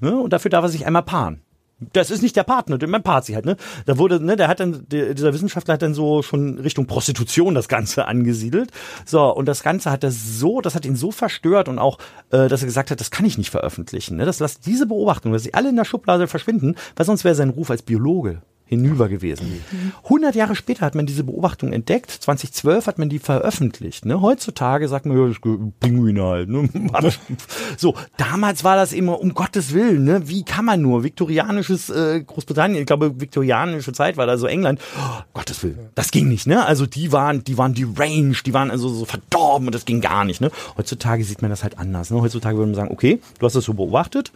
ne? 0.00 0.16
und 0.16 0.32
dafür 0.32 0.50
darf 0.50 0.64
er 0.64 0.68
sich 0.68 0.86
einmal 0.86 1.02
paaren 1.02 1.40
das 1.78 2.10
ist 2.10 2.22
nicht 2.22 2.36
der 2.36 2.44
Partner, 2.44 2.78
man 2.86 3.02
paart 3.02 3.26
sich 3.26 3.34
halt, 3.34 3.44
ne? 3.44 3.56
Da 3.84 3.98
wurde, 3.98 4.24
ne, 4.24 4.36
der 4.36 4.48
hat 4.48 4.60
dann, 4.60 4.86
dieser 4.88 5.34
Wissenschaftler 5.34 5.74
hat 5.74 5.82
dann 5.82 5.92
so 5.92 6.22
schon 6.22 6.58
Richtung 6.58 6.86
Prostitution 6.86 7.54
das 7.54 7.68
Ganze 7.68 8.06
angesiedelt. 8.06 8.70
So, 9.04 9.22
und 9.34 9.46
das 9.46 9.62
Ganze 9.62 9.90
hat 9.90 10.02
er 10.02 10.10
so, 10.10 10.62
das 10.62 10.74
hat 10.74 10.86
ihn 10.86 10.96
so 10.96 11.10
verstört 11.10 11.68
und 11.68 11.78
auch, 11.78 11.98
äh, 12.30 12.48
dass 12.48 12.62
er 12.62 12.66
gesagt 12.66 12.90
hat, 12.90 13.00
das 13.00 13.10
kann 13.10 13.26
ich 13.26 13.36
nicht 13.36 13.50
veröffentlichen. 13.50 14.16
Ne? 14.16 14.24
Das 14.24 14.38
lasst 14.38 14.64
diese 14.64 14.86
Beobachtung, 14.86 15.32
dass 15.32 15.42
sie 15.42 15.52
alle 15.52 15.68
in 15.68 15.76
der 15.76 15.84
Schublade 15.84 16.28
verschwinden, 16.28 16.76
weil 16.96 17.04
sonst 17.04 17.24
wäre 17.24 17.34
sein 17.34 17.50
Ruf 17.50 17.70
als 17.70 17.82
Biologe 17.82 18.40
hinüber 18.66 19.08
gewesen. 19.08 19.62
100 20.04 20.34
Jahre 20.34 20.56
später 20.56 20.84
hat 20.84 20.96
man 20.96 21.06
diese 21.06 21.22
Beobachtung 21.22 21.72
entdeckt. 21.72 22.10
2012 22.10 22.86
hat 22.88 22.98
man 22.98 23.08
die 23.08 23.20
veröffentlicht. 23.20 24.04
Ne? 24.04 24.20
Heutzutage 24.20 24.88
sagt 24.88 25.06
man, 25.06 25.16
ja, 25.16 25.32
Pinguine 25.78 26.22
halt. 26.22 26.48
Ne? 26.48 26.68
so, 27.76 27.94
damals 28.16 28.64
war 28.64 28.74
das 28.74 28.92
immer 28.92 29.20
um 29.20 29.34
Gottes 29.34 29.72
Willen. 29.72 30.04
Ne? 30.04 30.28
Wie 30.28 30.44
kann 30.44 30.64
man 30.64 30.82
nur? 30.82 31.04
Viktorianisches 31.04 31.90
äh, 31.90 32.20
Großbritannien, 32.22 32.80
ich 32.80 32.86
glaube, 32.86 33.20
viktorianische 33.20 33.92
Zeit 33.92 34.16
war 34.16 34.26
da 34.26 34.36
so 34.36 34.48
England. 34.48 34.80
Oh, 34.98 35.22
Gottes 35.32 35.62
Willen, 35.62 35.90
das 35.94 36.10
ging 36.10 36.26
nicht. 36.28 36.48
Ne? 36.48 36.66
Also 36.66 36.86
die 36.86 37.12
waren, 37.12 37.44
die 37.44 37.56
waren 37.58 37.72
die 37.72 37.84
Range, 37.84 38.36
die 38.44 38.52
waren 38.52 38.72
also 38.72 38.88
so 38.88 39.04
verdorben 39.04 39.68
und 39.68 39.74
das 39.74 39.84
ging 39.84 40.00
gar 40.00 40.24
nicht. 40.24 40.40
Ne? 40.40 40.50
Heutzutage 40.76 41.22
sieht 41.22 41.40
man 41.40 41.50
das 41.50 41.62
halt 41.62 41.78
anders. 41.78 42.10
Ne? 42.10 42.20
Heutzutage 42.20 42.56
würde 42.56 42.72
man 42.72 42.74
sagen, 42.74 42.90
okay, 42.90 43.20
du 43.38 43.46
hast 43.46 43.54
das 43.54 43.64
so 43.64 43.74
beobachtet 43.74 44.32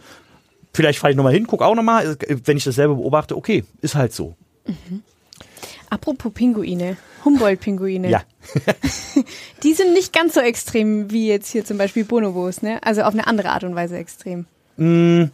vielleicht 0.73 0.99
fahre 0.99 1.11
ich 1.11 1.17
nochmal 1.17 1.33
hin, 1.33 1.47
guck 1.47 1.61
auch 1.61 1.75
nochmal, 1.75 2.17
wenn 2.27 2.57
ich 2.57 2.63
dasselbe 2.63 2.95
beobachte, 2.95 3.35
okay, 3.35 3.63
ist 3.81 3.95
halt 3.95 4.13
so. 4.13 4.35
Mhm. 4.65 5.03
Apropos 5.89 6.31
Pinguine, 6.33 6.97
Humboldt-Pinguine. 7.25 8.09
Ja. 8.09 8.23
die 9.63 9.73
sind 9.73 9.93
nicht 9.93 10.13
ganz 10.13 10.35
so 10.35 10.39
extrem 10.39 11.11
wie 11.11 11.27
jetzt 11.27 11.51
hier 11.51 11.65
zum 11.65 11.77
Beispiel 11.77 12.05
Bonobos, 12.05 12.61
ne? 12.61 12.81
Also 12.83 13.01
auf 13.01 13.13
eine 13.13 13.27
andere 13.27 13.49
Art 13.49 13.65
und 13.65 13.75
Weise 13.75 13.97
extrem. 13.97 14.45
Mm, 14.77 15.25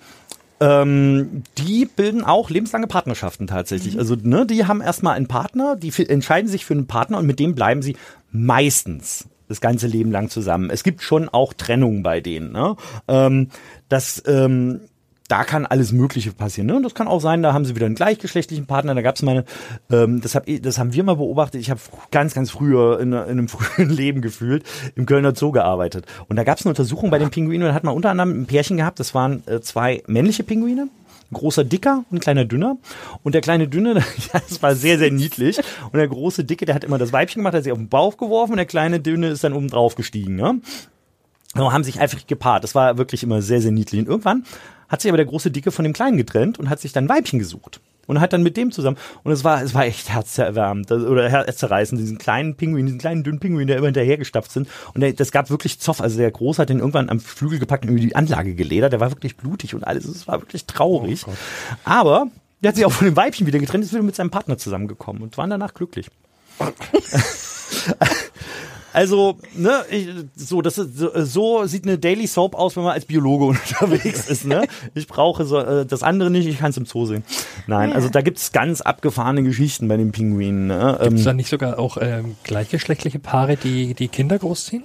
ähm, 0.59 1.43
die 1.57 1.85
bilden 1.85 2.23
auch 2.23 2.49
lebenslange 2.49 2.87
Partnerschaften 2.87 3.45
tatsächlich. 3.45 3.93
Mhm. 3.93 3.99
Also, 3.99 4.15
ne, 4.15 4.45
die 4.47 4.65
haben 4.65 4.81
erstmal 4.81 5.15
einen 5.15 5.27
Partner, 5.27 5.75
die 5.75 5.93
entscheiden 6.07 6.49
sich 6.49 6.65
für 6.65 6.73
einen 6.73 6.87
Partner 6.87 7.19
und 7.19 7.27
mit 7.27 7.39
dem 7.39 7.53
bleiben 7.53 7.81
sie 7.81 7.95
meistens 8.31 9.25
das 9.47 9.61
ganze 9.61 9.87
Leben 9.87 10.11
lang 10.11 10.29
zusammen. 10.29 10.69
Es 10.69 10.83
gibt 10.83 11.01
schon 11.01 11.29
auch 11.29 11.53
Trennungen 11.53 12.03
bei 12.03 12.19
denen. 12.19 12.51
Ne? 12.51 12.75
Ähm, 13.07 13.49
das 13.87 14.23
ähm, 14.25 14.81
da 15.27 15.43
kann 15.43 15.65
alles 15.65 15.91
Mögliche 15.91 16.31
passieren. 16.31 16.67
Ne? 16.67 16.75
Und 16.75 16.83
das 16.83 16.93
kann 16.93 17.07
auch 17.07 17.19
sein, 17.19 17.43
da 17.43 17.53
haben 17.53 17.65
sie 17.65 17.75
wieder 17.75 17.85
einen 17.85 17.95
gleichgeschlechtlichen 17.95 18.65
Partner. 18.65 18.95
Da 18.95 19.01
gab 19.01 19.15
es 19.15 19.21
mal, 19.21 19.43
ähm, 19.91 20.21
das, 20.21 20.35
hab, 20.35 20.45
das 20.45 20.77
haben 20.77 20.93
wir 20.93 21.03
mal 21.03 21.17
beobachtet. 21.17 21.59
Ich 21.59 21.69
habe 21.69 21.81
ganz, 22.11 22.33
ganz 22.33 22.51
früher 22.51 22.99
in, 22.99 23.11
in, 23.11 23.19
einem 23.19 23.47
frühen 23.47 23.89
Leben 23.89 24.21
gefühlt 24.21 24.63
im 24.95 25.05
Kölner 25.05 25.35
Zoo 25.35 25.51
gearbeitet. 25.51 26.05
Und 26.29 26.37
da 26.37 26.43
gab 26.43 26.57
es 26.57 26.65
eine 26.65 26.71
Untersuchung 26.71 27.09
bei 27.09 27.19
den 27.19 27.29
Pinguinen. 27.29 27.67
Da 27.67 27.73
hat 27.73 27.83
man 27.83 27.93
unter 27.93 28.09
anderem 28.09 28.41
ein 28.41 28.45
Pärchen 28.45 28.77
gehabt. 28.77 28.99
Das 28.99 29.13
waren 29.13 29.43
äh, 29.47 29.59
zwei 29.59 30.01
männliche 30.07 30.43
Pinguine. 30.43 30.87
Ein 31.29 31.33
großer 31.33 31.65
Dicker 31.65 32.05
und 32.09 32.17
ein 32.17 32.21
kleiner 32.21 32.45
Dünner. 32.45 32.77
Und 33.23 33.35
der 33.35 33.41
kleine 33.41 33.67
Dünne, 33.67 33.95
das 34.31 34.61
war 34.63 34.75
sehr, 34.75 34.97
sehr 34.97 35.11
niedlich. 35.11 35.59
Und 35.91 35.97
der 35.97 36.07
große 36.07 36.45
Dicke, 36.45 36.65
der 36.65 36.73
hat 36.73 36.85
immer 36.85 36.97
das 36.97 37.11
Weibchen 37.11 37.41
gemacht, 37.41 37.53
hat 37.53 37.63
sich 37.63 37.73
auf 37.73 37.77
den 37.77 37.89
Bauch 37.89 38.15
geworfen 38.15 38.53
und 38.53 38.57
der 38.57 38.65
kleine 38.65 39.01
Dünne 39.01 39.27
ist 39.27 39.43
dann 39.43 39.51
oben 39.51 39.67
drauf 39.67 39.95
gestiegen. 39.95 40.37
Ne? 40.37 40.61
Haben 41.55 41.83
sich 41.83 41.99
einfach 41.99 42.25
gepaart. 42.25 42.63
Das 42.63 42.75
war 42.75 42.97
wirklich 42.97 43.23
immer 43.23 43.41
sehr, 43.41 43.59
sehr 43.59 43.71
niedlich. 43.71 43.99
Und 43.99 44.07
irgendwann 44.07 44.45
hat 44.89 45.01
sich 45.01 45.09
aber 45.09 45.17
der 45.17 45.25
große 45.25 45.51
Dicke 45.51 45.71
von 45.71 45.83
dem 45.83 45.93
Kleinen 45.93 46.17
getrennt 46.17 46.59
und 46.59 46.69
hat 46.69 46.79
sich 46.79 46.93
dann 46.93 47.09
Weibchen 47.09 47.39
gesucht. 47.39 47.81
Und 48.05 48.21
hat 48.21 48.31
dann 48.31 48.41
mit 48.41 48.55
dem 48.55 48.71
zusammen. 48.71 48.95
Und 49.23 49.33
es 49.33 49.43
war, 49.43 49.61
es 49.61 49.73
war 49.73 49.85
echt 49.85 50.07
herzerwärmend. 50.09 50.89
Oder 50.89 51.27
herzzerreißend, 51.29 51.99
diesen 51.99 52.17
kleinen 52.17 52.55
Pinguin, 52.55 52.85
diesen 52.85 52.99
kleinen 52.99 53.21
dünnen 53.21 53.41
Pinguin, 53.41 53.67
der 53.67 53.75
immer 53.75 53.87
hinterhergestapft 53.87 54.49
sind. 54.49 54.69
Und 54.93 55.01
der, 55.01 55.11
das 55.11 55.33
gab 55.33 55.49
wirklich 55.49 55.79
Zoff. 55.79 55.99
Also 55.99 56.17
der 56.17 56.31
Große 56.31 56.61
hat 56.61 56.69
den 56.69 56.79
irgendwann 56.79 57.09
am 57.09 57.19
Flügel 57.19 57.59
gepackt 57.59 57.83
und 57.83 57.91
über 57.91 57.99
die 57.99 58.15
Anlage 58.15 58.55
geledert. 58.55 58.93
Der 58.93 59.01
war 59.01 59.11
wirklich 59.11 59.35
blutig 59.35 59.75
und 59.75 59.85
alles. 59.85 60.05
Es 60.05 60.25
war 60.25 60.39
wirklich 60.41 60.65
traurig. 60.65 61.27
Oh 61.27 61.33
aber 61.83 62.27
der 62.61 62.69
hat 62.69 62.75
sich 62.75 62.85
auch 62.85 62.93
von 62.93 63.05
dem 63.05 63.17
Weibchen 63.17 63.45
wieder 63.45 63.59
getrennt, 63.59 63.83
ist 63.83 63.91
wieder 63.91 64.03
mit 64.03 64.15
seinem 64.15 64.31
Partner 64.31 64.57
zusammengekommen 64.57 65.21
und 65.21 65.37
waren 65.37 65.49
danach 65.49 65.73
glücklich. 65.73 66.09
Also, 68.97 69.37
ne, 69.55 69.85
ich, 69.91 70.07
so, 70.35 70.63
das 70.63 70.79
ist, 70.79 70.97
so, 70.97 71.11
so 71.13 71.65
sieht 71.67 71.83
eine 71.83 71.99
Daily 71.99 72.25
Soap 72.25 72.55
aus, 72.55 72.75
wenn 72.75 72.83
man 72.83 72.93
als 72.93 73.05
Biologe 73.05 73.45
unterwegs 73.45 74.27
ist, 74.27 74.43
ne? 74.43 74.65
Ich 74.95 75.05
brauche 75.05 75.45
so, 75.45 75.59
äh, 75.59 75.85
das 75.85 76.01
andere 76.01 76.31
nicht, 76.31 76.47
ich 76.47 76.57
kann 76.57 76.71
es 76.71 76.77
im 76.77 76.87
Zoo 76.87 77.05
sehen. 77.05 77.23
Nein, 77.67 77.89
ja. 77.89 77.95
also 77.95 78.09
da 78.09 78.21
gibt's 78.21 78.51
ganz 78.53 78.81
abgefahrene 78.81 79.43
Geschichten 79.43 79.87
bei 79.87 79.97
den 79.97 80.11
Pinguinen. 80.11 80.65
Ne? 80.65 80.97
Gibt 80.99 81.13
es 81.13 81.19
ähm, 81.19 81.25
da 81.25 81.33
nicht 81.33 81.47
sogar 81.47 81.77
auch 81.77 81.99
ähm, 82.01 82.37
gleichgeschlechtliche 82.41 83.19
Paare, 83.19 83.55
die 83.55 83.93
die 83.93 84.07
Kinder 84.07 84.39
großziehen? 84.39 84.81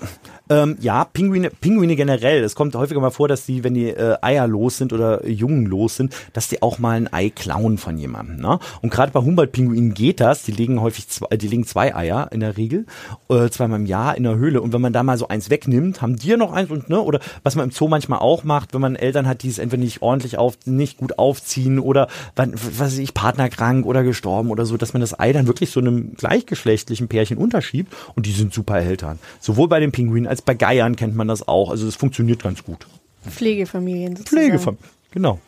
Ähm, 0.52 0.76
ja, 0.80 1.04
Pinguine, 1.06 1.48
Pinguine 1.48 1.96
generell. 1.96 2.44
Es 2.44 2.54
kommt 2.54 2.74
häufiger 2.74 3.00
mal 3.00 3.10
vor, 3.10 3.26
dass 3.26 3.46
die, 3.46 3.64
wenn 3.64 3.72
die 3.72 3.88
äh, 3.88 4.16
Eier 4.20 4.46
los 4.46 4.76
sind 4.76 4.92
oder 4.92 5.26
Jungen 5.26 5.64
los 5.64 5.96
sind, 5.96 6.14
dass 6.34 6.48
die 6.48 6.60
auch 6.60 6.78
mal 6.78 6.90
ein 6.90 7.10
Ei 7.10 7.30
klauen 7.30 7.78
von 7.78 7.96
jemandem. 7.96 8.36
Ne? 8.36 8.58
Und 8.82 8.92
gerade 8.92 9.12
bei 9.12 9.20
Humboldt-Pinguinen 9.20 9.94
geht 9.94 10.20
das. 10.20 10.42
Die 10.42 10.52
legen 10.52 10.82
häufig 10.82 11.08
zwei, 11.08 11.34
die 11.38 11.48
legen 11.48 11.64
zwei 11.64 11.94
Eier 11.94 12.28
in 12.32 12.40
der 12.40 12.58
Regel, 12.58 12.84
äh, 13.30 13.48
zweimal 13.48 13.80
im 13.80 13.86
Jahr 13.86 14.14
in 14.14 14.24
der 14.24 14.36
Höhle. 14.36 14.60
Und 14.60 14.74
wenn 14.74 14.82
man 14.82 14.92
da 14.92 15.02
mal 15.02 15.16
so 15.16 15.28
eins 15.28 15.48
wegnimmt, 15.48 16.02
haben 16.02 16.16
die 16.16 16.36
noch 16.36 16.52
eins 16.52 16.70
und 16.70 16.90
ne 16.90 17.00
oder 17.00 17.20
was 17.42 17.56
man 17.56 17.66
im 17.66 17.70
Zoo 17.70 17.88
manchmal 17.88 18.18
auch 18.18 18.44
macht, 18.44 18.74
wenn 18.74 18.82
man 18.82 18.94
Eltern 18.94 19.26
hat, 19.26 19.42
die 19.44 19.48
es 19.48 19.58
entweder 19.58 19.82
nicht 19.82 20.02
ordentlich 20.02 20.36
auf, 20.36 20.58
nicht 20.66 20.98
gut 20.98 21.18
aufziehen 21.18 21.78
oder 21.78 22.08
was 22.34 22.78
weiß 22.78 22.98
ich, 22.98 23.14
partnerkrank 23.14 23.86
oder 23.86 24.02
gestorben 24.02 24.50
oder 24.50 24.66
so, 24.66 24.76
dass 24.76 24.92
man 24.92 25.00
das 25.00 25.18
Ei 25.18 25.32
dann 25.32 25.46
wirklich 25.46 25.70
so 25.70 25.80
einem 25.80 26.14
gleichgeschlechtlichen 26.14 27.08
Pärchen 27.08 27.38
unterschiebt 27.38 27.90
und 28.14 28.26
die 28.26 28.32
sind 28.32 28.52
super 28.52 28.78
Eltern. 28.78 29.18
Sowohl 29.40 29.68
bei 29.68 29.80
den 29.80 29.92
Pinguinen 29.92 30.26
als 30.26 30.41
bei 30.44 30.54
Geiern 30.54 30.96
kennt 30.96 31.14
man 31.14 31.28
das 31.28 31.46
auch. 31.46 31.70
Also 31.70 31.86
das 31.86 31.96
funktioniert 31.96 32.42
ganz 32.42 32.64
gut. 32.64 32.86
Pflegefamilien 33.28 34.16
sozusagen. 34.16 34.46
Pflegefamilien, 34.46 34.88
genau. 35.10 35.38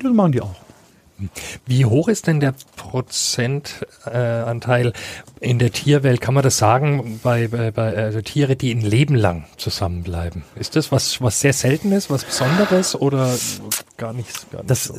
Das 0.00 0.12
machen 0.12 0.32
die 0.32 0.40
auch. 0.40 0.54
Wie 1.66 1.84
hoch 1.84 2.08
ist 2.08 2.26
denn 2.26 2.40
der 2.40 2.54
Prozentanteil 2.76 4.88
äh, 4.88 4.92
in 5.40 5.60
der 5.60 5.70
Tierwelt? 5.70 6.20
Kann 6.20 6.34
man 6.34 6.42
das 6.42 6.58
sagen 6.58 7.20
bei, 7.22 7.46
bei, 7.48 7.70
bei 7.70 7.96
also 7.96 8.20
Tiere, 8.22 8.56
die 8.56 8.72
ein 8.72 8.80
Leben 8.80 9.14
lang 9.14 9.44
zusammenbleiben? 9.56 10.42
Ist 10.56 10.74
das 10.76 10.90
was 10.90 11.20
was 11.20 11.40
sehr 11.40 11.52
seltenes, 11.52 12.08
was 12.10 12.24
Besonderes 12.24 12.96
oder 12.96 13.36
gar 13.96 14.12
nichts? 14.12 14.46
Gar 14.50 14.62
nicht 14.62 14.70
das 14.70 14.84
so? 14.84 14.94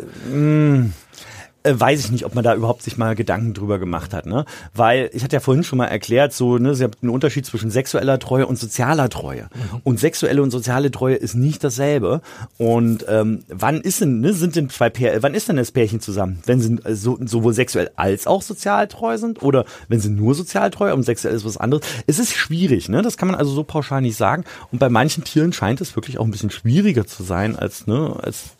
Äh, 1.63 1.73
weiß 1.77 1.99
ich 2.01 2.11
nicht, 2.11 2.25
ob 2.25 2.35
man 2.35 2.43
da 2.43 2.55
überhaupt 2.55 2.83
sich 2.83 2.97
mal 2.97 3.15
Gedanken 3.15 3.53
drüber 3.53 3.79
gemacht 3.79 4.13
hat, 4.13 4.25
ne? 4.25 4.45
Weil 4.73 5.09
ich 5.13 5.23
hatte 5.23 5.35
ja 5.35 5.39
vorhin 5.39 5.63
schon 5.63 5.77
mal 5.77 5.87
erklärt, 5.87 6.33
so, 6.33 6.57
ne, 6.57 6.75
sie 6.75 6.83
haben 6.83 6.93
einen 7.01 7.11
Unterschied 7.11 7.45
zwischen 7.45 7.71
sexueller 7.71 8.19
Treue 8.19 8.45
und 8.47 8.59
sozialer 8.59 9.09
Treue. 9.09 9.43
Mhm. 9.43 9.81
Und 9.83 9.99
sexuelle 9.99 10.41
und 10.41 10.51
soziale 10.51 10.91
Treue 10.91 11.15
ist 11.15 11.35
nicht 11.35 11.63
dasselbe. 11.63 12.21
Und 12.57 13.05
ähm, 13.07 13.43
wann 13.47 13.81
ist 13.81 14.01
denn, 14.01 14.19
ne, 14.19 14.33
sind 14.33 14.55
denn 14.55 14.69
zwei 14.69 14.89
Pär, 14.89 15.23
wann 15.23 15.33
ist 15.33 15.49
denn 15.49 15.55
das 15.55 15.71
Pärchen 15.71 16.01
zusammen? 16.01 16.39
Wenn 16.45 16.59
sie 16.59 16.75
äh, 16.83 16.95
so, 16.95 17.17
sowohl 17.23 17.53
sexuell 17.53 17.91
als 17.95 18.27
auch 18.27 18.41
sozial 18.41 18.87
treu 18.87 19.17
sind 19.17 19.41
oder 19.41 19.65
wenn 19.87 19.99
sie 19.99 20.09
nur 20.09 20.35
sozial 20.35 20.69
treu 20.71 20.93
und 20.93 21.03
sexuell 21.03 21.33
ist 21.33 21.45
was 21.45 21.57
anderes. 21.57 21.85
Es 22.07 22.19
ist 22.19 22.33
schwierig, 22.33 22.89
ne? 22.89 23.01
Das 23.01 23.17
kann 23.17 23.27
man 23.27 23.35
also 23.35 23.51
so 23.51 23.63
pauschal 23.63 24.01
nicht 24.01 24.17
sagen. 24.17 24.43
Und 24.71 24.79
bei 24.79 24.89
manchen 24.89 25.23
Tieren 25.23 25.53
scheint 25.53 25.81
es 25.81 25.95
wirklich 25.95 26.17
auch 26.17 26.25
ein 26.25 26.31
bisschen 26.31 26.51
schwieriger 26.51 27.07
zu 27.07 27.23
sein 27.23 27.55
als, 27.55 27.87
ne, 27.87 28.15
als 28.21 28.51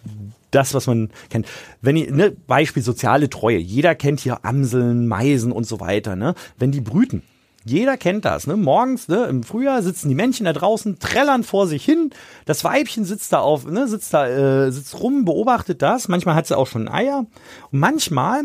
das, 0.55 0.73
was 0.73 0.87
man 0.87 1.09
kennt. 1.29 1.47
Wenn 1.81 1.97
ihr, 1.97 2.11
ne, 2.11 2.31
Beispiel 2.31 2.83
soziale 2.83 3.29
Treue. 3.29 3.57
Jeder 3.57 3.95
kennt 3.95 4.19
hier 4.19 4.45
Amseln, 4.45 5.07
Meisen 5.07 5.51
und 5.51 5.65
so 5.65 5.79
weiter, 5.79 6.15
ne? 6.15 6.35
Wenn 6.57 6.71
die 6.71 6.81
brüten, 6.81 7.23
Jeder 7.65 7.95
kennt 7.95 8.25
das. 8.25 8.45
Ne? 8.45 8.57
Morgens 8.57 9.07
ne, 9.07 9.25
im 9.25 9.43
Frühjahr 9.43 9.81
sitzen 9.81 10.09
die 10.09 10.15
Männchen 10.15 10.45
da 10.45 10.53
draußen, 10.53 10.99
trällern 10.99 11.43
vor 11.43 11.67
sich 11.67 11.85
hin. 11.85 12.09
Das 12.45 12.63
Weibchen 12.63 13.05
sitzt 13.05 13.31
da 13.31 13.39
auf, 13.39 13.65
ne, 13.65 13.87
sitzt 13.87 14.13
da, 14.13 14.27
äh, 14.27 14.71
sitzt 14.71 14.99
rum, 14.99 15.23
beobachtet 15.23 15.81
das. 15.81 16.09
Manchmal 16.09 16.35
hat 16.35 16.47
sie 16.47 16.57
auch 16.57 16.67
schon 16.67 16.89
Eier. 16.89 17.25
Und 17.71 17.79
manchmal 17.79 18.43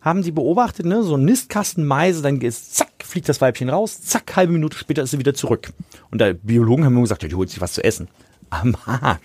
haben 0.00 0.22
sie 0.22 0.30
beobachtet, 0.30 0.86
ne, 0.86 1.02
so 1.02 1.16
ein 1.16 1.24
Nistkasten 1.24 1.84
Meise, 1.84 2.22
dann 2.22 2.38
geht's, 2.38 2.70
zack, 2.72 2.92
fliegt 3.02 3.28
das 3.28 3.40
Weibchen 3.40 3.70
raus, 3.70 4.02
zack, 4.02 4.36
halbe 4.36 4.52
Minute 4.52 4.76
später 4.76 5.02
ist 5.02 5.10
sie 5.10 5.18
wieder 5.18 5.34
zurück. 5.34 5.72
Und 6.10 6.20
der 6.20 6.34
Biologen 6.34 6.84
haben 6.84 6.92
immer 6.92 7.02
gesagt, 7.02 7.22
ja, 7.22 7.28
die 7.28 7.34
holt 7.34 7.50
sich 7.50 7.60
was 7.60 7.72
zu 7.72 7.82
essen 7.82 8.08
am 8.50 8.76
Arsch. 8.86 9.18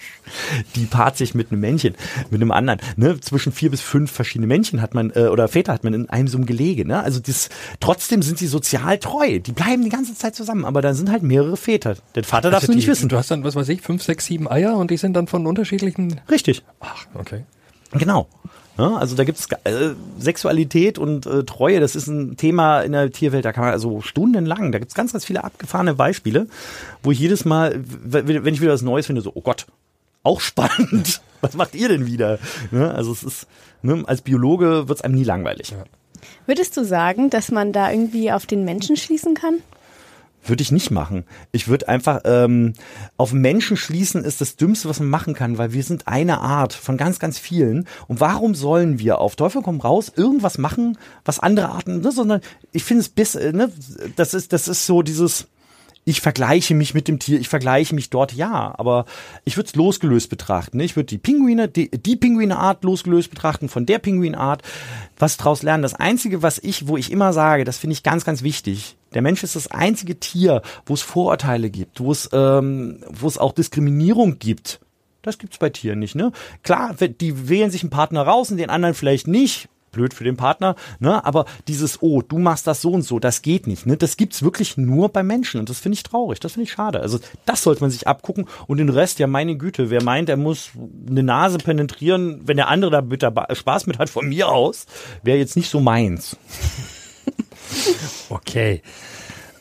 Die 0.75 0.86
paart 0.86 1.17
sich 1.17 1.34
mit 1.36 1.51
einem 1.51 1.62
Männchen, 1.62 1.95
mit 2.29 2.41
einem 2.41 2.51
anderen. 2.51 2.79
Ne? 2.95 3.19
Zwischen 3.19 3.51
vier 3.51 3.71
bis 3.71 3.82
fünf 3.82 4.12
verschiedene 4.12 4.47
Männchen 4.47 4.82
hat 4.82 4.93
man, 4.93 5.12
äh, 5.15 5.27
oder 5.27 5.47
Väter 5.47 5.73
hat 5.73 5.84
man 5.84 5.93
in 5.93 6.10
einem 6.10 6.27
so 6.27 6.38
einem 6.38 6.45
Gelege. 6.45 6.86
Ne? 6.86 7.01
Also 7.01 7.19
das, 7.19 7.49
trotzdem 7.79 8.21
sind 8.21 8.38
sie 8.38 8.47
sozial 8.47 8.97
treu. 8.97 9.39
Die 9.39 9.51
bleiben 9.51 9.84
die 9.84 9.89
ganze 9.89 10.15
Zeit 10.15 10.36
zusammen, 10.36 10.65
aber 10.65 10.82
da 10.82 10.93
sind 10.93 11.12
halt 11.12 11.23
mehrere 11.23 11.58
Väter. 11.58 11.95
Der 12.15 12.23
Vater 12.23 12.45
also 12.45 12.51
darfst 12.51 12.69
du 12.69 12.73
nicht 12.73 12.88
wissen. 12.88 13.10
Du 13.10 13.17
hast 13.17 13.32
dann, 13.32 13.43
was 13.43 13.55
weiß 13.55 13.69
ich, 13.69 13.82
fünf, 13.82 14.03
sechs, 14.03 14.25
sieben 14.25 14.49
Eier 14.49 14.77
und 14.77 14.91
die 14.91 14.97
sind 14.97 15.13
dann 15.13 15.27
von 15.27 15.45
unterschiedlichen... 15.45 16.21
Richtig. 16.29 16.63
Ach, 16.79 17.05
okay. 17.13 17.45
Genau. 17.91 18.27
Ja, 18.80 18.96
also 18.96 19.18
da 19.18 19.26
gibt 19.26 19.38
es 19.38 19.48
äh, 19.65 19.94
Sexualität 20.20 20.98
und 20.98 21.26
äh, 21.26 21.44
Treue, 21.44 21.82
das 21.82 21.98
ist 21.98 22.08
ein 22.08 22.38
Thema 22.38 22.80
in 22.80 22.94
der 22.94 23.12
Tierwelt, 23.12 23.44
da 23.44 23.52
kann 23.52 23.65
man 23.65 23.74
also 23.74 24.00
stundenlang, 24.00 24.72
da 24.72 24.80
gibt 24.80 24.92
es 24.92 24.96
ganz, 24.96 25.12
ganz 25.12 25.26
viele 25.26 25.44
abgefahrene 25.44 25.96
Beispiele, 25.96 26.48
wo 27.04 27.12
ich 27.12 27.20
jedes 27.20 27.44
Mal, 27.44 27.84
wenn 27.84 28.54
ich 28.54 28.62
wieder 28.62 28.72
was 28.72 28.82
Neues 28.82 29.08
finde, 29.08 29.22
so, 29.22 29.34
oh 29.36 29.42
Gott, 29.42 29.65
auch 30.24 30.39
spannend. 30.39 31.22
Was 31.42 31.54
macht 31.54 31.74
ihr 31.74 31.88
denn 31.88 32.06
wieder? 32.06 32.38
Ja, 32.70 32.92
also 32.92 33.13
es 33.13 33.24
ist, 33.24 33.48
ne, 33.82 34.04
als 34.08 34.22
Biologe 34.22 34.89
wird 34.89 34.98
es 34.98 35.02
einem 35.02 35.15
nie 35.15 35.24
langweilig. 35.24 35.74
Würdest 36.46 36.76
du 36.76 36.84
sagen, 36.84 37.30
dass 37.30 37.50
man 37.50 37.72
da 37.72 37.89
irgendwie 37.89 38.30
auf 38.34 38.46
den 38.46 38.65
Menschen 38.65 38.98
schließen 38.98 39.36
kann? 39.36 39.60
Würde 40.43 40.62
ich 40.62 40.71
nicht 40.71 40.89
machen. 40.89 41.25
Ich 41.52 41.67
würde 41.67 41.89
einfach 41.89 42.21
ähm, 42.23 42.73
auf 43.17 43.34
Menschen 43.34 43.78
schließen, 43.78 44.23
ist 44.23 44.41
das 44.41 44.56
Dümmste, 44.56 44.89
was 44.89 44.99
man 44.99 45.10
machen 45.10 45.34
kann, 45.34 45.58
weil 45.58 45.73
wir 45.73 45.84
sind 45.84 46.08
eine 46.08 46.39
Art 46.39 46.73
von 46.73 46.97
ganz, 46.97 47.19
ganz 47.19 47.38
vielen. 47.38 47.88
Und 48.08 48.19
warum 48.19 48.56
sollen 48.56 48.99
wir 48.99 49.19
auf 49.19 49.36
Teufel 49.36 49.62
komm 49.62 49.80
raus 49.80 50.12
irgendwas 50.15 50.58
machen, 50.58 50.97
was 51.25 51.39
andere 51.39 51.69
Arten, 51.69 52.02
ne, 52.02 52.12
sondern 52.12 52.41
ich 52.71 52.84
finde 52.84 53.02
es 53.02 53.10
bis, 53.10 53.36
äh, 53.36 53.52
ne, 53.52 53.71
das 54.15 54.34
ist, 54.34 54.54
das 54.54 54.67
ist 54.67 54.86
so 54.86 55.02
dieses, 55.02 55.47
ich 56.10 56.22
vergleiche 56.22 56.74
mich 56.74 56.95
mit 56.95 57.08
dem 57.08 57.19
Tier, 57.19 57.39
ich 57.39 57.50
vergleiche 57.50 57.93
mich 57.93 58.10
dort, 58.10 58.34
ja, 58.34 58.74
aber 58.78 59.06
ich 59.45 59.58
würde 59.58 59.67
es 59.67 59.76
losgelöst 59.76 60.30
betrachten. 60.30 60.78
Ne? 60.78 60.84
Ich 60.84 60.95
würde 60.95 61.06
die 61.06 61.19
Pinguine, 61.19 61.67
die, 61.67 61.91
die 61.91 62.15
Pinguinart 62.15 62.84
losgelöst 62.84 63.30
betrachten 63.30 63.69
von 63.69 63.86
der 63.86 64.00
Pinguinart, 64.00 64.63
was 65.17 65.38
draus 65.38 65.62
lernen. 65.62 65.84
Das 65.84 65.93
Einzige, 65.93 66.41
was 66.41 66.58
ich, 66.58 66.88
wo 66.88 66.98
ich 66.98 67.12
immer 67.12 67.32
sage, 67.32 67.63
das 67.63 67.78
finde 67.78 67.93
ich 67.93 68.02
ganz, 68.02 68.26
ganz 68.26 68.41
wichtig. 68.41 68.98
Der 69.13 69.22
Mensch 69.22 69.43
ist 69.43 69.56
das 69.56 69.69
einzige 69.69 70.19
Tier, 70.19 70.63
wo 70.88 70.95
es 70.95 71.02
Vorurteile 71.04 71.69
gibt, 71.69 72.00
wo 72.00 72.12
es, 72.12 72.28
ähm, 72.34 73.04
wo 73.08 73.28
es 73.28 73.38
auch 73.38 73.52
Diskriminierung 73.52 74.39
gibt. 74.39 74.80
Das 75.22 75.38
gibt's 75.38 75.60
bei 75.60 75.69
Tieren 75.69 76.00
nicht, 76.00 76.15
ne? 76.15 76.32
Klar, 76.63 76.95
die 76.95 77.50
wählen 77.50 77.69
sich 77.69 77.84
einen 77.84 77.89
Partner 77.91 78.24
raus 78.24 78.50
und 78.50 78.58
den 78.58 78.69
anderen 78.69 78.95
vielleicht 78.95 79.28
nicht 79.28 79.69
blöd 79.91 80.13
für 80.13 80.23
den 80.23 80.38
Partner, 80.38 80.75
ne? 80.99 81.23
Aber 81.25 81.45
dieses, 81.67 82.02
oh, 82.02 82.21
du 82.21 82.39
machst 82.39 82.67
das 82.67 82.82
so 82.82 82.91
und 82.91 83.02
so, 83.02 83.19
das 83.19 83.41
geht 83.41 83.67
nicht, 83.67 83.86
ne? 83.86 83.97
Das 83.97 84.17
gibt's 84.17 84.43
wirklich 84.43 84.78
nur 84.78 85.10
bei 85.10 85.23
Menschen 85.23 85.60
und 85.60 85.69
das 85.69 85.80
finde 85.80 85.95
ich 85.95 86.04
traurig, 86.04 86.39
das 86.39 86.54
finde 86.54 86.65
ich 86.65 86.71
schade. 86.71 87.02
Also 87.02 87.19
das 87.45 87.63
sollte 87.63 87.82
man 87.82 87.91
sich 87.91 88.08
abgucken 88.08 88.47
und 88.67 88.78
den 88.78 88.89
Rest, 88.89 89.19
ja 89.19 89.28
meine 89.28 89.58
Güte, 89.58 89.89
wer 89.89 90.04
meint, 90.04 90.30
er 90.30 90.38
muss 90.38 90.71
eine 91.08 91.23
Nase 91.23 91.58
penetrieren, 91.58 92.41
wenn 92.45 92.58
der 92.58 92.67
andere 92.67 92.91
da 92.91 93.02
bitte 93.02 93.34
Spaß 93.52 93.88
mit 93.88 93.99
hat, 93.99 94.10
von 94.10 94.28
mir 94.28 94.49
aus, 94.49 94.86
wäre 95.23 95.38
jetzt 95.38 95.56
nicht 95.56 95.69
so 95.69 95.80
meins. 95.80 96.38
okay. 98.30 98.82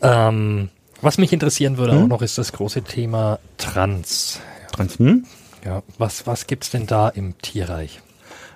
Ähm, 0.01 0.71
was 1.01 1.19
mich 1.19 1.33
interessieren 1.33 1.77
würde 1.77 1.93
hm? 1.93 2.05
auch 2.05 2.09
noch, 2.09 2.23
ist 2.23 2.39
das 2.39 2.53
große 2.53 2.83
Thema 2.83 3.39
Trans. 3.57 4.41
Trans, 4.73 4.99
hm? 4.99 5.25
Ja, 5.65 5.83
was, 5.99 6.27
was 6.27 6.47
gibt's 6.47 6.71
denn 6.71 6.87
da 6.87 7.09
im 7.09 7.39
Tierreich? 7.39 8.01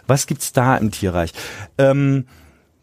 Was 0.07 0.27
gibt's 0.27 0.53
da 0.53 0.77
im 0.77 0.91
Tierreich? 0.91 1.33
Ähm, 1.79 2.27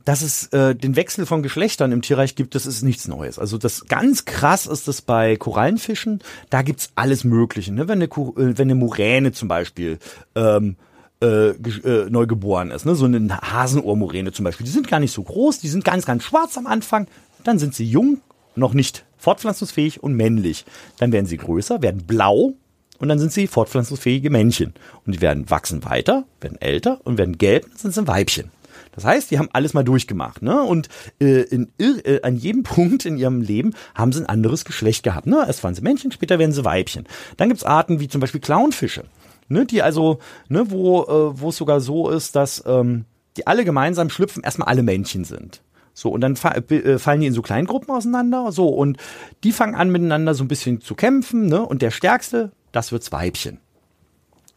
dass 0.05 0.23
es 0.23 0.47
äh, 0.47 0.73
den 0.73 0.95
Wechsel 0.95 1.27
von 1.27 1.43
Geschlechtern 1.43 1.91
im 1.91 2.01
Tierreich 2.01 2.33
gibt, 2.33 2.55
das 2.55 2.65
ist 2.65 2.81
nichts 2.81 3.07
Neues. 3.07 3.37
Also 3.37 3.59
das 3.59 3.85
ganz 3.85 4.25
krass 4.25 4.65
ist 4.65 4.87
das 4.87 5.03
bei 5.03 5.35
Korallenfischen. 5.35 6.21
Da 6.49 6.63
gibt's 6.63 6.89
alles 6.95 7.23
Mögliche. 7.23 7.71
Ne? 7.71 7.87
Wenn, 7.87 8.01
eine, 8.01 8.05
äh, 8.05 8.57
wenn 8.57 8.67
eine 8.67 8.75
Muräne 8.75 9.33
zum 9.33 9.47
Beispiel 9.47 9.99
ähm, 10.35 10.77
äh, 11.21 11.49
äh, 11.49 12.09
neu 12.09 12.25
geboren 12.25 12.71
ist, 12.71 12.85
ne? 12.87 12.95
so 12.95 13.05
eine 13.05 13.39
Hasenohrmuräne 13.39 14.31
zum 14.31 14.45
Beispiel, 14.45 14.65
die 14.65 14.71
sind 14.71 14.87
gar 14.87 14.99
nicht 14.99 15.13
so 15.13 15.21
groß, 15.21 15.59
die 15.59 15.67
sind 15.67 15.83
ganz, 15.83 16.05
ganz 16.05 16.23
schwarz 16.23 16.57
am 16.57 16.65
Anfang. 16.65 17.07
Dann 17.43 17.59
sind 17.59 17.75
sie 17.75 17.85
jung, 17.85 18.21
noch 18.55 18.73
nicht 18.73 19.05
fortpflanzungsfähig 19.17 20.01
und 20.01 20.15
männlich. 20.15 20.65
Dann 20.97 21.11
werden 21.11 21.27
sie 21.27 21.37
größer, 21.37 21.81
werden 21.81 22.05
blau 22.07 22.53
und 22.99 23.09
dann 23.09 23.19
sind 23.19 23.31
sie 23.31 23.47
fortpflanzungsfähige 23.47 24.29
Männchen. 24.29 24.73
Und 25.05 25.15
die 25.15 25.21
werden 25.21 25.49
wachsen 25.49 25.83
weiter, 25.85 26.25
werden 26.41 26.61
älter 26.61 26.99
und 27.03 27.17
werden 27.17 27.37
gelb, 27.37 27.63
dann 27.63 27.77
sind 27.77 27.93
sie 27.93 28.01
ein 28.01 28.07
Weibchen. 28.07 28.51
Das 28.91 29.05
heißt, 29.05 29.31
die 29.31 29.39
haben 29.39 29.49
alles 29.53 29.73
mal 29.73 29.83
durchgemacht, 29.83 30.41
ne? 30.41 30.61
Und 30.61 30.89
äh, 31.19 31.41
in, 31.41 31.71
äh, 31.79 32.21
an 32.21 32.35
jedem 32.35 32.63
Punkt 32.63 33.05
in 33.05 33.17
ihrem 33.17 33.41
Leben 33.41 33.73
haben 33.95 34.11
sie 34.11 34.21
ein 34.21 34.25
anderes 34.29 34.65
Geschlecht 34.65 35.03
gehabt. 35.03 35.27
Ne? 35.27 35.43
Erst 35.45 35.63
waren 35.63 35.75
sie 35.75 35.81
Männchen, 35.81 36.11
später 36.11 36.39
werden 36.39 36.51
sie 36.51 36.65
Weibchen. 36.65 37.05
Dann 37.37 37.49
gibt's 37.49 37.63
Arten 37.63 37.99
wie 37.99 38.07
zum 38.07 38.21
Beispiel 38.21 38.41
Clownfische, 38.41 39.05
ne? 39.47 39.65
Die 39.65 39.81
also, 39.81 40.19
ne, 40.47 40.71
wo, 40.71 41.03
äh, 41.03 41.39
wo 41.39 41.49
es 41.49 41.57
sogar 41.57 41.81
so 41.81 42.09
ist, 42.09 42.35
dass 42.35 42.63
ähm, 42.65 43.05
die 43.37 43.47
alle 43.47 43.63
gemeinsam 43.63 44.09
schlüpfen, 44.09 44.43
erstmal 44.43 44.67
alle 44.67 44.83
Männchen 44.83 45.23
sind. 45.23 45.61
So, 45.93 46.09
und 46.09 46.21
dann 46.21 46.35
äh, 46.35 46.97
fallen 46.97 47.21
die 47.21 47.27
in 47.27 47.33
so 47.33 47.41
Kleingruppen 47.41 47.93
auseinander, 47.93 48.51
so, 48.51 48.69
und 48.69 48.97
die 49.43 49.51
fangen 49.51 49.75
an 49.75 49.89
miteinander 49.89 50.33
so 50.33 50.43
ein 50.43 50.47
bisschen 50.47 50.81
zu 50.81 50.95
kämpfen, 50.95 51.47
ne, 51.47 51.61
und 51.65 51.81
der 51.81 51.91
Stärkste 51.91 52.51
das 52.71 52.91
wird's 52.91 53.11
Weibchen. 53.11 53.59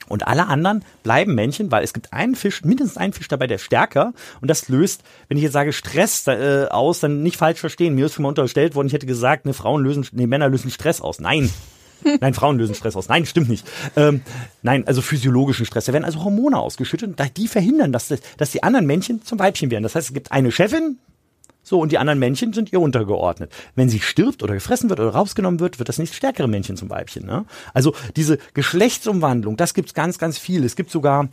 Und 0.09 0.27
alle 0.27 0.46
anderen 0.48 0.85
bleiben 1.03 1.35
Männchen, 1.35 1.70
weil 1.70 1.85
es 1.85 1.92
gibt 1.92 2.12
einen 2.12 2.35
Fisch, 2.35 2.64
mindestens 2.64 2.96
einen 2.96 3.12
Fisch 3.12 3.29
dabei, 3.29 3.46
der 3.46 3.59
stärker. 3.59 4.12
Und 4.40 4.48
das 4.48 4.68
löst, 4.68 5.03
wenn 5.29 5.37
ich 5.37 5.42
jetzt 5.44 5.53
sage 5.53 5.72
Stress 5.72 6.27
äh, 6.27 6.66
aus, 6.70 7.01
dann 7.01 7.22
nicht 7.22 7.37
falsch 7.37 7.61
verstehen. 7.61 7.94
Mir 7.94 8.07
ist 8.07 8.14
schon 8.14 8.25
mal 8.25 8.31
unterstellt 8.31 8.75
worden, 8.75 8.88
ich 8.88 8.92
hätte 8.92 9.07
gesagt, 9.07 9.46
ne, 9.46 9.55
Frauen 9.55 9.83
lösen, 9.83 10.07
ne, 10.12 10.27
Männer 10.27 10.48
lösen 10.48 10.70
Stress 10.70 11.01
aus. 11.01 11.20
Nein. 11.20 11.51
Nein, 12.20 12.35
Frauen 12.35 12.59
lösen 12.59 12.75
Stress 12.75 12.96
aus. 12.96 13.09
Nein, 13.09 13.27
stimmt 13.27 13.48
nicht. 13.48 13.64
Ähm, 13.94 14.22
nein, 14.62 14.85
also 14.88 15.01
physiologischen 15.03 15.66
Stress. 15.66 15.85
Da 15.85 15.92
werden 15.92 16.05
also 16.05 16.25
Hormone 16.25 16.59
ausgeschüttet 16.59 17.09
und 17.09 17.37
die 17.37 17.46
verhindern, 17.46 17.92
dass, 17.92 18.12
dass 18.37 18.51
die 18.51 18.64
anderen 18.64 18.87
Männchen 18.87 19.22
zum 19.25 19.38
Weibchen 19.38 19.70
werden. 19.70 19.85
Das 19.85 19.94
heißt, 19.94 20.09
es 20.09 20.14
gibt 20.14 20.33
eine 20.33 20.51
Chefin, 20.51 20.98
so, 21.62 21.81
und 21.81 21.92
die 21.92 21.98
anderen 21.98 22.18
Männchen 22.18 22.53
sind 22.53 22.72
ihr 22.72 22.81
untergeordnet. 22.81 23.53
Wenn 23.75 23.88
sie 23.88 24.01
stirbt 24.01 24.42
oder 24.42 24.55
gefressen 24.55 24.90
wird 24.90 25.01
oder 25.01 25.11
rausgenommen 25.11 25.61
wird, 25.61 25.79
wird 25.79 25.88
das 25.88 25.98
nicht 25.98 26.14
stärkere 26.14 26.48
Männchen 26.48 26.77
zum 26.77 26.90
Weibchen. 26.90 27.25
Ne? 27.25 27.44
Also 27.72 27.94
diese 28.16 28.38
Geschlechtsumwandlung, 28.55 29.57
das 29.57 29.75
gibt's 29.75 29.94
ganz, 29.94 30.18
ganz 30.18 30.38
viel. 30.38 30.64
Es 30.64 30.77
gibt 30.77 30.90
sogar 30.90 31.29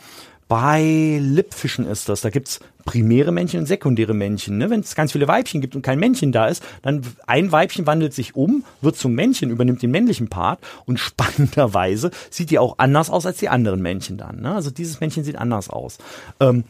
bei 0.50 1.20
Lippfischen 1.22 1.86
ist 1.86 2.10
das. 2.10 2.22
Da 2.22 2.32
gibt's 2.32 2.60
primäre 2.84 3.32
Männchen 3.32 3.60
und 3.60 3.66
sekundäre 3.68 4.16
Männchen. 4.16 4.58
Ne? 4.58 4.70
Wenn 4.72 4.80
es 4.80 4.96
ganz 4.96 5.12
viele 5.12 5.28
Weibchen 5.28 5.62
gibt 5.62 5.76
und 5.76 5.84
kein 5.84 6.00
Männchen 6.00 6.32
da 6.32 6.48
ist, 6.48 6.64
dann 6.82 7.04
ein 7.28 7.52
Weibchen 7.52 7.86
wandelt 7.86 8.16
sich 8.16 8.36
um, 8.36 8.64
wird 8.82 8.98
zum 8.98 9.14
Männchen, 9.14 9.52
übernimmt 9.52 9.84
den 9.84 9.92
männlichen 9.92 10.28
Part 10.28 10.60
und 10.86 11.00
spannenderweise 11.00 12.10
sieht 12.32 12.50
die 12.50 12.58
auch 12.58 12.80
anders 12.80 13.12
aus 13.12 13.28
als 13.28 13.38
die 13.38 13.50
anderen 13.50 13.82
Männchen 13.82 14.18
dann. 14.18 14.42
Ne? 14.42 14.54
Also 14.54 14.72
dieses 14.72 15.00
Männchen 15.00 15.24
sieht 15.24 15.38
anders 15.38 15.70
aus. 15.70 16.00
Ähm, 16.40 16.64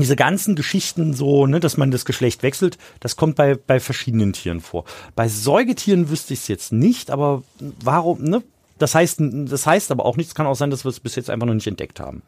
diese 0.00 0.16
ganzen 0.16 0.56
Geschichten 0.56 1.14
so, 1.14 1.46
ne, 1.46 1.60
dass 1.60 1.76
man 1.76 1.90
das 1.90 2.04
Geschlecht 2.04 2.42
wechselt, 2.42 2.78
das 3.00 3.16
kommt 3.16 3.36
bei, 3.36 3.54
bei 3.54 3.80
verschiedenen 3.80 4.32
Tieren 4.32 4.60
vor. 4.60 4.84
Bei 5.14 5.28
Säugetieren 5.28 6.10
wüsste 6.10 6.34
ich 6.34 6.40
es 6.40 6.48
jetzt 6.48 6.72
nicht, 6.72 7.10
aber 7.10 7.42
warum, 7.82 8.22
ne? 8.22 8.42
Das 8.78 8.94
heißt, 8.94 9.18
das 9.20 9.66
heißt 9.66 9.90
aber 9.90 10.06
auch 10.06 10.16
nichts, 10.16 10.34
kann 10.34 10.46
auch 10.46 10.54
sein, 10.54 10.70
dass 10.70 10.84
wir 10.84 10.88
es 10.88 11.00
bis 11.00 11.14
jetzt 11.14 11.28
einfach 11.28 11.46
noch 11.46 11.54
nicht 11.54 11.66
entdeckt 11.66 12.00
haben. 12.00 12.22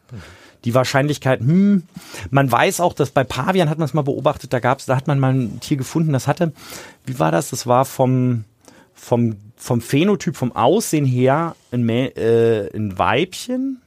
Die 0.65 0.75
Wahrscheinlichkeit, 0.75 1.39
hm, 1.39 1.83
man 2.29 2.51
weiß 2.51 2.79
auch, 2.79 2.93
dass 2.93 3.09
bei 3.09 3.23
Pavian 3.23 3.71
hat 3.71 3.79
man 3.79 3.87
es 3.87 3.95
mal 3.95 4.03
beobachtet, 4.03 4.53
da 4.53 4.59
gab's, 4.59 4.85
da 4.85 4.95
hat 4.95 5.07
man 5.07 5.19
mal 5.19 5.33
ein 5.33 5.59
Tier 5.61 5.77
gefunden, 5.77 6.13
das 6.13 6.27
hatte, 6.27 6.53
wie 7.05 7.17
war 7.17 7.31
das? 7.31 7.49
Das 7.49 7.65
war 7.65 7.85
vom, 7.85 8.45
vom, 8.93 9.35
vom 9.57 9.81
Phänotyp, 9.81 10.37
vom 10.37 10.55
Aussehen 10.55 11.05
her 11.05 11.55
ein, 11.71 11.89
äh, 11.89 12.69
ein 12.73 12.97
Weibchen, 12.99 13.81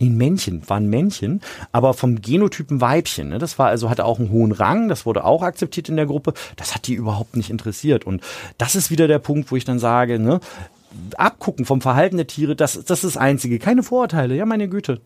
ein 0.00 0.16
Männchen, 0.16 0.68
war 0.68 0.78
ein 0.78 0.88
Männchen, 0.88 1.40
aber 1.72 1.94
vom 1.94 2.20
Genotypen 2.20 2.80
Weibchen. 2.80 3.28
Ne? 3.28 3.38
Das 3.38 3.58
war 3.58 3.68
also, 3.68 3.90
hatte 3.90 4.04
auch 4.04 4.18
einen 4.18 4.30
hohen 4.30 4.52
Rang, 4.52 4.88
das 4.88 5.06
wurde 5.06 5.24
auch 5.24 5.42
akzeptiert 5.42 5.88
in 5.88 5.96
der 5.96 6.06
Gruppe. 6.06 6.34
Das 6.56 6.74
hat 6.74 6.86
die 6.86 6.94
überhaupt 6.94 7.36
nicht 7.36 7.50
interessiert. 7.50 8.04
Und 8.04 8.22
das 8.58 8.74
ist 8.74 8.90
wieder 8.90 9.08
der 9.08 9.18
Punkt, 9.18 9.50
wo 9.50 9.56
ich 9.56 9.64
dann 9.64 9.78
sage, 9.78 10.18
ne, 10.18 10.40
abgucken 11.16 11.64
vom 11.64 11.80
Verhalten 11.80 12.16
der 12.16 12.26
Tiere, 12.26 12.56
das, 12.56 12.72
das 12.84 13.04
ist 13.04 13.16
das 13.16 13.16
Einzige. 13.16 13.58
Keine 13.58 13.82
Vorurteile, 13.82 14.34
ja, 14.34 14.46
meine 14.46 14.68
Güte. 14.68 15.00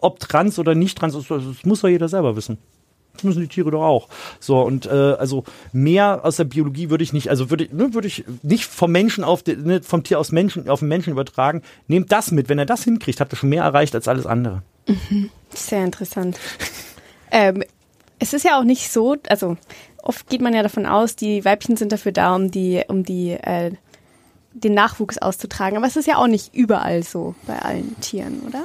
Ob 0.00 0.20
trans 0.20 0.58
oder 0.58 0.74
nicht 0.74 0.98
trans, 0.98 1.14
das 1.14 1.64
muss 1.64 1.80
doch 1.80 1.88
jeder 1.88 2.08
selber 2.08 2.36
wissen. 2.36 2.58
Das 3.16 3.24
müssen 3.24 3.40
die 3.40 3.48
Tiere 3.48 3.70
doch 3.70 3.82
auch. 3.82 4.08
So, 4.40 4.60
und 4.60 4.86
äh, 4.86 4.90
also 4.90 5.44
mehr 5.72 6.20
aus 6.24 6.36
der 6.36 6.44
Biologie 6.44 6.90
würde 6.90 7.04
ich 7.04 7.12
nicht, 7.12 7.30
also 7.30 7.50
würde, 7.50 7.68
ne, 7.72 7.94
würde 7.94 8.08
ich 8.08 8.24
nicht 8.42 8.64
vom 8.64 8.92
Menschen 8.92 9.24
auf 9.24 9.42
den, 9.42 9.64
ne, 9.64 9.82
vom 9.82 10.02
Tier 10.02 10.18
aus 10.18 10.32
Menschen 10.32 10.68
auf 10.68 10.80
den 10.80 10.88
Menschen 10.88 11.10
übertragen. 11.10 11.62
Nehmt 11.88 12.12
das 12.12 12.30
mit. 12.30 12.48
Wenn 12.48 12.58
er 12.58 12.66
das 12.66 12.84
hinkriegt, 12.84 13.20
habt 13.20 13.32
ihr 13.32 13.36
schon 13.36 13.48
mehr 13.48 13.64
erreicht 13.64 13.94
als 13.94 14.08
alles 14.08 14.26
andere. 14.26 14.62
Mhm. 14.86 15.30
Sehr 15.54 15.84
interessant. 15.84 16.38
ähm, 17.30 17.62
es 18.18 18.32
ist 18.32 18.44
ja 18.44 18.58
auch 18.58 18.64
nicht 18.64 18.90
so, 18.90 19.16
also 19.28 19.56
oft 20.02 20.28
geht 20.28 20.40
man 20.40 20.54
ja 20.54 20.62
davon 20.62 20.86
aus, 20.86 21.16
die 21.16 21.44
Weibchen 21.44 21.76
sind 21.76 21.92
dafür 21.92 22.12
da, 22.12 22.34
um 22.34 22.50
die, 22.50 22.82
um 22.88 23.02
die, 23.02 23.32
äh, 23.32 23.72
den 24.52 24.74
Nachwuchs 24.74 25.18
auszutragen. 25.18 25.76
Aber 25.76 25.86
es 25.86 25.96
ist 25.96 26.06
ja 26.06 26.16
auch 26.16 26.28
nicht 26.28 26.54
überall 26.54 27.02
so 27.02 27.34
bei 27.46 27.58
allen 27.58 27.98
Tieren, 28.00 28.40
oder? 28.46 28.64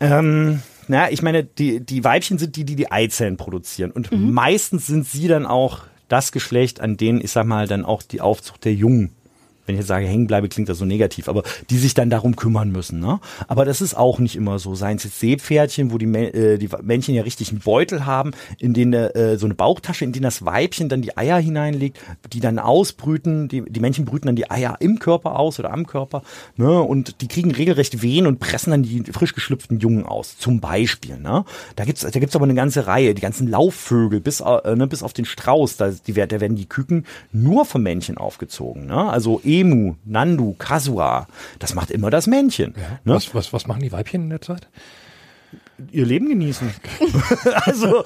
Ähm, 0.00 0.62
naja, 0.88 1.08
ich 1.10 1.22
meine, 1.22 1.44
die, 1.44 1.80
die 1.80 2.04
Weibchen 2.04 2.38
sind 2.38 2.56
die, 2.56 2.64
die 2.64 2.76
die 2.76 2.90
Eizellen 2.90 3.36
produzieren. 3.36 3.90
Und 3.90 4.12
mhm. 4.12 4.32
meistens 4.32 4.86
sind 4.86 5.06
sie 5.06 5.28
dann 5.28 5.46
auch 5.46 5.84
das 6.08 6.32
Geschlecht, 6.32 6.80
an 6.80 6.96
denen, 6.96 7.20
ich 7.20 7.30
sag 7.30 7.46
mal, 7.46 7.66
dann 7.66 7.84
auch 7.84 8.02
die 8.02 8.20
Aufzucht 8.20 8.64
der 8.64 8.74
Jungen 8.74 9.12
wenn 9.66 9.76
ich 9.76 9.80
jetzt 9.80 9.88
sage 9.88 10.06
hängen 10.06 10.26
bleibe, 10.26 10.48
klingt 10.48 10.68
das 10.68 10.78
so 10.78 10.84
negativ, 10.84 11.28
aber 11.28 11.42
die 11.70 11.78
sich 11.78 11.94
dann 11.94 12.10
darum 12.10 12.36
kümmern 12.36 12.70
müssen. 12.70 13.00
Ne? 13.00 13.20
Aber 13.46 13.64
das 13.64 13.80
ist 13.80 13.96
auch 13.96 14.18
nicht 14.18 14.34
immer 14.36 14.58
so. 14.58 14.74
Seien 14.74 14.96
es 14.96 15.04
jetzt 15.04 15.20
Seepferdchen, 15.20 15.92
wo 15.92 15.98
die, 15.98 16.06
äh, 16.06 16.58
die 16.58 16.68
Männchen 16.82 17.14
ja 17.14 17.22
richtig 17.22 17.50
einen 17.50 17.60
Beutel 17.60 18.04
haben, 18.04 18.32
in 18.58 18.74
den 18.74 18.92
äh, 18.92 19.38
so 19.38 19.46
eine 19.46 19.54
Bauchtasche, 19.54 20.04
in 20.04 20.12
den 20.12 20.22
das 20.22 20.44
Weibchen 20.44 20.88
dann 20.88 21.02
die 21.02 21.16
Eier 21.16 21.38
hineinlegt, 21.38 21.98
die 22.32 22.40
dann 22.40 22.58
ausbrüten. 22.58 23.48
Die, 23.48 23.62
die 23.62 23.80
Männchen 23.80 24.04
brüten 24.04 24.26
dann 24.26 24.36
die 24.36 24.50
Eier 24.50 24.76
im 24.80 24.98
Körper 24.98 25.38
aus 25.38 25.60
oder 25.60 25.72
am 25.72 25.86
Körper. 25.86 26.22
Ne? 26.56 26.80
Und 26.80 27.20
die 27.20 27.28
kriegen 27.28 27.52
regelrecht 27.52 28.02
Wehen 28.02 28.26
und 28.26 28.40
pressen 28.40 28.72
dann 28.72 28.82
die 28.82 29.04
frisch 29.12 29.34
geschlüpften 29.34 29.78
Jungen 29.78 30.04
aus. 30.04 30.38
Zum 30.38 30.60
Beispiel. 30.60 31.18
Ne? 31.18 31.44
Da 31.76 31.84
gibt's 31.84 32.02
da 32.02 32.10
gibt's 32.10 32.34
aber 32.34 32.44
eine 32.44 32.54
ganze 32.54 32.86
Reihe. 32.86 33.14
Die 33.14 33.22
ganzen 33.22 33.48
Laufvögel 33.48 34.20
bis, 34.20 34.40
äh, 34.40 34.74
ne, 34.74 34.88
bis 34.88 35.02
auf 35.02 35.12
den 35.12 35.24
Strauß, 35.24 35.76
da, 35.76 35.90
die, 35.90 36.14
da 36.14 36.40
werden 36.40 36.56
die 36.56 36.66
Küken 36.66 37.06
nur 37.32 37.64
vom 37.64 37.82
Männchen 37.82 38.18
aufgezogen. 38.18 38.86
Ne? 38.86 39.08
Also 39.10 39.40
Emu, 39.60 39.94
Nandu, 40.04 40.54
Kasua. 40.58 41.26
Das 41.58 41.74
macht 41.74 41.90
immer 41.90 42.10
das 42.10 42.26
Männchen. 42.26 42.74
Ja. 42.76 42.82
Ne? 43.04 43.14
Was, 43.14 43.34
was, 43.34 43.52
was 43.52 43.66
machen 43.66 43.82
die 43.82 43.92
Weibchen 43.92 44.24
in 44.24 44.30
der 44.30 44.40
Zeit? 44.40 44.68
ihr 45.90 46.06
Leben 46.06 46.28
genießen. 46.28 46.70
also, 47.64 48.04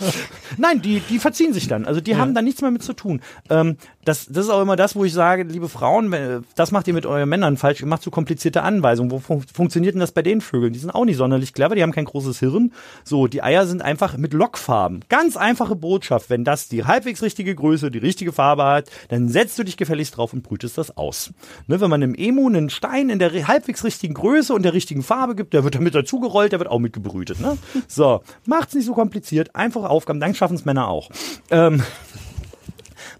nein, 0.56 0.80
die, 0.80 1.00
die 1.00 1.18
verziehen 1.18 1.52
sich 1.52 1.68
dann. 1.68 1.84
Also 1.84 2.00
die 2.00 2.12
ja. 2.12 2.18
haben 2.18 2.34
da 2.34 2.42
nichts 2.42 2.62
mehr 2.62 2.70
mit 2.70 2.82
zu 2.82 2.94
tun. 2.94 3.20
Ähm, 3.50 3.76
das, 4.06 4.26
das 4.26 4.46
ist 4.46 4.50
auch 4.50 4.62
immer 4.62 4.76
das, 4.76 4.94
wo 4.94 5.04
ich 5.04 5.12
sage, 5.12 5.42
liebe 5.42 5.68
Frauen, 5.68 6.44
das 6.54 6.70
macht 6.70 6.86
ihr 6.86 6.94
mit 6.94 7.06
euren 7.06 7.28
Männern 7.28 7.56
falsch, 7.56 7.80
ihr 7.80 7.86
macht 7.86 8.02
zu 8.02 8.12
komplizierte 8.12 8.62
Anweisungen. 8.62 9.10
Wo 9.10 9.18
fun 9.18 9.42
funktioniert 9.52 9.94
denn 9.94 10.00
das 10.00 10.12
bei 10.12 10.22
den 10.22 10.40
Vögeln? 10.40 10.72
Die 10.72 10.78
sind 10.78 10.90
auch 10.90 11.04
nicht 11.04 11.16
sonderlich 11.16 11.52
clever, 11.52 11.74
die 11.74 11.82
haben 11.82 11.90
kein 11.92 12.04
großes 12.04 12.38
Hirn. 12.38 12.72
So, 13.04 13.26
die 13.26 13.42
Eier 13.42 13.66
sind 13.66 13.82
einfach 13.82 14.16
mit 14.16 14.32
Lockfarben. 14.32 15.04
Ganz 15.08 15.36
einfache 15.36 15.74
Botschaft. 15.74 16.30
Wenn 16.30 16.44
das 16.44 16.68
die 16.68 16.84
halbwegs 16.84 17.20
richtige 17.20 17.54
Größe, 17.54 17.90
die 17.90 17.98
richtige 17.98 18.32
Farbe 18.32 18.64
hat, 18.64 18.90
dann 19.08 19.28
setzt 19.28 19.58
du 19.58 19.64
dich 19.64 19.76
gefälligst 19.76 20.16
drauf 20.16 20.32
und 20.32 20.42
brütest 20.42 20.78
das 20.78 20.96
aus. 20.96 21.32
Ne, 21.66 21.80
wenn 21.80 21.90
man 21.90 22.02
einem 22.02 22.14
Emu 22.14 22.46
einen 22.46 22.70
Stein 22.70 23.10
in 23.10 23.18
der 23.18 23.32
halbwegs 23.48 23.82
richtigen 23.82 24.14
Größe 24.14 24.54
und 24.54 24.62
der 24.62 24.72
richtigen 24.72 25.02
Farbe 25.02 25.34
gibt, 25.34 25.52
der 25.52 25.64
wird 25.64 25.74
damit 25.74 25.96
dazugerollt, 25.96 26.52
der 26.52 26.60
wird 26.60 26.70
auch 26.70 26.78
mitgebrütet. 26.78 27.40
Ne? 27.40 27.58
So, 27.88 28.22
macht's 28.46 28.74
nicht 28.74 28.86
so 28.86 28.94
kompliziert, 28.94 29.56
einfache 29.56 29.90
Aufgaben, 29.90 30.20
dann 30.20 30.34
schaffen 30.34 30.54
es 30.54 30.64
Männer 30.64 30.86
auch. 30.88 31.10
Ähm, 31.50 31.82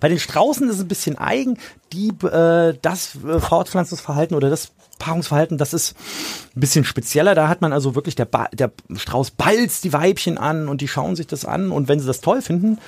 bei 0.01 0.09
den 0.09 0.19
Straußen 0.19 0.69
ist 0.69 0.77
es 0.77 0.83
ein 0.83 0.89
bisschen 0.89 1.19
eigen. 1.19 1.59
Die, 1.93 2.09
äh, 2.25 2.75
das 2.81 3.17
äh, 3.25 3.41
Fortpflanzungsverhalten 3.41 4.37
oder 4.37 4.51
das 4.51 4.73
Paarungsverhalten, 4.99 5.59
das 5.59 5.75
ist 5.75 5.95
ein 6.55 6.61
bisschen 6.61 6.85
spezieller. 6.85 7.35
Da 7.35 7.49
hat 7.49 7.61
man 7.61 7.73
also 7.73 7.95
wirklich, 7.95 8.15
der, 8.15 8.25
ba 8.25 8.49
der 8.53 8.73
Strauß 8.95 9.33
balzt 9.33 9.85
die 9.85 9.93
Weibchen 9.93 10.39
an 10.39 10.69
und 10.69 10.81
die 10.81 10.89
schauen 10.89 11.17
sich 11.17 11.27
das 11.27 11.45
an 11.45 11.71
und 11.71 11.89
wenn 11.89 12.01
sie 12.01 12.07
das 12.07 12.21
toll 12.21 12.43
finden, 12.43 12.79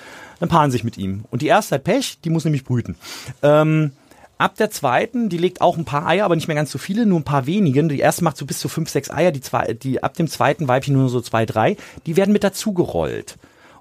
dann 0.41 0.49
paaren 0.49 0.71
sich 0.71 0.85
mit 0.85 0.97
ihm. 0.97 1.25
Und 1.31 1.43
die 1.43 1.49
erste 1.49 1.77
hat 1.77 1.85
Pech, 1.85 2.19
die 2.25 2.31
muss 2.31 2.45
nämlich 2.45 2.65
brüten. 2.65 2.97
Ähm, 3.43 3.93
Ab 4.39 4.55
der 4.55 4.71
zweiten, 4.71 5.29
die 5.29 5.37
legt 5.37 5.61
auch 5.61 5.77
ein 5.77 5.85
paar 5.85 6.07
Eier, 6.07 6.25
aber 6.25 6.37
nicht 6.37 6.47
mehr 6.47 6.55
ganz 6.55 6.71
so 6.71 6.79
viele, 6.79 7.07
nur 7.07 7.19
ein 7.19 7.25
paar 7.25 7.47
wenige. 7.47 7.83
Die 7.89 7.99
erste 7.99 8.23
macht 8.23 8.37
so 8.37 8.47
bis 8.47 8.61
zu 8.61 8.69
fünf, 8.69 8.89
sechs 8.89 9.11
Eier, 9.11 9.33
die, 9.33 9.41
zwei, 9.41 9.75
die 9.75 10.01
ab 10.01 10.15
dem 10.15 10.29
zweiten 10.29 10.69
Weibchen 10.69 10.95
nur 10.95 11.09
so 11.09 11.21
zwei, 11.21 11.45
drei. 11.45 11.77
Die 12.07 12.17
werden 12.17 12.33
mit 12.33 12.45
dazu 12.45 12.73
gerollt. 12.73 13.37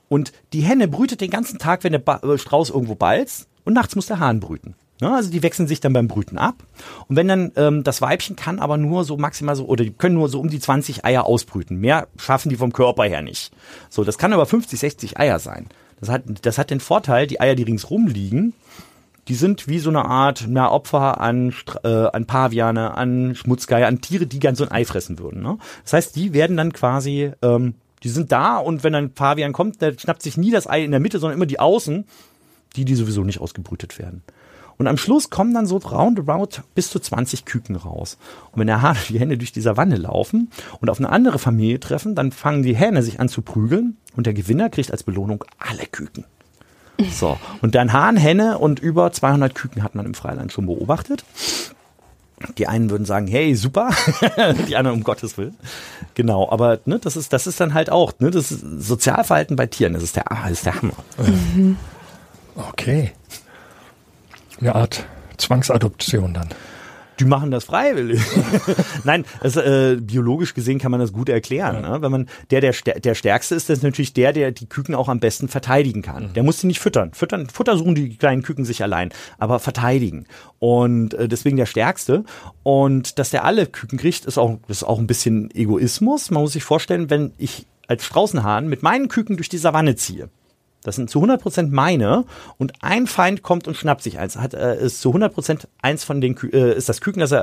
Und 0.10 0.32
die 0.53 0.62
Henne 0.62 0.88
brütet 0.88 1.22
den 1.22 1.30
ganzen 1.30 1.60
Tag, 1.60 1.84
wenn 1.84 1.91
der 1.91 1.99
ba 1.99 2.18
äh, 2.18 2.38
Strauß 2.38 2.70
irgendwo 2.70 2.95
balzt. 2.95 3.47
Und 3.66 3.74
nachts 3.74 3.95
muss 3.95 4.08
der 4.08 4.20
Hahn 4.20 4.39
brüten. 4.39 4.76
Ja, 4.99 5.16
also 5.16 5.30
die 5.30 5.43
wechseln 5.43 5.68
sich 5.68 5.80
dann 5.80 5.93
beim 5.93 6.08
Brüten 6.08 6.38
ab. 6.38 6.64
Und 7.08 7.16
wenn 7.16 7.28
dann 7.28 7.51
ähm, 7.55 7.84
das 7.84 8.01
Weibchen 8.01 8.36
kann 8.36 8.60
aber 8.60 8.78
nur 8.78 9.03
so 9.03 9.16
maximal 9.18 9.55
so, 9.55 9.66
oder 9.66 9.84
die 9.84 9.91
können 9.91 10.16
nur 10.16 10.30
so 10.30 10.39
um 10.39 10.49
die 10.49 10.60
20 10.60 11.05
Eier 11.05 11.26
ausbrüten. 11.26 11.80
Mehr 11.80 12.08
schaffen 12.18 12.49
die 12.49 12.55
vom 12.55 12.74
Körper 12.74 13.03
her 13.03 13.22
nicht. 13.22 13.51
So, 13.89 14.03
das 14.03 14.18
kann 14.18 14.34
aber 14.34 14.47
50, 14.47 14.80
60 14.80 15.20
Eier 15.20 15.38
sein. 15.38 15.68
Das 15.99 16.10
hat, 16.10 16.24
das 16.41 16.58
hat 16.58 16.72
den 16.72 16.80
Vorteil, 16.80 17.28
die 17.28 17.39
Eier, 17.39 17.55
die 17.55 17.64
ringsrum 17.64 18.08
liegen, 18.08 18.53
die 19.28 19.36
sind 19.36 19.68
wie 19.68 19.80
so 19.80 19.89
eine 19.89 20.05
Art 20.05 20.45
na, 20.47 20.72
Opfer 20.72 21.20
an, 21.20 21.53
äh, 21.84 21.88
an 21.88 22.26
Paviane, 22.26 22.95
an 22.95 23.36
Schmutzgeier, 23.36 23.88
an 23.88 24.01
Tiere, 24.01 24.26
die 24.26 24.39
ganz 24.39 24.58
so 24.58 24.64
ein 24.64 24.72
Ei 24.72 24.86
fressen 24.86 25.20
würden. 25.20 25.41
Ne? 25.41 25.58
Das 25.84 25.93
heißt, 25.93 26.16
die 26.16 26.34
werden 26.34 26.58
dann 26.58 26.74
quasi, 26.74 27.32
ähm, 27.41 27.76
die 28.08 28.14
sind 28.14 28.32
da 28.32 28.55
und 28.55 28.86
wenn 28.86 28.95
ein 28.95 29.12
Pavian 29.12 29.51
kommt, 29.51 29.82
der 29.82 29.93
schnappt 29.99 30.22
sich 30.22 30.38
nie 30.38 30.49
das 30.49 30.66
Ei 30.66 30.82
in 30.82 30.91
der 30.91 31.01
Mitte, 31.01 31.20
sondern 31.20 31.38
immer 31.38 31.45
die 31.45 31.60
Außen, 31.60 32.05
die, 32.78 32.86
die 32.86 32.95
sowieso 32.95 33.26
nicht 33.26 33.41
ausgebrütet 33.41 33.99
werden. 33.99 34.24
Und 34.78 34.88
am 34.88 34.95
Schluss 34.95 35.30
kommen 35.30 35.53
dann 35.53 35.66
so 35.66 35.76
roundabout 35.76 36.62
bis 36.74 36.89
zu 36.89 37.01
20 37.01 37.43
Küken 37.43 37.76
raus. 37.76 38.18
Und 38.53 38.62
wenn 38.62 38.68
der 38.68 38.82
Hahn 38.82 38.95
die 39.10 39.20
Hände 39.20 39.38
durch 39.38 39.51
die 39.51 39.60
Savanne 39.60 39.97
laufen 39.97 40.51
und 40.80 40.89
auf 40.89 40.99
eine 40.99 41.10
andere 41.10 41.38
Familie 41.38 41.82
treffen, 41.82 42.16
dann 42.16 42.32
fangen 42.32 42.64
die 42.64 42.78
Hähne 42.78 43.03
sich 43.03 43.20
an 43.20 43.28
zu 43.28 43.41
prügeln 43.41 43.97
und 44.16 44.26
der 44.26 44.34
Gewinner 44.34 44.70
kriegt 44.70 44.91
als 44.91 45.03
Belohnung 45.03 45.43
alle 45.58 45.86
Küken. 45.86 46.24
So. 47.12 47.38
Und 47.62 47.76
dann 47.76 47.91
Hahn, 47.91 48.16
Henne 48.16 48.58
und 48.58 48.80
über 48.80 49.12
200 49.12 49.53
Küken 49.53 49.84
hat 49.84 49.95
man 49.95 50.05
im 50.05 50.14
Freiland 50.14 50.53
schon 50.53 50.66
beobachtet. 50.66 51.26
Die 52.58 52.68
einen 52.68 52.90
würden 52.92 53.06
sagen, 53.06 53.26
hey, 53.28 53.56
super. 53.56 53.90
die 54.68 54.76
anderen 54.76 54.98
um 54.98 55.04
Gottes 55.04 55.38
Willen. 55.38 55.58
Genau, 56.14 56.50
aber 56.50 56.80
ne, 56.86 57.00
das 57.00 57.16
ist, 57.16 57.34
das 57.34 57.48
ist 57.48 57.60
dann 57.60 57.74
halt 57.74 57.90
auch, 57.90 58.14
ne, 58.20 58.30
das 58.30 58.50
Sozialverhalten 58.50 59.56
bei 59.56 59.66
Tieren, 59.66 59.94
das 59.94 60.04
ist 60.04 60.16
der, 60.16 60.26
das 60.30 60.52
ist 60.52 60.66
der 60.66 60.76
Hammer. 60.76 60.94
Mhm. 61.18 61.78
Okay. 62.56 63.12
Eine 64.60 64.76
Art 64.76 65.06
Zwangsadoption 65.38 66.34
dann. 66.34 66.50
Die 67.20 67.26
machen 67.26 67.51
das 67.51 67.65
freiwillig. 67.65 68.22
Nein, 69.03 69.26
das, 69.41 69.55
äh, 69.55 69.97
biologisch 69.99 70.53
gesehen 70.53 70.80
kann 70.80 70.91
man 70.91 70.99
das 70.99 71.13
gut 71.13 71.30
erklären. 71.30 71.84
Ja. 71.84 71.97
Ne? 71.97 72.01
Wenn 72.01 72.11
man 72.11 72.30
der, 72.51 72.61
der 72.61 72.74
der 72.74 73.15
stärkste 73.15 73.55
ist, 73.55 73.70
das 73.70 73.80
ist 73.80 73.84
natürlich 73.84 74.13
der, 74.13 74.34
der 74.34 74.51
die 74.51 74.68
Küken 74.68 74.95
auch 74.95 75.09
am 75.09 75.20
besten 75.20 75.47
verteidigen 75.47 76.01
kann. 76.01 76.28
Mhm. 76.28 76.34
Der 76.34 76.43
muss 76.43 76.59
sie 76.59 76.68
nicht 76.68 76.80
füttern. 76.80 77.13
Füttern, 77.13 77.49
Futter 77.49 77.78
suchen 77.78 77.95
die 77.95 78.15
kleinen 78.15 78.43
Küken 78.43 78.65
sich 78.65 78.84
allein, 78.84 79.09
aber 79.38 79.59
verteidigen. 79.59 80.26
Und 80.59 81.13
äh, 81.13 81.28
deswegen 81.28 81.57
der 81.57 81.65
stärkste. 81.65 82.24
Und 82.63 83.20
dass 83.20 83.32
der 83.32 83.45
alle 83.45 83.65
Küken 83.65 83.97
kriegt, 83.97 84.26
ist 84.26 84.38
auch 84.38 84.59
ist 84.68 84.84
auch 84.84 84.99
ein 84.99 85.07
bisschen 85.07 85.49
Egoismus. 85.53 86.32
Man 86.32 86.41
muss 86.41 86.53
sich 86.53 86.63
vorstellen, 86.63 87.09
wenn 87.09 87.34
ich 87.38 87.65
als 87.88 88.05
Straußenhahn 88.05 88.68
mit 88.68 88.84
meinen 88.84 89.07
Küken 89.07 89.38
durch 89.38 89.49
die 89.49 89.57
Savanne 89.57 89.95
ziehe 89.95 90.30
das 90.88 90.96
sind 90.96 91.10
zu 91.10 91.22
100% 91.22 91.70
meine 91.70 92.24
und 92.58 92.72
ein 92.82 93.08
Feind 93.08 93.44
kommt 93.44 93.68
und 93.68 93.76
schnappt 93.76 94.02
sich 94.02 94.20
eins. 94.20 94.38
Hat, 94.38 94.54
äh, 94.54 94.84
ist 94.84 95.02
zu 95.02 95.14
100% 95.14 95.68
eins 95.82 96.06
von 96.06 96.22
den, 96.22 96.36
Kü 96.36 96.48
äh, 96.48 96.76
ist 96.76 96.88
das 96.88 97.02
Küken, 97.02 97.20
das 97.20 97.32
er 97.32 97.42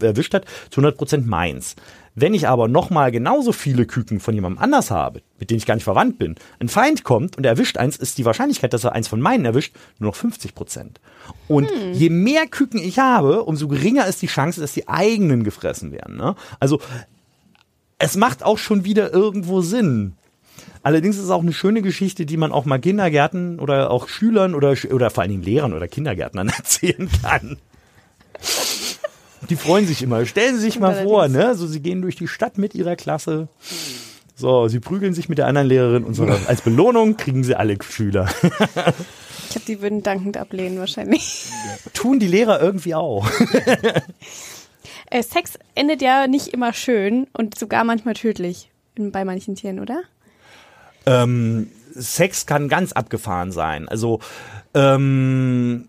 erwischt 0.00 0.32
hat, 0.32 0.44
zu 0.70 0.80
100% 0.80 1.26
meins. 1.26 1.74
Wenn 2.14 2.34
ich 2.34 2.46
aber 2.46 2.68
nochmal 2.68 3.10
genauso 3.10 3.50
viele 3.50 3.84
Küken 3.84 4.20
von 4.20 4.34
jemandem 4.34 4.62
anders 4.62 4.92
habe, 4.92 5.22
mit 5.40 5.50
denen 5.50 5.58
ich 5.58 5.66
gar 5.66 5.74
nicht 5.74 5.82
verwandt 5.82 6.18
bin, 6.18 6.36
ein 6.60 6.68
Feind 6.68 7.02
kommt 7.02 7.36
und 7.36 7.44
er 7.44 7.50
erwischt 7.50 7.76
eins, 7.76 7.96
ist 7.96 8.16
die 8.18 8.24
Wahrscheinlichkeit, 8.24 8.72
dass 8.72 8.84
er 8.84 8.92
eins 8.92 9.08
von 9.08 9.20
meinen 9.20 9.44
erwischt, 9.44 9.74
nur 9.98 10.10
noch 10.10 10.16
50 10.16 10.54
Prozent. 10.54 11.00
Und 11.48 11.68
hm. 11.68 11.92
je 11.94 12.10
mehr 12.10 12.46
Küken 12.46 12.78
ich 12.78 13.00
habe, 13.00 13.42
umso 13.42 13.66
geringer 13.66 14.06
ist 14.06 14.22
die 14.22 14.28
Chance, 14.28 14.60
dass 14.60 14.72
die 14.72 14.88
eigenen 14.88 15.42
gefressen 15.42 15.90
werden. 15.90 16.16
Ne? 16.16 16.36
Also 16.60 16.80
es 17.98 18.16
macht 18.16 18.44
auch 18.44 18.58
schon 18.58 18.84
wieder 18.84 19.12
irgendwo 19.12 19.62
Sinn. 19.62 20.14
Allerdings 20.84 21.16
ist 21.16 21.24
es 21.24 21.30
auch 21.30 21.40
eine 21.40 21.54
schöne 21.54 21.80
Geschichte, 21.80 22.26
die 22.26 22.36
man 22.36 22.52
auch 22.52 22.66
mal 22.66 22.78
Kindergärten 22.78 23.58
oder 23.58 23.90
auch 23.90 24.06
Schülern 24.06 24.54
oder, 24.54 24.76
oder 24.92 25.08
vor 25.08 25.22
allen 25.22 25.30
Dingen 25.30 25.42
Lehrern 25.42 25.72
oder 25.72 25.88
Kindergärtnern 25.88 26.48
erzählen 26.56 27.08
kann. 27.22 27.56
Die 29.48 29.56
freuen 29.56 29.86
sich 29.86 30.02
immer. 30.02 30.26
Stellen 30.26 30.56
Sie 30.56 30.60
sich 30.60 30.78
mal 30.78 31.02
vor, 31.02 31.28
ne? 31.28 31.54
So, 31.54 31.66
sie 31.66 31.80
gehen 31.80 32.02
durch 32.02 32.16
die 32.16 32.28
Stadt 32.28 32.58
mit 32.58 32.74
ihrer 32.74 32.96
Klasse. 32.96 33.48
So, 34.36 34.68
sie 34.68 34.78
prügeln 34.78 35.14
sich 35.14 35.30
mit 35.30 35.38
der 35.38 35.46
anderen 35.46 35.68
Lehrerin 35.68 36.04
und 36.04 36.12
so. 36.12 36.24
Als 36.46 36.60
Belohnung 36.60 37.16
kriegen 37.16 37.44
sie 37.44 37.54
alle 37.54 37.78
Schüler. 37.82 38.28
Ich 38.42 39.50
glaube, 39.50 39.66
die 39.66 39.80
würden 39.80 40.02
dankend 40.02 40.36
ablehnen 40.36 40.78
wahrscheinlich. 40.78 41.46
Tun 41.94 42.18
die 42.18 42.28
Lehrer 42.28 42.60
irgendwie 42.60 42.94
auch. 42.94 43.26
Äh, 45.10 45.22
Sex 45.22 45.58
endet 45.74 46.00
ja 46.00 46.26
nicht 46.26 46.48
immer 46.48 46.72
schön 46.72 47.26
und 47.34 47.58
sogar 47.58 47.84
manchmal 47.84 48.14
tödlich 48.14 48.70
bei 48.96 49.24
manchen 49.24 49.54
Tieren, 49.54 49.78
oder? 49.78 50.02
Ähm, 51.06 51.70
Sex 51.94 52.46
kann 52.46 52.68
ganz 52.68 52.92
abgefahren 52.92 53.52
sein. 53.52 53.88
Also 53.88 54.20
ähm, 54.74 55.88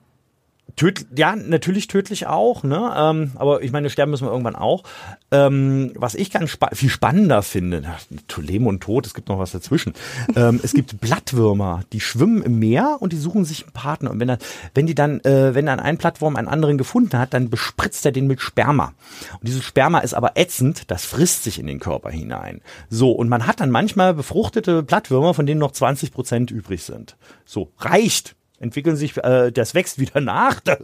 Töd 0.75 1.05
ja, 1.15 1.35
natürlich 1.35 1.87
tödlich 1.87 2.27
auch, 2.27 2.63
ne? 2.63 2.93
Ähm, 2.97 3.31
aber 3.35 3.63
ich 3.63 3.71
meine, 3.71 3.89
sterben 3.89 4.11
müssen 4.11 4.27
wir 4.27 4.31
irgendwann 4.31 4.55
auch. 4.55 4.83
Ähm, 5.31 5.93
was 5.95 6.15
ich 6.15 6.31
ganz 6.31 6.49
spa 6.49 6.69
viel 6.73 6.89
spannender 6.89 7.43
finde, 7.43 7.81
na, 7.81 7.97
Leben 8.41 8.67
und 8.67 8.81
Tod, 8.81 9.05
es 9.05 9.13
gibt 9.13 9.29
noch 9.29 9.39
was 9.39 9.51
dazwischen. 9.51 9.93
ähm, 10.35 10.59
es 10.63 10.73
gibt 10.73 10.99
Blattwürmer, 10.99 11.83
die 11.93 12.01
schwimmen 12.01 12.43
im 12.43 12.59
Meer 12.59 12.97
und 12.99 13.13
die 13.13 13.17
suchen 13.17 13.45
sich 13.45 13.63
einen 13.63 13.71
Partner. 13.71 14.11
Und 14.11 14.19
wenn, 14.19 14.29
er, 14.29 14.37
wenn 14.73 14.85
die 14.85 14.95
dann, 14.95 15.21
äh, 15.21 15.55
wenn 15.55 15.65
dann 15.65 15.79
ein 15.79 15.97
Plattwurm 15.97 16.35
einen 16.35 16.49
anderen 16.49 16.77
gefunden 16.77 17.17
hat, 17.17 17.33
dann 17.33 17.49
bespritzt 17.49 18.05
er 18.05 18.11
den 18.11 18.27
mit 18.27 18.41
Sperma. 18.41 18.93
Und 19.33 19.47
dieses 19.47 19.63
Sperma 19.63 19.99
ist 19.99 20.13
aber 20.13 20.35
ätzend, 20.35 20.91
das 20.91 21.05
frisst 21.05 21.43
sich 21.43 21.57
in 21.57 21.67
den 21.67 21.79
Körper 21.79 22.09
hinein. 22.09 22.61
So, 22.89 23.11
und 23.11 23.29
man 23.29 23.47
hat 23.47 23.61
dann 23.61 23.71
manchmal 23.71 24.13
befruchtete 24.13 24.83
Blattwürmer, 24.83 25.33
von 25.33 25.45
denen 25.45 25.59
noch 25.59 25.71
20 25.71 26.11
Prozent 26.11 26.51
übrig 26.51 26.83
sind. 26.83 27.15
So, 27.45 27.71
reicht 27.79 28.35
entwickeln 28.59 28.95
sich, 28.95 29.17
äh, 29.17 29.51
das 29.51 29.73
wächst 29.73 29.99
wieder 29.99 30.21
nach, 30.21 30.59
da, 30.59 30.77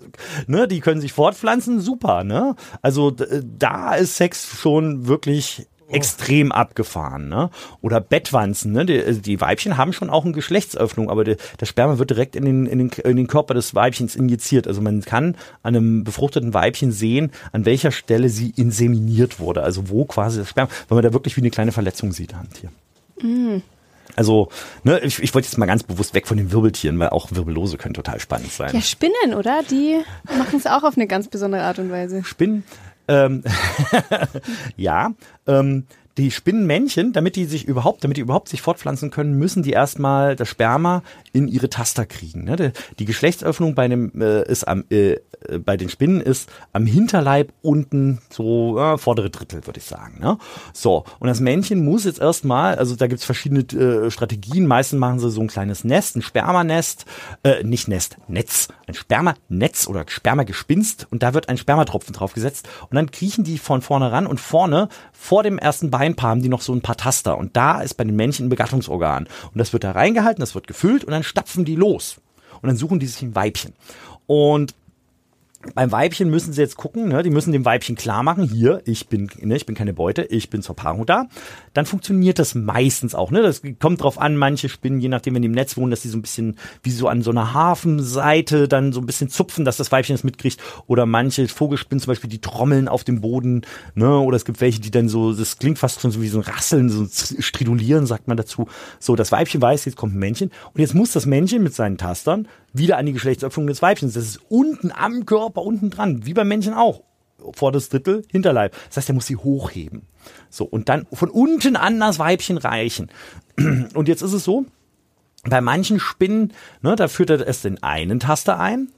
ne, 0.47 0.67
die 0.67 0.80
können 0.80 1.01
sich 1.01 1.13
fortpflanzen, 1.13 1.80
super, 1.80 2.24
ne? 2.24 2.55
Also 2.82 3.11
da 3.11 3.95
ist 3.95 4.17
Sex 4.17 4.59
schon 4.59 5.07
wirklich 5.07 5.67
oh. 5.88 5.93
extrem 5.93 6.51
abgefahren, 6.51 7.30
ne? 7.30 7.49
Oder 7.82 8.01
Bettwanzen, 8.01 8.72
ne? 8.72 8.86
Die, 8.86 8.95
äh, 8.95 9.13
die, 9.13 9.39
Weibchen 9.39 9.78
haben 9.78 9.93
schon 9.93 10.09
auch 10.09 10.26
eine 10.26 10.34
Geschlechtsöffnung, 10.34 11.09
aber 11.09 11.24
die, 11.24 11.38
das 11.57 11.69
Sperma 11.69 11.97
wird 11.97 12.09
direkt 12.09 12.36
in 12.36 12.45
den, 12.45 12.65
in, 12.65 12.80
den, 12.80 12.89
in 12.89 13.17
den 13.17 13.28
Körper 13.28 13.53
des 13.53 13.74
Weibchens 13.74 14.15
injiziert. 14.15 14.67
Also 14.67 14.82
man 14.82 15.01
kann 15.01 15.36
an 15.63 15.76
einem 15.76 16.03
befruchteten 16.03 16.53
Weibchen 16.53 16.91
sehen, 16.91 17.32
an 17.51 17.65
welcher 17.65 17.91
Stelle 17.91 18.30
sie 18.30 18.53
inseminiert 18.55 19.39
wurde, 19.39 19.63
also 19.63 19.89
wo 19.89 20.05
quasi 20.05 20.39
das 20.39 20.49
Sperma, 20.49 20.69
weil 20.88 20.97
man 20.97 21.03
da 21.03 21.13
wirklich 21.13 21.38
wie 21.38 21.41
eine 21.41 21.51
kleine 21.51 21.72
Verletzung 21.72 22.11
sieht 22.11 22.34
am 22.34 22.49
Tier. 22.51 22.69
Mm. 23.22 23.61
Also, 24.16 24.49
ne, 24.84 24.99
ich, 24.99 25.22
ich 25.22 25.34
wollte 25.34 25.47
jetzt 25.47 25.57
mal 25.57 25.66
ganz 25.66 25.84
bewusst 25.84 26.14
weg 26.14 26.28
von 26.28 26.38
den 26.38 26.51
Wirbeltieren, 26.51 26.97
weil 26.99 27.09
auch 27.09 27.32
Wirbellose 27.32 27.78
können 27.78 27.93
total 27.93 28.20
spannend 28.20 28.51
sein. 28.51 28.74
Ja, 28.74 28.82
Spinnen, 28.82 29.34
oder? 29.36 29.62
Die 29.70 30.01
machen 30.38 30.57
es 30.57 30.68
auch 30.68 30.84
auf 30.84 30.97
eine 30.97 31.07
ganz 31.07 31.28
besondere 31.28 31.64
Art 31.64 31.80
und 31.80 31.91
Weise. 31.91 32.24
Spinnen? 32.24 32.64
Ähm, 33.07 33.43
ja, 34.78 35.12
ähm, 35.47 35.86
die 36.18 36.32
Spinnenmännchen, 36.32 37.14
damit 37.14 37.36
die 37.36 37.45
sich 37.45 37.66
überhaupt, 37.66 38.03
damit 38.03 38.18
die 38.18 38.22
überhaupt 38.22 38.49
sich 38.49 38.62
fortpflanzen 38.62 39.12
können, 39.12 39.38
müssen 39.38 39.64
die 39.64 39.72
erstmal 39.72 40.36
das 40.36 40.49
Sperma 40.49 41.03
in 41.34 41.47
ihre 41.47 41.70
Taster 41.70 42.05
kriegen. 42.05 42.43
Ne? 42.43 42.74
Die 42.99 43.05
Geschlechtsöffnung 43.05 43.76
bei 43.76 43.88
dem 43.88 44.22
äh, 44.22 44.43
ist 44.43 44.68
am 44.68 44.84
äh, 44.89 45.18
bei 45.66 45.76
den 45.78 45.89
Spinnen 45.89 46.22
ist 46.22 46.49
am 46.72 46.86
Hinterleib 46.86 47.51
unten 47.62 48.20
so 48.30 48.78
äh, 48.78 48.97
vordere 48.97 49.30
Drittel, 49.30 49.66
würde 49.66 49.80
ich 49.80 49.86
sagen. 49.86 50.20
Ne? 50.20 50.38
So 50.74 51.05
und 51.20 51.28
das 51.28 51.39
Männchen 51.39 51.84
muss 51.84 52.05
jetzt 52.05 52.20
erstmal, 52.20 52.76
also 52.76 52.95
da 52.95 53.07
gibt's 53.07 53.26
verschiedene 53.26 53.62
äh, 53.62 54.12
Strategien. 54.12 54.68
Meistens 54.68 54.99
machen 54.99 55.20
sie 55.20 55.32
so 55.32 55.41
ein 55.41 55.47
kleines 55.47 55.84
Nest, 55.84 56.16
ein 56.16 56.22
Spermanest, 56.22 57.05
äh, 57.43 57.64
nicht 57.64 57.88
Nest, 57.88 58.18
Netz, 58.28 58.68
ein 58.88 58.93
Spermanetz 58.93 59.88
oder 59.88 60.05
Spermagespinst 60.07 61.07
und 61.09 61.24
da 61.24 61.34
wird 61.34 61.49
ein 61.49 61.57
Spermatropfen 61.57 62.14
draufgesetzt 62.14 62.68
und 62.89 62.95
dann 62.95 63.12
kriechen 63.12 63.43
die 63.43 63.57
von 63.57 63.82
vorne 63.82 64.12
ran 64.12 64.28
und 64.28 64.39
vorne 64.39 64.89
vor 65.12 65.43
dem 65.43 65.57
ersten 65.57 65.89
Beinpaar 66.12 66.32
haben 66.32 66.41
die 66.41 66.49
noch 66.49 66.62
so 66.62 66.74
ein 66.74 66.82
paar 66.82 66.97
Taster. 66.97 67.38
Und 67.38 67.55
da 67.55 67.82
ist 67.82 67.95
bei 67.95 68.03
den 68.03 68.16
Männchen 68.16 68.47
ein 68.47 68.49
Begattungsorgan. 68.49 69.26
Und 69.26 69.57
das 69.57 69.74
wird 69.74 69.84
da 69.84 69.91
reingehalten, 69.91 70.41
das 70.41 70.55
wird 70.55 70.68
gefüllt 70.68 71.03
und 71.03 71.12
dann 71.12 71.24
stapfen 71.24 71.66
die 71.66 71.76
los. 71.76 72.18
Und 72.62 72.68
dann 72.68 72.78
suchen 72.78 72.99
die 72.99 73.07
sich 73.07 73.22
ein 73.22 73.36
Weibchen. 73.36 73.74
Und 74.28 74.76
beim 75.76 75.91
Weibchen 75.91 76.30
müssen 76.30 76.53
sie 76.53 76.62
jetzt 76.62 76.78
gucken, 76.78 77.09
ne? 77.09 77.24
die 77.24 77.30
müssen 77.30 77.51
dem 77.51 77.66
Weibchen 77.66 77.95
klar 77.95 78.24
machen, 78.24 78.43
hier, 78.43 78.82
ich 78.86 79.07
bin, 79.07 79.30
ne, 79.39 79.55
ich 79.55 79.66
bin 79.66 79.76
keine 79.76 79.93
Beute, 79.93 80.24
ich 80.24 80.49
bin 80.49 80.62
zur 80.62 80.76
Paarung 80.76 81.05
da. 81.05 81.28
Dann 81.74 81.86
funktioniert 81.86 82.39
das 82.39 82.55
meistens 82.55 83.16
auch. 83.16 83.32
Ne? 83.32 83.41
Das 83.41 83.62
kommt 83.80 84.01
drauf 84.01 84.20
an, 84.20 84.36
manche 84.36 84.70
Spinnen, 84.70 84.99
je 84.99 85.09
nachdem, 85.09 85.36
wenn 85.36 85.41
die 85.41 85.47
im 85.47 85.53
Netz 85.53 85.78
wohnen, 85.78 85.91
dass 85.91 86.01
die 86.01 86.09
so 86.09 86.18
ein 86.18 86.22
bisschen 86.22 86.57
wie 86.84 86.91
so 86.91 87.07
an 87.07 87.22
so 87.22 87.32
einer 87.32 87.53
Hafenseite 87.53 88.68
dann 88.68 88.93
so 88.93 88.99
ein 88.99 89.05
bisschen 89.05 89.30
zupfen, 89.30 89.66
dass 89.66 89.78
das 89.78 89.91
Weibchen 89.91 90.16
das 90.16 90.24
mitkriegt. 90.24 90.59
Oder 90.88 91.05
manche 91.05 91.47
Vogelspinnen 91.47 92.01
zum 92.01 92.12
Beispiel, 92.12 92.30
die 92.30 92.41
trommeln 92.41 92.88
auf 92.88 93.03
dem 93.03 93.22
Boden. 93.22 93.62
Ne? 93.95 94.18
Oder 94.20 94.38
es 94.38 94.45
gibt 94.45 94.62
welche, 94.62 94.80
die 94.80 94.91
dann 94.91 95.09
so, 95.09 95.34
das 95.34 95.57
klingt 95.57 95.80
fast 95.80 96.01
schon 96.01 96.12
so 96.12 96.22
wie 96.22 96.28
so 96.28 96.39
ein 96.39 96.43
Rasseln, 96.43 96.89
so 96.89 97.03
ein 97.03 97.09
Stridulieren, 97.41 98.05
sagt 98.05 98.28
man 98.28 98.38
dazu. 98.38 98.68
So, 98.99 99.16
das 99.16 99.32
Weibchen 99.32 99.62
weiß, 99.62 99.86
jetzt 99.86 99.97
kommt 99.97 100.16
ein 100.16 100.20
Männchen. 100.20 100.51
Und 100.74 100.82
jetzt 100.82 100.93
muss 100.93 101.12
das 101.12 101.26
Männchen 101.26 101.64
mit 101.64 101.74
seinen 101.74 101.97
Tastern 101.97 102.47
wieder 102.74 102.97
an 102.97 103.05
die 103.05 103.13
Geschlechtsöffnung 103.13 103.67
des 103.67 103.82
Weibchens. 103.82 104.13
Das 104.13 104.26
ist 104.26 104.39
unten 104.49 104.91
am 104.91 105.26
Körper, 105.26 105.61
unten 105.61 105.89
dran, 105.89 106.26
wie 106.26 106.34
beim 106.34 106.47
Männchen 106.47 106.74
auch. 106.74 107.03
Vor 107.53 107.72
das 107.72 107.89
Drittel, 107.89 108.24
Hinterleib. 108.30 108.76
Das 108.88 108.97
heißt, 108.97 109.09
er 109.09 109.15
muss 109.15 109.26
sie 109.26 109.36
hochheben. 109.36 110.03
So, 110.49 110.65
und 110.65 110.89
dann 110.89 111.07
von 111.11 111.30
unten 111.30 111.76
an 111.76 111.99
das 111.99 112.19
Weibchen 112.19 112.57
reichen. 112.57 113.09
Und 113.93 114.07
jetzt 114.07 114.22
ist 114.22 114.34
es 114.34 114.43
so, 114.43 114.65
bei 115.43 115.59
manchen 115.59 115.99
Spinnen, 115.99 116.53
ne, 116.82 116.95
da 116.95 117.07
führt 117.07 117.32
er 117.32 117.45
erst 117.45 117.63
den 117.63 117.82
einen 117.82 118.19
Taster 118.19 118.59
ein 118.59 118.89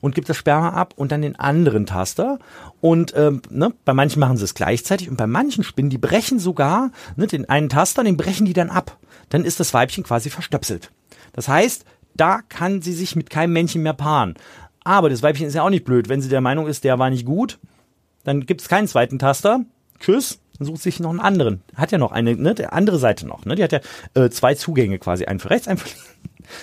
und 0.00 0.14
gibt 0.14 0.28
das 0.28 0.36
Sperma 0.36 0.70
ab 0.70 0.94
und 0.96 1.12
dann 1.12 1.22
den 1.22 1.36
anderen 1.36 1.86
Taster. 1.86 2.38
Und 2.80 3.12
ähm, 3.16 3.42
ne, 3.50 3.72
bei 3.84 3.92
manchen 3.92 4.20
machen 4.20 4.36
sie 4.36 4.44
es 4.44 4.54
gleichzeitig 4.54 5.10
und 5.10 5.16
bei 5.16 5.26
manchen 5.26 5.64
Spinnen, 5.64 5.90
die 5.90 5.98
brechen 5.98 6.38
sogar 6.38 6.92
ne, 7.16 7.26
den 7.26 7.48
einen 7.48 7.68
Taster, 7.68 8.04
den 8.04 8.16
brechen 8.16 8.46
die 8.46 8.52
dann 8.52 8.70
ab. 8.70 8.98
Dann 9.28 9.44
ist 9.44 9.60
das 9.60 9.74
Weibchen 9.74 10.04
quasi 10.04 10.30
verstöpselt. 10.30 10.90
Das 11.32 11.48
heißt, 11.48 11.84
da 12.14 12.40
kann 12.48 12.82
sie 12.82 12.92
sich 12.92 13.16
mit 13.16 13.30
keinem 13.30 13.52
Männchen 13.52 13.82
mehr 13.82 13.94
paaren. 13.94 14.34
Aber 14.84 15.10
das 15.10 15.22
Weibchen 15.22 15.46
ist 15.46 15.54
ja 15.54 15.62
auch 15.62 15.70
nicht 15.70 15.84
blöd. 15.84 16.08
Wenn 16.08 16.22
sie 16.22 16.28
der 16.28 16.40
Meinung 16.40 16.66
ist, 16.66 16.84
der 16.84 16.98
war 16.98 17.10
nicht 17.10 17.26
gut, 17.26 17.58
dann 18.24 18.46
gibt 18.46 18.60
es 18.60 18.68
keinen 18.68 18.88
zweiten 18.88 19.18
Taster. 19.18 19.64
Tschüss. 19.98 20.40
Sucht 20.60 20.82
sich 20.82 21.00
noch 21.00 21.10
einen 21.10 21.20
anderen. 21.20 21.62
Hat 21.74 21.90
ja 21.90 21.98
noch 21.98 22.12
eine, 22.12 22.36
ne, 22.36 22.54
der 22.54 22.72
andere 22.72 22.98
Seite 22.98 23.26
noch. 23.26 23.44
Ne? 23.44 23.54
Die 23.54 23.62
hat 23.62 23.72
ja 23.72 23.80
äh, 24.14 24.30
zwei 24.30 24.54
Zugänge 24.54 24.98
quasi. 24.98 25.24
Einen 25.24 25.40
für 25.40 25.50
rechts, 25.50 25.68
einen 25.68 25.78
für 25.78 25.88
links. 25.88 26.10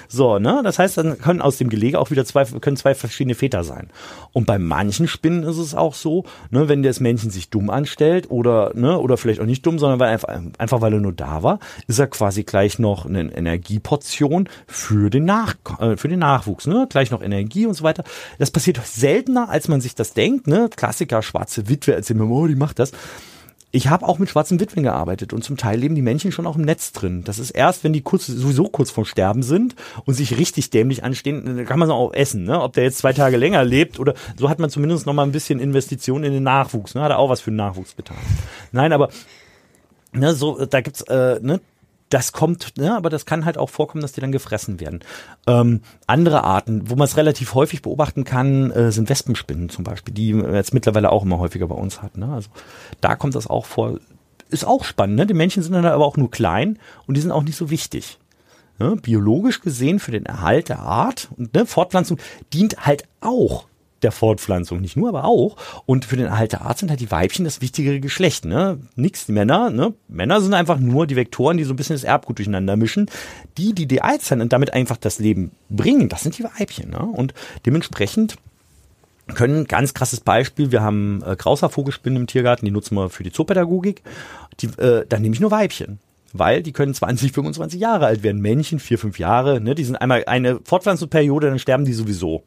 So, 0.08 0.40
ne? 0.40 0.62
Das 0.64 0.80
heißt, 0.80 0.98
dann 0.98 1.18
können 1.18 1.42
aus 1.42 1.58
dem 1.58 1.70
Gelege 1.70 2.00
auch 2.00 2.12
wieder 2.12 2.26
zwei, 2.26 2.46
können 2.46 2.78
zwei 2.78 2.96
verschiedene 2.96 3.36
Väter 3.36 3.64
sein. 3.64 3.90
Und 4.34 4.46
bei 4.46 4.60
manchen 4.60 5.08
Spinnen 5.08 5.44
ist 5.44 5.58
es 5.58 5.76
auch 5.76 5.94
so, 5.94 6.26
ne, 6.50 6.70
wenn 6.70 6.84
das 6.84 7.00
Männchen 7.00 7.30
sich 7.30 7.50
dumm 7.50 7.70
anstellt 7.70 8.30
oder, 8.30 8.72
ne, 8.74 9.00
oder 9.00 9.18
vielleicht 9.18 9.40
auch 9.40 9.46
nicht 9.46 9.66
dumm, 9.66 9.80
sondern 9.80 10.00
weil 10.00 10.10
einfach, 10.10 10.30
einfach 10.58 10.82
weil 10.82 10.94
er 10.94 11.00
nur 11.00 11.14
da 11.14 11.44
war, 11.44 11.60
ist 11.88 12.00
er 12.00 12.08
quasi 12.08 12.44
gleich 12.44 12.80
noch 12.80 13.06
eine 13.06 13.34
Energieportion 13.34 14.50
für 14.68 15.10
den 15.10 15.26
Nach, 15.26 15.56
äh, 15.80 15.98
für 15.98 16.08
den 16.08 16.20
Nachwuchs, 16.20 16.68
ne? 16.68 16.88
Gleich 16.90 17.12
noch 17.12 17.22
Energie 17.22 17.66
und 17.66 17.74
so 17.74 17.84
weiter. 17.84 18.04
Das 18.40 18.52
passiert 18.52 18.80
seltener, 18.84 19.50
als 19.50 19.68
man 19.68 19.82
sich 19.82 19.96
das 19.96 20.14
denkt, 20.14 20.48
ne? 20.48 20.70
Klassiker, 20.76 21.22
schwarze 21.22 21.70
Witwe 21.70 21.94
erzählen 21.94 22.20
mir, 22.20 22.30
oh, 22.30 22.48
die 22.48 22.56
macht 22.56 22.80
das. 22.80 22.92
Ich 23.72 23.90
habe 23.90 24.08
auch 24.08 24.18
mit 24.18 24.30
schwarzen 24.30 24.62
Witwen 24.62 24.84
gearbeitet 24.84 25.34
und 25.34 25.44
zum 25.44 25.58
Teil 25.58 25.78
leben 25.78 25.94
die 25.94 26.02
Männchen 26.02 26.32
schon 26.32 26.48
auch 26.48 26.56
im 26.56 26.62
Netz 26.62 26.94
drin. 26.94 27.24
Das 27.26 27.38
ist 27.38 27.52
erst, 27.52 27.84
wenn 27.84 27.92
die 27.92 28.02
kurz, 28.02 28.28
sowieso 28.28 28.64
kurz 28.66 28.92
vorm 28.92 29.06
Sterben 29.06 29.44
sind 29.44 29.76
und 30.06 30.14
sich 30.14 30.38
richtig 30.38 30.70
dämlich 30.70 31.04
anstehen, 31.04 31.66
kann 31.66 31.78
man 31.78 31.90
es 31.90 31.94
auch 31.94 32.14
essen. 32.14 32.46
Ne? 32.46 32.62
Ob 32.62 32.74
der 32.74 32.86
jetzt 32.86 33.00
zwei 33.00 33.12
Tage 33.12 33.36
länger 33.36 33.66
lebt 33.66 34.00
oder 34.00 34.14
so 34.38 34.50
hat 34.50 34.60
man 34.60 34.70
zumindest 34.70 35.06
noch 35.06 35.14
mal 35.14 35.24
ein 35.24 35.34
bisschen 35.34 35.60
Investition 35.60 36.24
in 36.24 36.32
den 36.32 36.44
Nachwuchs. 36.44 36.96
Ne? 36.96 37.02
Hat 37.02 37.12
er 37.12 37.20
auch 37.20 37.30
was 37.30 37.42
für 37.42 37.52
den 37.52 37.58
Nachwuchs 37.58 37.98
getan. 37.98 38.18
Nein, 38.72 38.94
aber 38.94 39.10
ne, 40.14 40.34
so, 40.34 40.66
da 40.66 40.80
gibt's 40.80 41.02
äh, 41.02 41.40
ne, 41.42 41.60
das 42.10 42.32
kommt, 42.32 42.78
ne, 42.78 42.96
aber 42.96 43.10
das 43.10 43.26
kann 43.26 43.46
halt 43.46 43.58
auch 43.58 43.70
vorkommen, 43.70 44.02
dass 44.02 44.14
die 44.14 44.22
dann 44.22 44.32
gefressen 44.32 44.80
werden. 44.80 45.02
Ähm, 45.46 45.82
andere 46.06 46.44
Arten, 46.44 46.90
wo 46.90 46.96
man 46.96 47.06
es 47.06 47.18
relativ 47.18 47.54
häufig 47.54 47.82
beobachten 47.82 48.24
kann, 48.24 48.72
äh, 48.72 48.92
sind 48.92 49.10
Wespenspinnen 49.10 49.70
zum 49.70 49.84
Beispiel, 49.84 50.14
die 50.14 50.30
jetzt 50.30 50.74
mittlerweile 50.74 51.12
auch 51.12 51.24
immer 51.24 51.40
häufiger 51.40 51.68
bei 51.68 51.76
uns 51.76 52.02
hat. 52.02 52.18
Ne? 52.18 52.32
Also 52.32 52.50
da 53.02 53.16
kommt 53.16 53.36
das 53.36 53.48
auch 53.48 53.66
vor. 53.66 54.00
Ist 54.50 54.66
auch 54.66 54.86
spannend. 54.86 55.18
Ne? 55.18 55.28
Die 55.28 55.34
Männchen 55.34 55.62
sind 55.62 55.74
dann 55.74 55.86
aber 55.86 56.06
auch 56.06 56.16
nur 56.16 56.32
klein 56.32 56.80
und 57.06 57.18
die 57.18 57.22
sind 57.22 57.32
auch 57.32 57.44
nicht 57.44 57.58
so 57.58 57.70
wichtig. 57.70 58.18
Ne? 58.80 58.96
Biologisch 58.96 59.62
gesehen 59.62 60.00
für 60.00 60.12
den 60.12 60.26
Erhalt 60.26 60.70
der 60.70 60.80
Art 60.80 61.30
und 61.36 61.54
ne, 61.54 61.66
Fortpflanzung 61.66 62.18
dient 62.54 62.86
halt 62.86 63.04
auch 63.20 63.66
der 64.02 64.12
Fortpflanzung, 64.12 64.82
nicht 64.82 64.98
nur, 64.98 65.10
aber 65.10 65.26
auch. 65.26 65.58
Und 65.86 66.06
für 66.06 66.18
den 66.18 66.28
Erhalt 66.28 66.52
der 66.52 66.62
Art 66.62 66.78
sind 66.78 66.90
halt 66.90 67.00
die 67.00 67.12
Weibchen 67.12 67.46
das 67.46 67.62
wichtigere 67.62 68.00
Geschlecht, 68.00 68.46
ne? 68.46 68.80
Nix 68.96 69.26
die 69.26 69.32
Männer, 69.32 69.70
ne? 69.70 69.94
Männer 70.08 70.42
sind 70.42 70.54
einfach 70.54 70.80
nur 70.80 71.08
die 71.08 71.16
Vektoren, 71.16 71.58
die 71.58 71.64
so 71.64 71.74
ein 71.74 71.76
bisschen 71.76 71.96
das 71.96 72.04
Erbgut 72.04 72.38
durcheinander 72.38 72.76
mischen. 72.76 73.10
Die, 73.58 73.74
die 73.74 73.88
die 73.88 74.02
Eizellen 74.02 74.42
und 74.42 74.54
damit 74.54 74.74
einfach 74.74 74.98
das 74.98 75.20
Leben 75.20 75.52
bringen, 75.70 76.10
das 76.10 76.24
sind 76.24 76.38
die 76.38 76.44
Weibchen, 76.44 76.92
ne? 76.92 77.00
Und 77.00 77.34
dementsprechend 77.66 78.36
können, 79.34 79.66
ganz 79.66 79.94
krasses 79.94 80.22
Beispiel, 80.22 80.72
wir 80.72 80.82
haben 80.82 81.22
äh, 81.26 81.36
Grauser-Vogelspinnen 81.36 82.22
im 82.22 82.28
Tiergarten, 82.28 82.66
die 82.66 82.72
nutzen 82.72 82.96
wir 82.96 83.10
für 83.10 83.24
die 83.24 83.32
Zoopädagogik. 83.32 84.02
Die, 84.62 84.68
äh, 84.82 85.06
da 85.08 85.20
nehme 85.20 85.34
ich 85.34 85.42
nur 85.42 85.52
Weibchen 85.52 86.00
weil 86.34 86.62
die 86.62 86.74
können 86.74 86.94
20, 86.94 87.32
25 87.32 87.80
Jahre 87.80 88.06
alt 88.06 88.24
werden. 88.24 88.42
Männchen, 88.42 88.80
vier, 88.80 89.00
fünf 89.00 89.18
Jahre, 89.20 89.62
ne? 89.62 89.76
Die 89.76 89.84
sind 89.84 89.96
einmal 89.96 90.26
eine 90.26 90.60
Fortpflanzungsperiode, 90.64 91.48
dann 91.48 91.60
sterben 91.60 91.86
die 91.86 91.94
sowieso. 91.94 92.44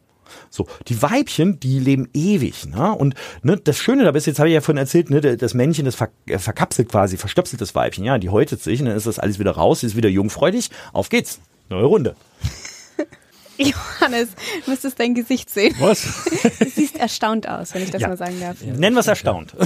So, 0.51 0.67
die 0.89 1.01
Weibchen, 1.03 1.61
die 1.61 1.79
leben 1.79 2.09
ewig, 2.15 2.67
ne? 2.67 2.93
Und 2.93 3.15
ne, 3.43 3.57
das 3.57 3.79
Schöne 3.79 4.05
dabei 4.05 4.19
ist, 4.19 4.27
jetzt 4.27 4.39
habe 4.39 4.49
ich 4.49 4.55
ja 4.55 4.61
vorhin 4.61 4.79
erzählt, 4.79 5.11
ne, 5.11 5.21
das 5.21 5.55
Männchen, 5.55 5.85
das 5.85 5.95
ver 5.95 6.11
äh, 6.27 6.39
verkapselt 6.39 6.89
quasi, 6.89 7.17
verstöpselt 7.17 7.61
das 7.61 7.75
Weibchen, 7.75 8.05
ja, 8.05 8.19
die 8.19 8.31
häutet 8.31 8.63
sich 8.63 8.81
und 8.81 8.87
dann 8.87 8.97
ist 8.97 9.07
das 9.07 9.19
alles 9.19 9.39
wieder 9.39 9.53
raus, 9.53 9.83
ist 9.83 9.97
wieder 9.97 10.09
jungfreudig, 10.09 10.71
auf 10.93 11.09
geht's, 11.09 11.41
neue 11.69 11.85
Runde. 11.85 12.17
Johannes, 13.59 14.31
du 14.65 14.71
müsstest 14.71 14.99
dein 14.99 15.15
Gesicht 15.15 15.51
sehen. 15.51 15.75
Was? 15.79 16.07
Du 16.59 16.69
siehst 16.69 16.97
erstaunt 16.97 17.49
aus, 17.49 17.75
wenn 17.75 17.83
ich 17.83 17.91
das 17.91 18.03
ja. 18.03 18.09
mal 18.09 18.17
sagen 18.17 18.39
darf. 18.41 18.61
Nennen 18.63 18.95
wir 18.95 19.01
es 19.01 19.07
erstaunt. 19.07 19.55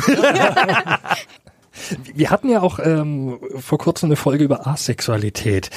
Wir 2.15 2.31
hatten 2.31 2.49
ja 2.49 2.63
auch 2.63 2.79
ähm, 2.79 3.41
vor 3.59 3.79
kurzem 3.79 4.07
eine 4.07 4.17
Folge 4.17 4.45
über 4.45 4.67
Asexualität 4.67 5.71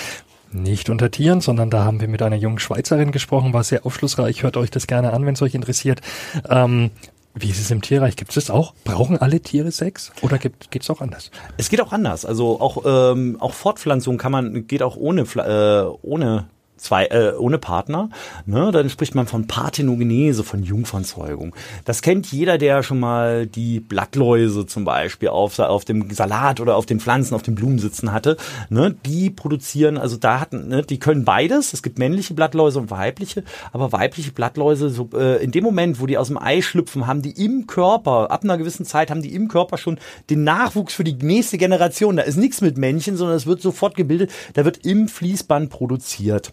nicht 0.52 0.90
unter 0.90 1.12
Tieren, 1.12 1.42
sondern 1.42 1.70
da 1.70 1.84
haben 1.84 2.02
wir 2.02 2.08
mit 2.08 2.22
einer 2.22 2.36
jungen 2.36 2.60
Schweizerin 2.60 3.12
gesprochen, 3.12 3.54
war 3.54 3.64
sehr 3.64 3.86
aufschlussreich. 3.86 4.44
Hört 4.44 4.58
euch 4.58 4.72
das 4.72 4.88
gerne 4.88 5.14
an, 5.14 5.26
wenn 5.26 5.34
es 5.34 5.42
euch 5.42 5.56
interessiert. 5.56 6.02
Ähm, 6.50 6.92
wie 7.40 7.50
ist 7.50 7.60
es 7.60 7.70
im 7.70 7.82
Tierreich? 7.82 8.16
Gibt 8.16 8.32
es 8.32 8.36
das 8.36 8.50
auch? 8.50 8.74
Brauchen 8.84 9.18
alle 9.18 9.40
Tiere 9.40 9.72
Sex 9.72 10.12
oder 10.22 10.40
geht 10.40 10.82
es 10.82 10.90
auch 10.90 11.02
anders? 11.02 11.30
Es 11.58 11.70
geht 11.70 11.82
auch 11.82 11.92
anders. 11.92 12.26
Also 12.26 12.60
auch, 12.60 12.84
ähm, 12.86 13.38
auch 13.40 13.54
Fortpflanzung 13.54 14.18
kann 14.18 14.32
man, 14.32 14.66
geht 14.68 14.82
auch 14.82 14.98
ohne, 14.98 15.22
äh, 15.22 15.98
ohne 16.02 16.48
zwei, 16.78 17.06
äh, 17.06 17.34
ohne 17.38 17.58
Partner, 17.58 18.10
ne, 18.46 18.72
dann 18.72 18.90
spricht 18.90 19.16
man 19.16 19.28
von 19.28 19.48
Parthenogenese, 19.48 20.44
von 20.44 20.64
Jungfernzeugung. 20.64 21.56
Das 21.86 22.02
kennt 22.02 22.32
jeder, 22.32 22.58
der 22.58 22.84
schon 22.84 23.00
mal 23.00 23.48
die 23.48 23.80
Blattläuse 23.80 24.66
zum 24.66 24.86
Beispiel 24.86 25.30
auf, 25.30 25.60
auf 25.60 25.86
dem 25.86 26.10
Salat 26.12 26.60
oder 26.60 26.76
auf 26.76 26.86
den 26.86 27.00
Pflanzen, 27.00 27.36
auf 27.36 27.44
den 27.44 27.56
Blumen 27.56 27.80
sitzen 27.80 28.12
hatte. 28.12 28.38
Ne, 28.70 28.96
die 29.06 29.30
produzieren, 29.30 29.98
also 29.98 30.18
da 30.18 30.40
hatten, 30.40 30.68
ne, 30.68 30.84
die 30.84 31.00
können 31.00 31.26
beides. 31.26 31.74
Es 31.74 31.84
gibt 31.84 32.00
männliche 32.00 32.34
Blattläuse 32.34 32.80
und 32.80 32.92
weibliche, 32.92 33.44
aber 33.72 33.92
weibliche 33.92 34.32
Blattläuse, 34.32 34.90
so, 34.90 35.10
äh, 35.14 35.44
in 35.44 35.52
dem 35.52 35.64
Moment, 35.64 36.00
wo 36.00 36.06
die 36.06 36.18
aus 36.18 36.28
dem 36.28 36.38
Ei 36.38 36.62
schlüpfen, 36.62 37.08
haben 37.08 37.22
die 37.22 37.44
im 37.44 37.68
Körper, 37.68 38.32
ab 38.32 38.44
einer 38.44 38.58
gewissen 38.58 38.86
Zeit, 38.86 39.10
haben 39.10 39.22
die 39.22 39.34
im 39.34 39.48
Körper 39.48 39.78
schon 39.78 40.00
den 40.30 40.44
Nachwuchs 40.44 40.94
für 40.94 41.04
die 41.04 41.14
nächste 41.14 41.58
Generation. 41.58 42.18
Da 42.18 42.24
ist 42.24 42.38
nichts 42.38 42.62
mit 42.62 42.78
Männchen, 42.78 43.18
sondern 43.18 43.38
es 43.38 43.46
wird 43.46 43.62
sofort 43.62 43.96
gebildet. 43.96 44.32
Da 44.54 44.66
wird 44.66 44.86
im 44.86 45.08
Fließband 45.08 45.70
produziert. 45.70 46.52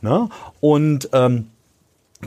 Ne? 0.00 0.28
Und 0.60 1.08
ähm, 1.12 1.46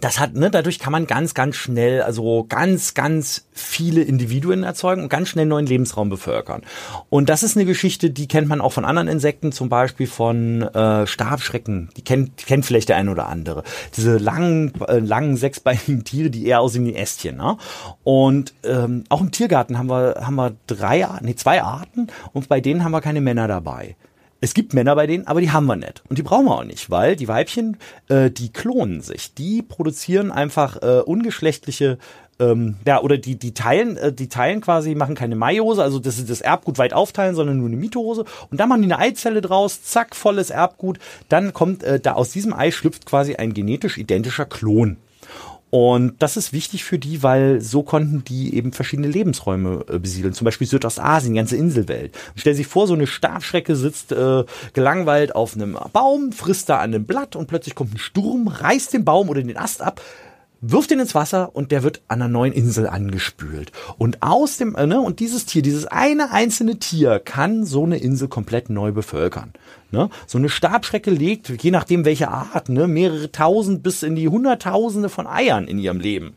das 0.02 0.20
hat, 0.20 0.36
ne, 0.36 0.52
dadurch 0.52 0.78
kann 0.78 0.92
man 0.92 1.08
ganz, 1.08 1.34
ganz 1.34 1.56
schnell, 1.56 2.04
also 2.04 2.46
ganz, 2.48 2.94
ganz 2.94 3.48
viele 3.52 4.02
Individuen 4.02 4.64
erzeugen 4.64 5.02
und 5.02 5.10
ganz 5.10 5.30
schnell 5.30 5.48
neuen 5.48 5.66
Lebensraum 5.66 6.10
bevölkern. 6.10 6.62
Und 7.10 7.28
das 7.28 7.42
ist 7.42 7.58
eine 7.58 7.66
Geschichte, 7.66 8.12
die 8.12 8.28
kennt 8.28 8.48
man 8.48 8.62
auch 8.62 8.72
von 8.72 8.86
anderen 8.86 9.08
Insekten, 9.08 9.52
zum 9.52 9.68
Beispiel 9.68 10.06
von 10.06 10.62
äh, 10.62 11.08
Stabschrecken. 11.08 11.90
Die 11.98 12.04
kennt, 12.04 12.38
kennt 12.38 12.66
vielleicht 12.68 12.90
der 12.90 12.98
eine 12.98 13.10
oder 13.10 13.28
andere. 13.28 13.64
Diese 13.98 14.18
langen, 14.18 14.74
äh, 14.88 15.00
langen 15.00 15.38
sechsbeinigen 15.38 16.04
Tiere, 16.04 16.30
die 16.30 16.46
eher 16.46 16.62
aussehen 16.62 16.86
wie 16.86 16.96
Ästchen. 16.96 17.38
Ne? 17.38 17.58
Und 18.04 18.54
ähm, 18.64 19.06
auch 19.10 19.22
im 19.22 19.32
Tiergarten 19.32 19.80
haben 19.80 19.90
wir, 19.90 20.22
haben 20.22 20.36
wir 20.36 20.56
drei, 20.68 21.08
nee, 21.22 21.36
zwei 21.36 21.64
Arten 21.64 22.08
und 22.32 22.48
bei 22.48 22.62
denen 22.62 22.84
haben 22.84 22.92
wir 22.92 23.02
keine 23.02 23.22
Männer 23.22 23.48
dabei. 23.48 23.96
Es 24.42 24.54
gibt 24.54 24.74
Männer 24.74 24.96
bei 24.96 25.06
denen, 25.06 25.28
aber 25.28 25.42
die 25.42 25.52
haben 25.52 25.66
wir 25.66 25.76
nicht. 25.76 26.02
Und 26.10 26.18
die 26.18 26.24
brauchen 26.24 26.46
wir 26.46 26.56
auch 26.58 26.64
nicht, 26.64 26.90
weil 26.90 27.16
die 27.16 27.28
Weibchen, 27.28 27.78
äh, 28.08 28.32
die 28.32 28.52
klonen 28.54 29.02
sich. 29.02 29.34
Die 29.34 29.62
produzieren 29.62 30.32
einfach 30.32 30.82
äh, 30.82 31.02
ungeschlechtliche 31.02 31.98
ähm, 32.40 32.76
ja, 32.86 33.02
oder 33.02 33.18
die, 33.18 33.36
die 33.36 33.54
teilen, 33.54 33.98
äh, 33.98 34.14
die 34.14 34.30
teilen 34.30 34.62
quasi, 34.62 34.96
machen 34.96 35.16
keine 35.16 35.36
Meiose, 35.36 35.84
also 35.84 36.00
das 36.00 36.18
ist 36.18 36.30
das 36.30 36.42
Erbgut 36.42 36.78
weit 36.78 36.94
aufteilen, 36.94 37.36
sondern 37.36 37.58
nur 37.58 37.68
eine 37.68 37.76
Mitose. 37.76 38.24
Und 38.50 38.60
dann 38.60 38.70
machen 38.70 38.82
die 38.82 38.92
eine 38.92 39.00
Eizelle 39.00 39.42
draus, 39.42 39.84
zack, 39.84 40.16
volles 40.16 40.50
Erbgut. 40.50 41.00
Dann 41.28 41.54
kommt, 41.54 41.84
äh, 41.84 42.00
da 42.00 42.14
aus 42.14 42.32
diesem 42.32 42.54
Ei 42.54 42.72
schlüpft 42.72 43.06
quasi 43.06 43.36
ein 43.36 43.54
genetisch 43.54 43.98
identischer 43.98 44.46
Klon. 44.46 44.98
Und 45.72 46.16
das 46.20 46.36
ist 46.36 46.52
wichtig 46.52 46.84
für 46.84 46.98
die, 46.98 47.22
weil 47.22 47.62
so 47.62 47.84
konnten 47.84 48.24
die 48.24 48.56
eben 48.56 48.74
verschiedene 48.74 49.08
Lebensräume 49.08 49.86
äh, 49.88 50.00
besiedeln. 50.00 50.34
Zum 50.34 50.46
Beispiel 50.46 50.66
Südostasien, 50.66 51.36
ganze 51.36 51.58
Inselwelt. 51.58 52.18
stell 52.36 52.56
sich 52.56 52.68
vor, 52.68 52.88
so 52.88 52.96
eine 52.96 53.06
Stabschrecke 53.06 53.76
sitzt 53.76 54.12
äh, 54.12 54.46
gelangweilt 54.74 55.36
auf 55.36 55.56
einem 55.56 55.78
Baum, 55.94 56.32
frisst 56.32 56.70
da 56.70 56.78
an 56.78 56.94
einem 56.94 57.06
Blatt 57.06 57.36
und 57.36 57.48
plötzlich 57.48 57.76
kommt 57.76 57.94
ein 57.94 58.00
Sturm, 58.00 58.48
reißt 58.48 58.94
den 58.94 59.06
Baum 59.06 59.30
oder 59.30 59.44
den 59.44 59.58
Ast 59.58 59.82
ab, 59.82 60.02
wirft 60.62 60.92
ihn 60.92 61.00
ins 61.00 61.16
Wasser 61.16 61.56
und 61.56 61.72
der 61.72 61.84
wird 61.84 62.02
an 62.08 62.22
einer 62.22 62.30
neuen 62.30 62.54
Insel 62.54 62.88
angespült. 62.88 63.72
Und 63.98 64.22
aus 64.22 64.58
dem, 64.58 64.76
äh, 64.76 64.86
ne, 64.86 65.00
und 65.00 65.20
dieses 65.20 65.46
Tier, 65.46 65.62
dieses 65.62 65.86
eine 65.86 66.32
einzelne 66.32 66.80
Tier 66.80 67.20
kann 67.20 67.66
so 67.66 67.84
eine 67.84 67.98
Insel 67.98 68.28
komplett 68.28 68.70
neu 68.70 68.92
bevölkern. 68.92 69.54
Ne? 69.92 70.10
So 70.28 70.38
eine 70.38 70.50
Stabschrecke 70.50 71.12
legt, 71.12 71.64
je 71.64 71.72
nachdem 71.72 72.06
welche 72.06 72.30
Art, 72.30 72.70
ne, 72.70 72.88
mehrere 72.88 73.32
tausend 73.32 73.84
bis 73.84 74.04
in 74.04 74.16
die 74.16 74.28
hunderttausende 74.28 75.10
von 75.10 75.28
Eiern 75.28 75.68
in 75.68 75.80
ihrem 75.80 76.00
Leben. 76.00 76.34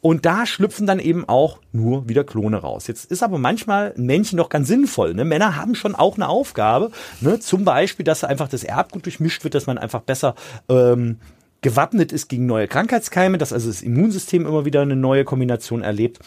Und 0.00 0.24
da 0.24 0.46
schlüpfen 0.46 0.86
dann 0.86 1.00
eben 1.00 1.28
auch 1.28 1.58
nur 1.72 2.08
wieder 2.08 2.22
Klone 2.22 2.58
raus. 2.58 2.86
Jetzt 2.86 3.10
ist 3.10 3.24
aber 3.24 3.38
manchmal 3.38 3.92
ein 3.96 4.06
Männchen 4.06 4.36
doch 4.36 4.50
ganz 4.50 4.68
sinnvoll. 4.68 5.14
Ne? 5.14 5.24
Männer 5.24 5.56
haben 5.56 5.74
schon 5.74 5.96
auch 5.96 6.14
eine 6.14 6.28
Aufgabe. 6.28 6.92
Ne? 7.20 7.40
Zum 7.40 7.64
Beispiel, 7.64 8.04
dass 8.04 8.22
einfach 8.22 8.48
das 8.48 8.62
Erbgut 8.62 9.04
durchmischt 9.04 9.42
wird, 9.42 9.54
dass 9.54 9.66
man 9.66 9.78
einfach 9.78 10.02
besser 10.02 10.36
ähm, 10.68 11.18
gewappnet 11.62 12.12
ist 12.12 12.28
gegen 12.28 12.46
neue 12.46 12.68
Krankheitskeime, 12.68 13.38
dass 13.38 13.52
also 13.52 13.68
das 13.68 13.82
Immunsystem 13.82 14.46
immer 14.46 14.64
wieder 14.64 14.82
eine 14.82 14.96
neue 14.96 15.24
Kombination 15.24 15.82
erlebt. 15.82 16.20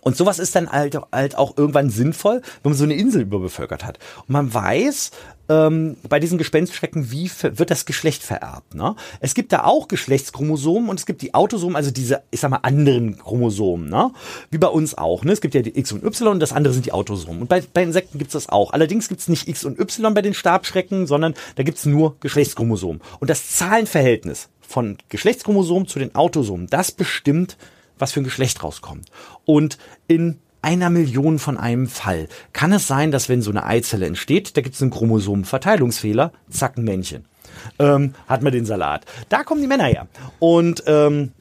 Und 0.00 0.16
sowas 0.16 0.38
ist 0.38 0.54
dann 0.54 0.70
halt, 0.70 0.98
halt 1.12 1.36
auch 1.36 1.56
irgendwann 1.56 1.90
sinnvoll, 1.90 2.42
wenn 2.62 2.72
man 2.72 2.78
so 2.78 2.84
eine 2.84 2.94
Insel 2.94 3.22
überbevölkert 3.22 3.84
hat. 3.84 3.98
Und 4.20 4.30
man 4.30 4.52
weiß, 4.52 5.10
ähm, 5.50 5.96
bei 6.08 6.20
diesen 6.20 6.38
Gespenstschrecken, 6.38 7.10
wie 7.10 7.30
wird 7.42 7.70
das 7.70 7.84
Geschlecht 7.84 8.22
vererbt. 8.22 8.74
Ne? 8.74 8.94
Es 9.18 9.34
gibt 9.34 9.52
da 9.52 9.64
auch 9.64 9.88
Geschlechtschromosomen 9.88 10.88
und 10.88 11.00
es 11.00 11.06
gibt 11.06 11.22
die 11.22 11.34
Autosomen, 11.34 11.76
also 11.76 11.90
diese, 11.90 12.22
ich 12.30 12.40
sag 12.40 12.50
mal, 12.50 12.60
anderen 12.62 13.18
Chromosomen, 13.18 13.88
ne? 13.88 14.12
wie 14.50 14.58
bei 14.58 14.68
uns 14.68 14.96
auch. 14.96 15.24
Ne? 15.24 15.32
Es 15.32 15.40
gibt 15.40 15.54
ja 15.54 15.62
die 15.62 15.76
X 15.76 15.90
und 15.90 16.04
Y 16.04 16.28
und 16.28 16.40
das 16.40 16.52
andere 16.52 16.72
sind 16.72 16.86
die 16.86 16.92
Autosomen. 16.92 17.42
Und 17.42 17.48
bei, 17.48 17.62
bei 17.74 17.82
Insekten 17.82 18.18
gibt 18.18 18.28
es 18.28 18.44
das 18.44 18.48
auch. 18.48 18.72
Allerdings 18.72 19.08
gibt 19.08 19.20
es 19.20 19.28
nicht 19.28 19.48
X 19.48 19.64
und 19.64 19.78
Y 19.78 20.14
bei 20.14 20.22
den 20.22 20.34
Stabschrecken, 20.34 21.08
sondern 21.08 21.34
da 21.56 21.64
gibt 21.64 21.78
es 21.78 21.86
nur 21.86 22.16
Geschlechtschromosomen. 22.20 23.02
Und 23.18 23.28
das 23.28 23.50
Zahlenverhältnis 23.50 24.48
von 24.60 24.98
Geschlechtschromosomen 25.08 25.88
zu 25.88 25.98
den 25.98 26.14
Autosomen, 26.14 26.68
das 26.68 26.92
bestimmt, 26.92 27.56
was 28.00 28.12
für 28.12 28.20
ein 28.20 28.24
Geschlecht 28.24 28.62
rauskommt. 28.62 29.08
Und 29.44 29.78
in 30.06 30.38
einer 30.62 30.90
Million 30.90 31.38
von 31.38 31.56
einem 31.56 31.88
Fall 31.88 32.28
kann 32.52 32.72
es 32.72 32.86
sein, 32.86 33.10
dass 33.10 33.28
wenn 33.28 33.42
so 33.42 33.50
eine 33.50 33.64
Eizelle 33.64 34.06
entsteht, 34.06 34.56
da 34.56 34.60
gibt 34.60 34.74
es 34.74 34.82
einen 34.82 34.90
Chromosomenverteilungsfehler, 34.90 36.32
zack, 36.50 36.76
ein 36.76 36.84
Männchen. 36.84 37.24
Ähm, 37.78 38.14
hat 38.26 38.42
man 38.42 38.52
den 38.52 38.66
Salat. 38.66 39.04
Da 39.28 39.42
kommen 39.42 39.60
die 39.60 39.66
Männer 39.66 39.84
her. 39.84 40.06
Und 40.38 40.84
ähm, 40.86 41.32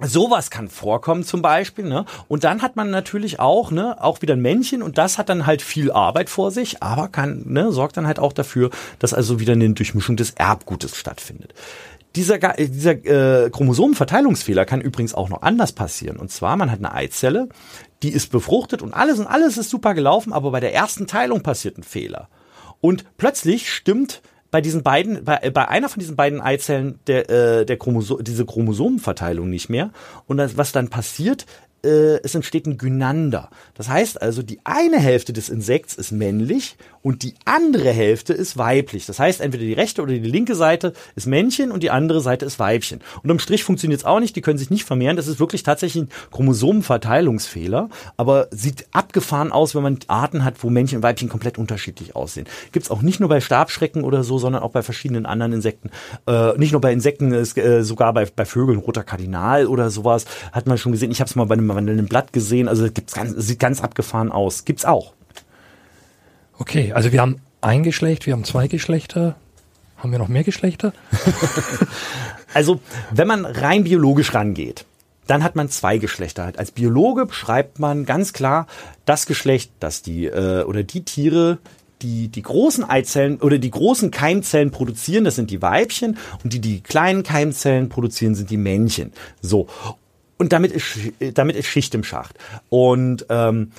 Sowas 0.00 0.50
kann 0.50 0.68
vorkommen 0.68 1.24
zum 1.24 1.42
Beispiel, 1.42 1.84
ne? 1.84 2.04
Und 2.28 2.44
dann 2.44 2.62
hat 2.62 2.76
man 2.76 2.88
natürlich 2.88 3.40
auch, 3.40 3.72
ne, 3.72 3.96
auch 4.00 4.22
wieder 4.22 4.36
ein 4.36 4.40
Männchen 4.40 4.80
und 4.80 4.96
das 4.96 5.18
hat 5.18 5.28
dann 5.28 5.44
halt 5.44 5.60
viel 5.60 5.90
Arbeit 5.90 6.30
vor 6.30 6.52
sich, 6.52 6.84
aber 6.84 7.08
kann, 7.08 7.42
ne, 7.46 7.72
sorgt 7.72 7.96
dann 7.96 8.06
halt 8.06 8.20
auch 8.20 8.32
dafür, 8.32 8.70
dass 9.00 9.12
also 9.12 9.40
wieder 9.40 9.54
eine 9.54 9.70
Durchmischung 9.70 10.14
des 10.14 10.30
Erbgutes 10.30 10.94
stattfindet. 10.94 11.52
Dieser, 12.18 12.38
dieser 12.38 13.44
äh, 13.44 13.48
Chromosomenverteilungsfehler 13.48 14.64
kann 14.64 14.80
übrigens 14.80 15.14
auch 15.14 15.28
noch 15.28 15.42
anders 15.42 15.70
passieren. 15.70 16.16
Und 16.16 16.32
zwar, 16.32 16.56
man 16.56 16.68
hat 16.68 16.80
eine 16.80 16.92
Eizelle, 16.92 17.48
die 18.02 18.10
ist 18.10 18.32
befruchtet 18.32 18.82
und 18.82 18.92
alles 18.92 19.20
und 19.20 19.28
alles 19.28 19.56
ist 19.56 19.70
super 19.70 19.94
gelaufen, 19.94 20.32
aber 20.32 20.50
bei 20.50 20.58
der 20.58 20.74
ersten 20.74 21.06
Teilung 21.06 21.44
passiert 21.44 21.78
ein 21.78 21.84
Fehler. 21.84 22.28
Und 22.80 23.04
plötzlich 23.18 23.72
stimmt 23.72 24.20
bei 24.50 24.60
diesen 24.60 24.82
beiden, 24.82 25.22
bei, 25.22 25.50
bei 25.50 25.68
einer 25.68 25.88
von 25.88 26.00
diesen 26.00 26.16
beiden 26.16 26.40
Eizellen 26.40 26.98
der, 27.06 27.30
äh, 27.30 27.64
der 27.64 27.76
Chromoso 27.76 28.18
diese 28.20 28.44
Chromosomenverteilung 28.44 29.48
nicht 29.48 29.68
mehr. 29.68 29.92
Und 30.26 30.38
das, 30.38 30.56
was 30.56 30.72
dann 30.72 30.88
passiert, 30.88 31.46
äh, 31.84 32.18
es 32.24 32.34
entsteht 32.34 32.66
ein 32.66 32.78
Gynander. 32.78 33.48
Das 33.74 33.88
heißt 33.88 34.20
also, 34.20 34.42
die 34.42 34.58
eine 34.64 34.98
Hälfte 34.98 35.32
des 35.32 35.50
Insekts 35.50 35.94
ist 35.94 36.10
männlich 36.10 36.76
und 37.08 37.22
die 37.22 37.32
andere 37.46 37.90
Hälfte 37.90 38.34
ist 38.34 38.58
weiblich. 38.58 39.06
Das 39.06 39.18
heißt, 39.18 39.40
entweder 39.40 39.64
die 39.64 39.72
rechte 39.72 40.02
oder 40.02 40.12
die 40.12 40.18
linke 40.18 40.54
Seite 40.54 40.92
ist 41.16 41.26
Männchen 41.26 41.72
und 41.72 41.82
die 41.82 41.90
andere 41.90 42.20
Seite 42.20 42.44
ist 42.44 42.58
Weibchen. 42.58 43.00
Und 43.22 43.30
im 43.30 43.38
Strich 43.38 43.64
funktioniert 43.64 44.00
es 44.00 44.04
auch 44.04 44.20
nicht, 44.20 44.36
die 44.36 44.42
können 44.42 44.58
sich 44.58 44.68
nicht 44.68 44.84
vermehren. 44.84 45.16
Das 45.16 45.26
ist 45.26 45.40
wirklich 45.40 45.62
tatsächlich 45.62 46.02
ein 46.04 46.08
Chromosomenverteilungsfehler, 46.32 47.88
aber 48.18 48.48
sieht 48.50 48.88
abgefahren 48.92 49.52
aus, 49.52 49.74
wenn 49.74 49.84
man 49.84 49.98
Arten 50.08 50.44
hat, 50.44 50.62
wo 50.62 50.68
Männchen 50.68 50.98
und 50.98 51.02
Weibchen 51.02 51.30
komplett 51.30 51.56
unterschiedlich 51.56 52.14
aussehen. 52.14 52.46
Gibt 52.72 52.84
es 52.84 52.90
auch 52.90 53.00
nicht 53.00 53.20
nur 53.20 53.30
bei 53.30 53.40
Stabschrecken 53.40 54.04
oder 54.04 54.22
so, 54.22 54.36
sondern 54.36 54.62
auch 54.62 54.72
bei 54.72 54.82
verschiedenen 54.82 55.24
anderen 55.24 55.54
Insekten. 55.54 55.88
Äh, 56.26 56.58
nicht 56.58 56.72
nur 56.72 56.82
bei 56.82 56.92
Insekten, 56.92 57.32
äh, 57.32 57.82
sogar 57.84 58.12
bei, 58.12 58.26
bei 58.26 58.44
Vögeln, 58.44 58.80
roter 58.80 59.02
Kardinal 59.02 59.66
oder 59.66 59.88
sowas, 59.88 60.26
hat 60.52 60.66
man 60.66 60.76
schon 60.76 60.92
gesehen. 60.92 61.10
Ich 61.10 61.20
habe 61.20 61.30
es 61.30 61.36
mal 61.36 61.46
bei 61.46 61.54
einem 61.54 61.68
wandelnden 61.70 62.06
Blatt 62.06 62.34
gesehen, 62.34 62.68
also 62.68 62.84
gibt's 62.90 63.14
ganz, 63.14 63.32
sieht 63.34 63.60
ganz 63.60 63.80
abgefahren 63.82 64.30
aus. 64.30 64.66
Gibt's 64.66 64.84
auch. 64.84 65.14
Okay, 66.58 66.92
also 66.92 67.12
wir 67.12 67.20
haben 67.20 67.40
ein 67.60 67.82
Geschlecht, 67.82 68.26
wir 68.26 68.32
haben 68.32 68.44
zwei 68.44 68.68
Geschlechter. 68.68 69.36
Haben 69.96 70.12
wir 70.12 70.18
noch 70.18 70.28
mehr 70.28 70.44
Geschlechter? 70.44 70.92
also, 72.54 72.80
wenn 73.10 73.26
man 73.26 73.44
rein 73.44 73.84
biologisch 73.84 74.34
rangeht, 74.34 74.84
dann 75.26 75.42
hat 75.44 75.56
man 75.56 75.68
zwei 75.68 75.98
Geschlechter. 75.98 76.52
Als 76.56 76.70
Biologe 76.70 77.26
beschreibt 77.26 77.78
man 77.78 78.06
ganz 78.06 78.32
klar 78.32 78.66
das 79.04 79.26
Geschlecht, 79.26 79.72
das 79.80 80.02
die 80.02 80.26
äh, 80.26 80.62
oder 80.64 80.82
die 80.82 81.04
Tiere, 81.04 81.58
die 82.02 82.28
die 82.28 82.42
großen 82.42 82.88
Eizellen 82.88 83.38
oder 83.38 83.58
die 83.58 83.70
großen 83.70 84.10
Keimzellen 84.10 84.70
produzieren, 84.70 85.24
das 85.24 85.34
sind 85.34 85.50
die 85.50 85.60
Weibchen 85.62 86.16
und 86.44 86.52
die 86.52 86.60
die 86.60 86.80
kleinen 86.80 87.24
Keimzellen 87.24 87.88
produzieren, 87.88 88.34
sind 88.34 88.50
die 88.50 88.56
Männchen. 88.56 89.12
So 89.42 89.68
und 90.38 90.52
damit 90.52 90.72
ist 90.72 90.96
damit 91.34 91.56
ist 91.56 91.66
Schicht 91.66 91.94
im 91.94 92.04
Schacht 92.04 92.38
und 92.68 93.26
ähm, 93.28 93.72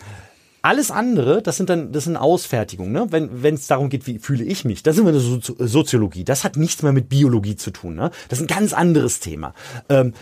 alles 0.62 0.92
andere, 0.92 1.42
das 1.42 1.58
sind 1.58 1.70
dann, 1.70 1.92
das 1.92 2.06
sind 2.06 2.18
Ausfertigungen, 2.18 2.92
ne? 2.92 3.08
Wenn 3.10 3.54
es 3.54 3.68
darum 3.68 3.90
geht, 3.90 4.08
wie 4.08 4.20
fühle 4.20 4.44
ich 4.44 4.66
mich, 4.66 4.84
das 4.84 4.96
sind 4.96 5.06
wir 5.06 5.10
eine 5.10 5.20
so 5.20 5.40
Soziologie. 5.40 6.24
Das 6.24 6.44
hat 6.44 6.58
nichts 6.58 6.84
mehr 6.84 6.92
mit 6.92 7.10
Biologie 7.10 7.56
zu 7.56 7.72
tun, 7.72 7.96
ne? 7.96 8.12
Das 8.28 8.40
ist 8.40 8.46
ein 8.46 8.56
ganz 8.56 8.74
anderes 8.74 9.20
Thema. 9.20 9.54
Ähm, 9.88 10.14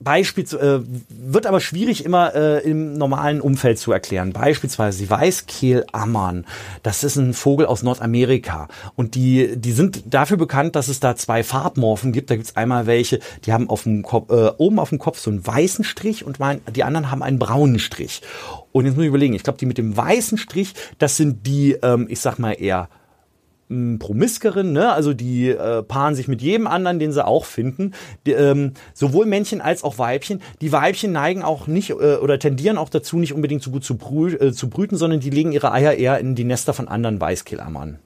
Beispiel 0.00 0.44
äh, 0.44 0.80
wird 1.08 1.46
aber 1.46 1.60
schwierig 1.60 2.04
immer 2.04 2.34
äh, 2.34 2.58
im 2.68 2.94
normalen 2.94 3.40
Umfeld 3.40 3.78
zu 3.78 3.90
erklären. 3.90 4.32
Beispielsweise 4.32 5.02
die 5.02 5.10
Weißkehlammern. 5.10 6.46
Das 6.82 7.02
ist 7.02 7.16
ein 7.16 7.34
Vogel 7.34 7.66
aus 7.66 7.82
Nordamerika 7.82 8.68
und 8.94 9.14
die 9.16 9.56
die 9.56 9.72
sind 9.72 10.02
dafür 10.06 10.36
bekannt, 10.36 10.76
dass 10.76 10.88
es 10.88 11.00
da 11.00 11.16
zwei 11.16 11.42
Farbmorphen 11.42 12.12
gibt. 12.12 12.30
Da 12.30 12.36
gibt's 12.36 12.56
einmal 12.56 12.86
welche, 12.86 13.18
die 13.44 13.52
haben 13.52 13.68
auf 13.68 13.82
dem 13.82 14.02
Kopf, 14.02 14.30
äh, 14.30 14.52
oben 14.58 14.78
auf 14.78 14.90
dem 14.90 14.98
Kopf 14.98 15.18
so 15.18 15.30
einen 15.30 15.44
weißen 15.44 15.84
Strich 15.84 16.24
und 16.24 16.38
die 16.74 16.84
anderen 16.84 17.10
haben 17.10 17.22
einen 17.22 17.38
braunen 17.38 17.80
Strich. 17.80 18.22
Und 18.70 18.86
jetzt 18.86 18.94
muss 18.94 19.02
ich 19.02 19.08
überlegen. 19.08 19.34
Ich 19.34 19.42
glaube, 19.42 19.58
die 19.58 19.66
mit 19.66 19.78
dem 19.78 19.96
weißen 19.96 20.38
Strich, 20.38 20.74
das 20.98 21.16
sind 21.16 21.46
die, 21.46 21.72
ähm, 21.82 22.06
ich 22.08 22.20
sag 22.20 22.38
mal 22.38 22.52
eher 22.52 22.88
Promiskeren, 23.98 24.72
ne? 24.72 24.92
also 24.92 25.12
die 25.12 25.50
äh, 25.50 25.82
paaren 25.82 26.14
sich 26.14 26.26
mit 26.26 26.40
jedem 26.40 26.66
anderen, 26.66 26.98
den 26.98 27.12
sie 27.12 27.24
auch 27.24 27.44
finden. 27.44 27.92
Die, 28.26 28.32
ähm, 28.32 28.72
sowohl 28.94 29.26
Männchen 29.26 29.60
als 29.60 29.84
auch 29.84 29.98
Weibchen. 29.98 30.40
Die 30.60 30.72
Weibchen 30.72 31.12
neigen 31.12 31.42
auch 31.42 31.66
nicht 31.66 31.90
äh, 31.90 32.16
oder 32.16 32.38
tendieren 32.38 32.78
auch 32.78 32.88
dazu, 32.88 33.18
nicht 33.18 33.34
unbedingt 33.34 33.62
so 33.62 33.70
gut 33.70 33.84
zu, 33.84 33.96
brü 33.96 34.34
äh, 34.34 34.52
zu 34.52 34.70
brüten, 34.70 34.96
sondern 34.96 35.20
die 35.20 35.30
legen 35.30 35.52
ihre 35.52 35.72
Eier 35.72 35.94
eher 35.94 36.18
in 36.18 36.34
die 36.34 36.44
Nester 36.44 36.72
von 36.72 36.88
anderen 36.88 37.20
Weißkehlammern. 37.20 37.98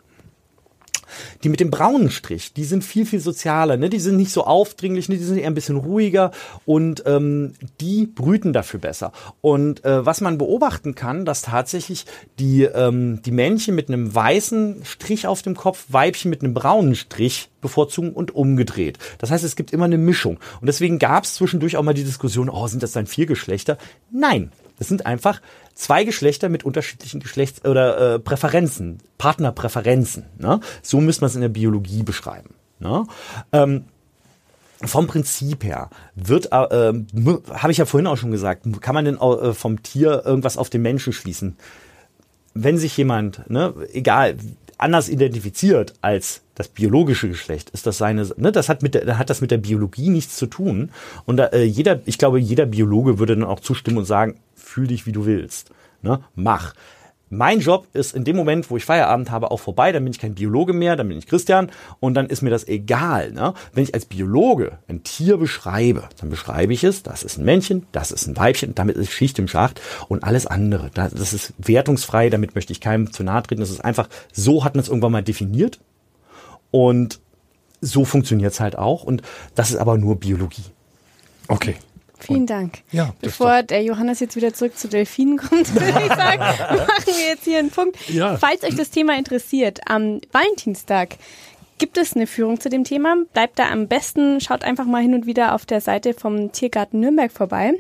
Die 1.43 1.49
mit 1.49 1.61
dem 1.61 1.71
braunen 1.71 2.11
Strich, 2.11 2.53
die 2.53 2.65
sind 2.65 2.85
viel, 2.85 3.07
viel 3.07 3.21
sozialer, 3.21 3.77
ne? 3.77 3.89
die 3.91 4.01
sind 4.01 4.17
nicht 4.17 4.33
so 4.33 4.45
aufdringlich, 4.45 5.09
ne? 5.09 5.17
die 5.17 5.25
sind 5.25 5.39
eher 5.39 5.47
ein 5.47 5.55
bisschen 5.55 5.77
ruhiger 5.77 6.31
und 6.65 7.03
ähm, 7.07 7.55
die 7.81 8.07
brüten 8.07 8.53
dafür 8.53 8.81
besser. 8.81 9.13
Und 9.41 9.85
äh, 9.85 10.05
was 10.05 10.21
man 10.21 10.39
beobachten 10.39 10.95
kann, 10.95 11.25
dass 11.25 11.43
tatsächlich 11.43 12.07
die, 12.39 12.63
ähm, 12.63 13.21
die 13.23 13.33
Männchen 13.33 13.75
mit 13.75 13.89
einem 13.89 14.15
weißen 14.15 14.85
Strich 14.85 15.27
auf 15.27 15.43
dem 15.43 15.57
Kopf, 15.57 15.87
Weibchen 15.89 16.31
mit 16.31 16.43
einem 16.43 16.55
braunen 16.55 16.95
Strich 16.95 17.51
bevorzugen 17.61 18.13
und 18.13 18.35
umgedreht. 18.35 18.99
Das 19.19 19.31
heißt, 19.31 19.45
es 19.45 19.57
gibt 19.57 19.73
immer 19.73 19.87
eine 19.87 19.99
Mischung. 19.99 20.39
Und 20.61 20.67
deswegen 20.67 20.99
gab 20.99 21.25
es 21.25 21.35
zwischendurch 21.35 21.77
auch 21.77 21.83
mal 21.83 21.95
die 21.95 22.05
Diskussion, 22.05 22.51
oh, 22.51 22.67
sind 22.67 22.83
das 22.83 22.93
dann 22.93 23.07
vier 23.07 23.27
Geschlechter? 23.27 23.79
Nein, 24.11 24.53
das 24.83 24.89
sind 24.89 25.07
einfach 25.07 25.41
zwei 25.77 26.03
Geschlechter 26.03 26.49
mit 26.49 26.65
unterschiedlichen 26.65 27.21
Geschlechts- 27.21 27.65
oder 27.65 28.15
äh, 28.15 28.19
Präferenzen, 28.19 28.99
Partnerpräferenzen. 29.17 30.25
Ne? 30.39 30.59
So 30.83 31.01
müsste 31.01 31.23
man 31.23 31.29
es 31.29 31.37
in 31.37 31.41
der 31.41 31.51
Biologie 31.51 32.03
beschreiben. 32.03 32.55
Ne? 32.81 33.07
Ähm, 33.53 33.85
vom 34.85 35.07
Prinzip 35.07 35.63
her 35.63 35.89
wird, 36.17 36.51
äh, 36.51 36.57
äh, 36.57 37.05
habe 37.53 37.71
ich 37.71 37.79
ja 37.79 37.85
vorhin 37.85 38.09
auch 38.09 38.17
schon 38.17 38.33
gesagt, 38.33 38.67
kann 38.81 38.95
man 38.97 39.05
denn 39.05 39.19
äh, 39.19 39.55
vom 39.55 39.85
Tier 39.85 40.23
irgendwas 40.25 40.57
auf 40.57 40.69
den 40.69 40.83
Menschen 40.83 41.13
schließen? 41.13 41.57
Wenn 42.53 42.77
sich 42.77 42.97
jemand, 42.97 43.49
ne, 43.49 43.75
egal, 43.93 44.37
anders 44.79 45.09
identifiziert 45.09 45.95
als 46.01 46.42
das 46.55 46.69
biologische 46.69 47.29
Geschlecht, 47.29 47.71
ist 47.71 47.87
das 47.87 47.99
seine, 47.99 48.29
ne, 48.37 48.53
das 48.53 48.69
hat 48.69 48.83
mit 48.83 48.95
der, 48.95 49.19
hat 49.19 49.31
das 49.31 49.41
mit 49.41 49.51
der 49.51 49.59
Biologie 49.59 50.11
nichts 50.11 50.37
zu 50.37 50.47
tun. 50.47 50.91
Und 51.25 51.39
da, 51.39 51.47
äh, 51.47 51.65
jeder, 51.65 52.01
ich 52.05 52.19
glaube, 52.19 52.39
jeder 52.39 52.67
Biologe 52.67 53.19
würde 53.19 53.37
dann 53.37 53.45
auch 53.45 53.61
zustimmen 53.61 53.99
und 53.99 54.05
sagen, 54.05 54.37
fühl 54.55 54.87
dich 54.87 55.07
wie 55.07 55.13
du 55.13 55.27
willst, 55.27 55.71
ne, 56.03 56.21
mach. 56.35 56.75
Mein 57.35 57.61
Job 57.61 57.87
ist 57.95 58.15
in 58.15 58.25
dem 58.25 58.37
Moment, 58.37 58.71
wo 58.71 58.77
ich 58.77 58.85
Feierabend 58.85 59.31
habe, 59.31 59.51
auch 59.51 59.61
vorbei. 59.61 59.91
Dann 59.91 60.05
bin 60.05 60.13
ich 60.13 60.19
kein 60.19 60.35
Biologe 60.35 60.75
mehr, 60.75 60.97
dann 60.97 61.09
bin 61.09 61.17
ich 61.17 61.27
Christian 61.27 61.71
und 61.99 62.13
dann 62.13 62.27
ist 62.27 62.43
mir 62.43 62.51
das 62.51 62.69
egal. 62.69 63.33
Ne? 63.33 63.55
Wenn 63.73 63.85
ich 63.85 63.95
als 63.95 64.05
Biologe 64.05 64.81
ein 64.87 65.03
Tier 65.03 65.39
beschreibe, 65.39 66.11
dann 66.21 66.29
beschreibe 66.29 66.75
ich 66.75 66.85
es, 66.85 67.03
das 67.03 67.23
ist 67.23 67.39
ein 67.39 67.47
Männchen, 67.47 67.87
das 67.91 68.13
ist 68.13 68.27
ein 68.27 68.37
Weibchen, 68.37 68.75
damit 68.75 68.97
ist 68.97 69.13
Schicht 69.13 69.39
im 69.39 69.49
Schacht 69.49 69.81
und 70.09 70.25
alles 70.25 70.47
andere. 70.47 70.91
Das 70.93 71.33
ist 71.33 71.55
wertungsfrei, 71.57 72.29
damit 72.29 72.55
möchte 72.55 72.73
ich 72.75 72.83
keinem 72.83 73.11
zu 73.13 73.25
nahe 73.25 73.43
treten. 73.43 73.63
Das 73.63 73.71
ist 73.71 73.83
einfach, 73.83 74.11
so 74.31 74.63
hat 74.63 74.75
man 74.75 74.83
es 74.83 74.89
irgendwann 74.89 75.13
mal 75.13 75.23
definiert 75.23 75.81
und 76.73 77.21
so 77.81 78.05
funktioniert 78.05 78.53
es 78.53 78.59
halt 78.59 78.77
auch 78.77 79.05
und 79.05 79.23
das 79.55 79.71
ist 79.71 79.77
aber 79.77 79.97
nur 79.99 80.17
Biologie. 80.17 80.65
Okay. 81.47 81.77
Vielen 82.19 82.47
Dank. 82.47 82.83
Ja, 82.93 83.15
Bevor 83.21 83.65
der 83.65 83.83
Johannes 83.83 84.21
jetzt 84.21 84.37
wieder 84.37 84.55
zurück 84.55 84.79
zu 84.79 84.89
Delfinen 84.89 85.39
kommt, 85.39 85.75
würde 85.75 86.03
ich 86.07 86.13
sagen, 86.13 86.39
machen 86.61 87.07
wir 87.07 87.29
jetzt 87.29 87.45
hier 87.45 87.59
einen 87.59 87.71
Punkt. 87.71 87.97
Ja. 88.09 88.37
Falls 88.37 88.63
euch 88.63 88.77
das 88.77 88.91
Thema 88.91 89.17
interessiert, 89.19 89.81
am 89.87 90.21
Valentinstag 90.31 91.17
gibt 91.79 91.99
es 91.99 92.15
eine 92.15 92.29
Führung 92.29 92.61
zu 92.61 92.69
dem 92.69 92.85
Thema. 92.85 93.17
Bleibt 93.33 93.59
da 93.59 93.69
am 93.71 93.89
besten, 93.89 94.41
schaut 94.41 94.63
einfach 94.63 94.85
mal 94.85 95.03
hin 95.03 95.15
und 95.15 95.27
wieder 95.27 95.53
auf 95.53 95.67
der 95.67 95.81
Seite 95.81 96.15
vom 96.15 96.53
Tiergarten 96.53 97.01
Nürnberg 97.01 97.33
vorbei. 97.33 97.75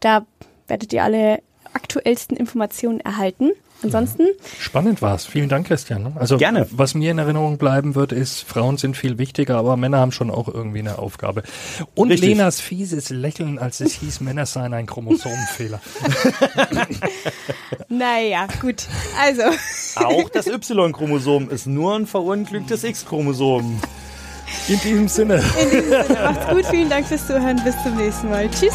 Da 0.00 0.26
werdet 0.68 0.92
ihr 0.92 1.02
alle 1.02 1.42
aktuellsten 1.72 2.36
Informationen 2.36 3.00
erhalten. 3.00 3.52
Ansonsten. 3.84 4.28
Spannend 4.58 5.02
war's. 5.02 5.26
Vielen 5.26 5.48
Dank, 5.48 5.66
Christian. 5.66 6.12
Also 6.16 6.36
Gerne. 6.36 6.66
Was 6.70 6.94
mir 6.94 7.10
in 7.10 7.18
Erinnerung 7.18 7.58
bleiben 7.58 7.94
wird, 7.94 8.12
ist, 8.12 8.42
Frauen 8.42 8.76
sind 8.76 8.96
viel 8.96 9.18
wichtiger, 9.18 9.56
aber 9.56 9.76
Männer 9.76 9.98
haben 9.98 10.12
schon 10.12 10.30
auch 10.30 10.48
irgendwie 10.48 10.80
eine 10.80 10.98
Aufgabe. 10.98 11.42
Und 11.94 12.10
Richtig. 12.10 12.30
Lenas 12.30 12.60
fieses 12.60 13.10
Lächeln, 13.10 13.58
als 13.58 13.80
es 13.80 13.94
hieß, 13.94 14.20
Männer 14.20 14.46
seien 14.46 14.74
ein 14.74 14.86
Chromosomenfehler. 14.86 15.80
Naja, 17.88 18.46
gut. 18.60 18.86
Also. 19.20 19.42
Auch 19.96 20.30
das 20.30 20.46
Y-Chromosom 20.46 21.50
ist 21.50 21.66
nur 21.66 21.94
ein 21.94 22.06
verunglücktes 22.06 22.84
X-Chromosom. 22.84 23.80
In 24.68 24.80
diesem 24.80 25.08
Sinne. 25.08 25.42
In 25.60 25.70
diesem 25.70 25.90
Sinne, 25.90 26.20
macht's 26.22 26.48
gut. 26.48 26.66
Vielen 26.66 26.88
Dank 26.88 27.06
fürs 27.06 27.26
Zuhören. 27.26 27.60
Bis 27.64 27.74
zum 27.82 27.96
nächsten 27.96 28.30
Mal. 28.30 28.48
Tschüss. 28.50 28.74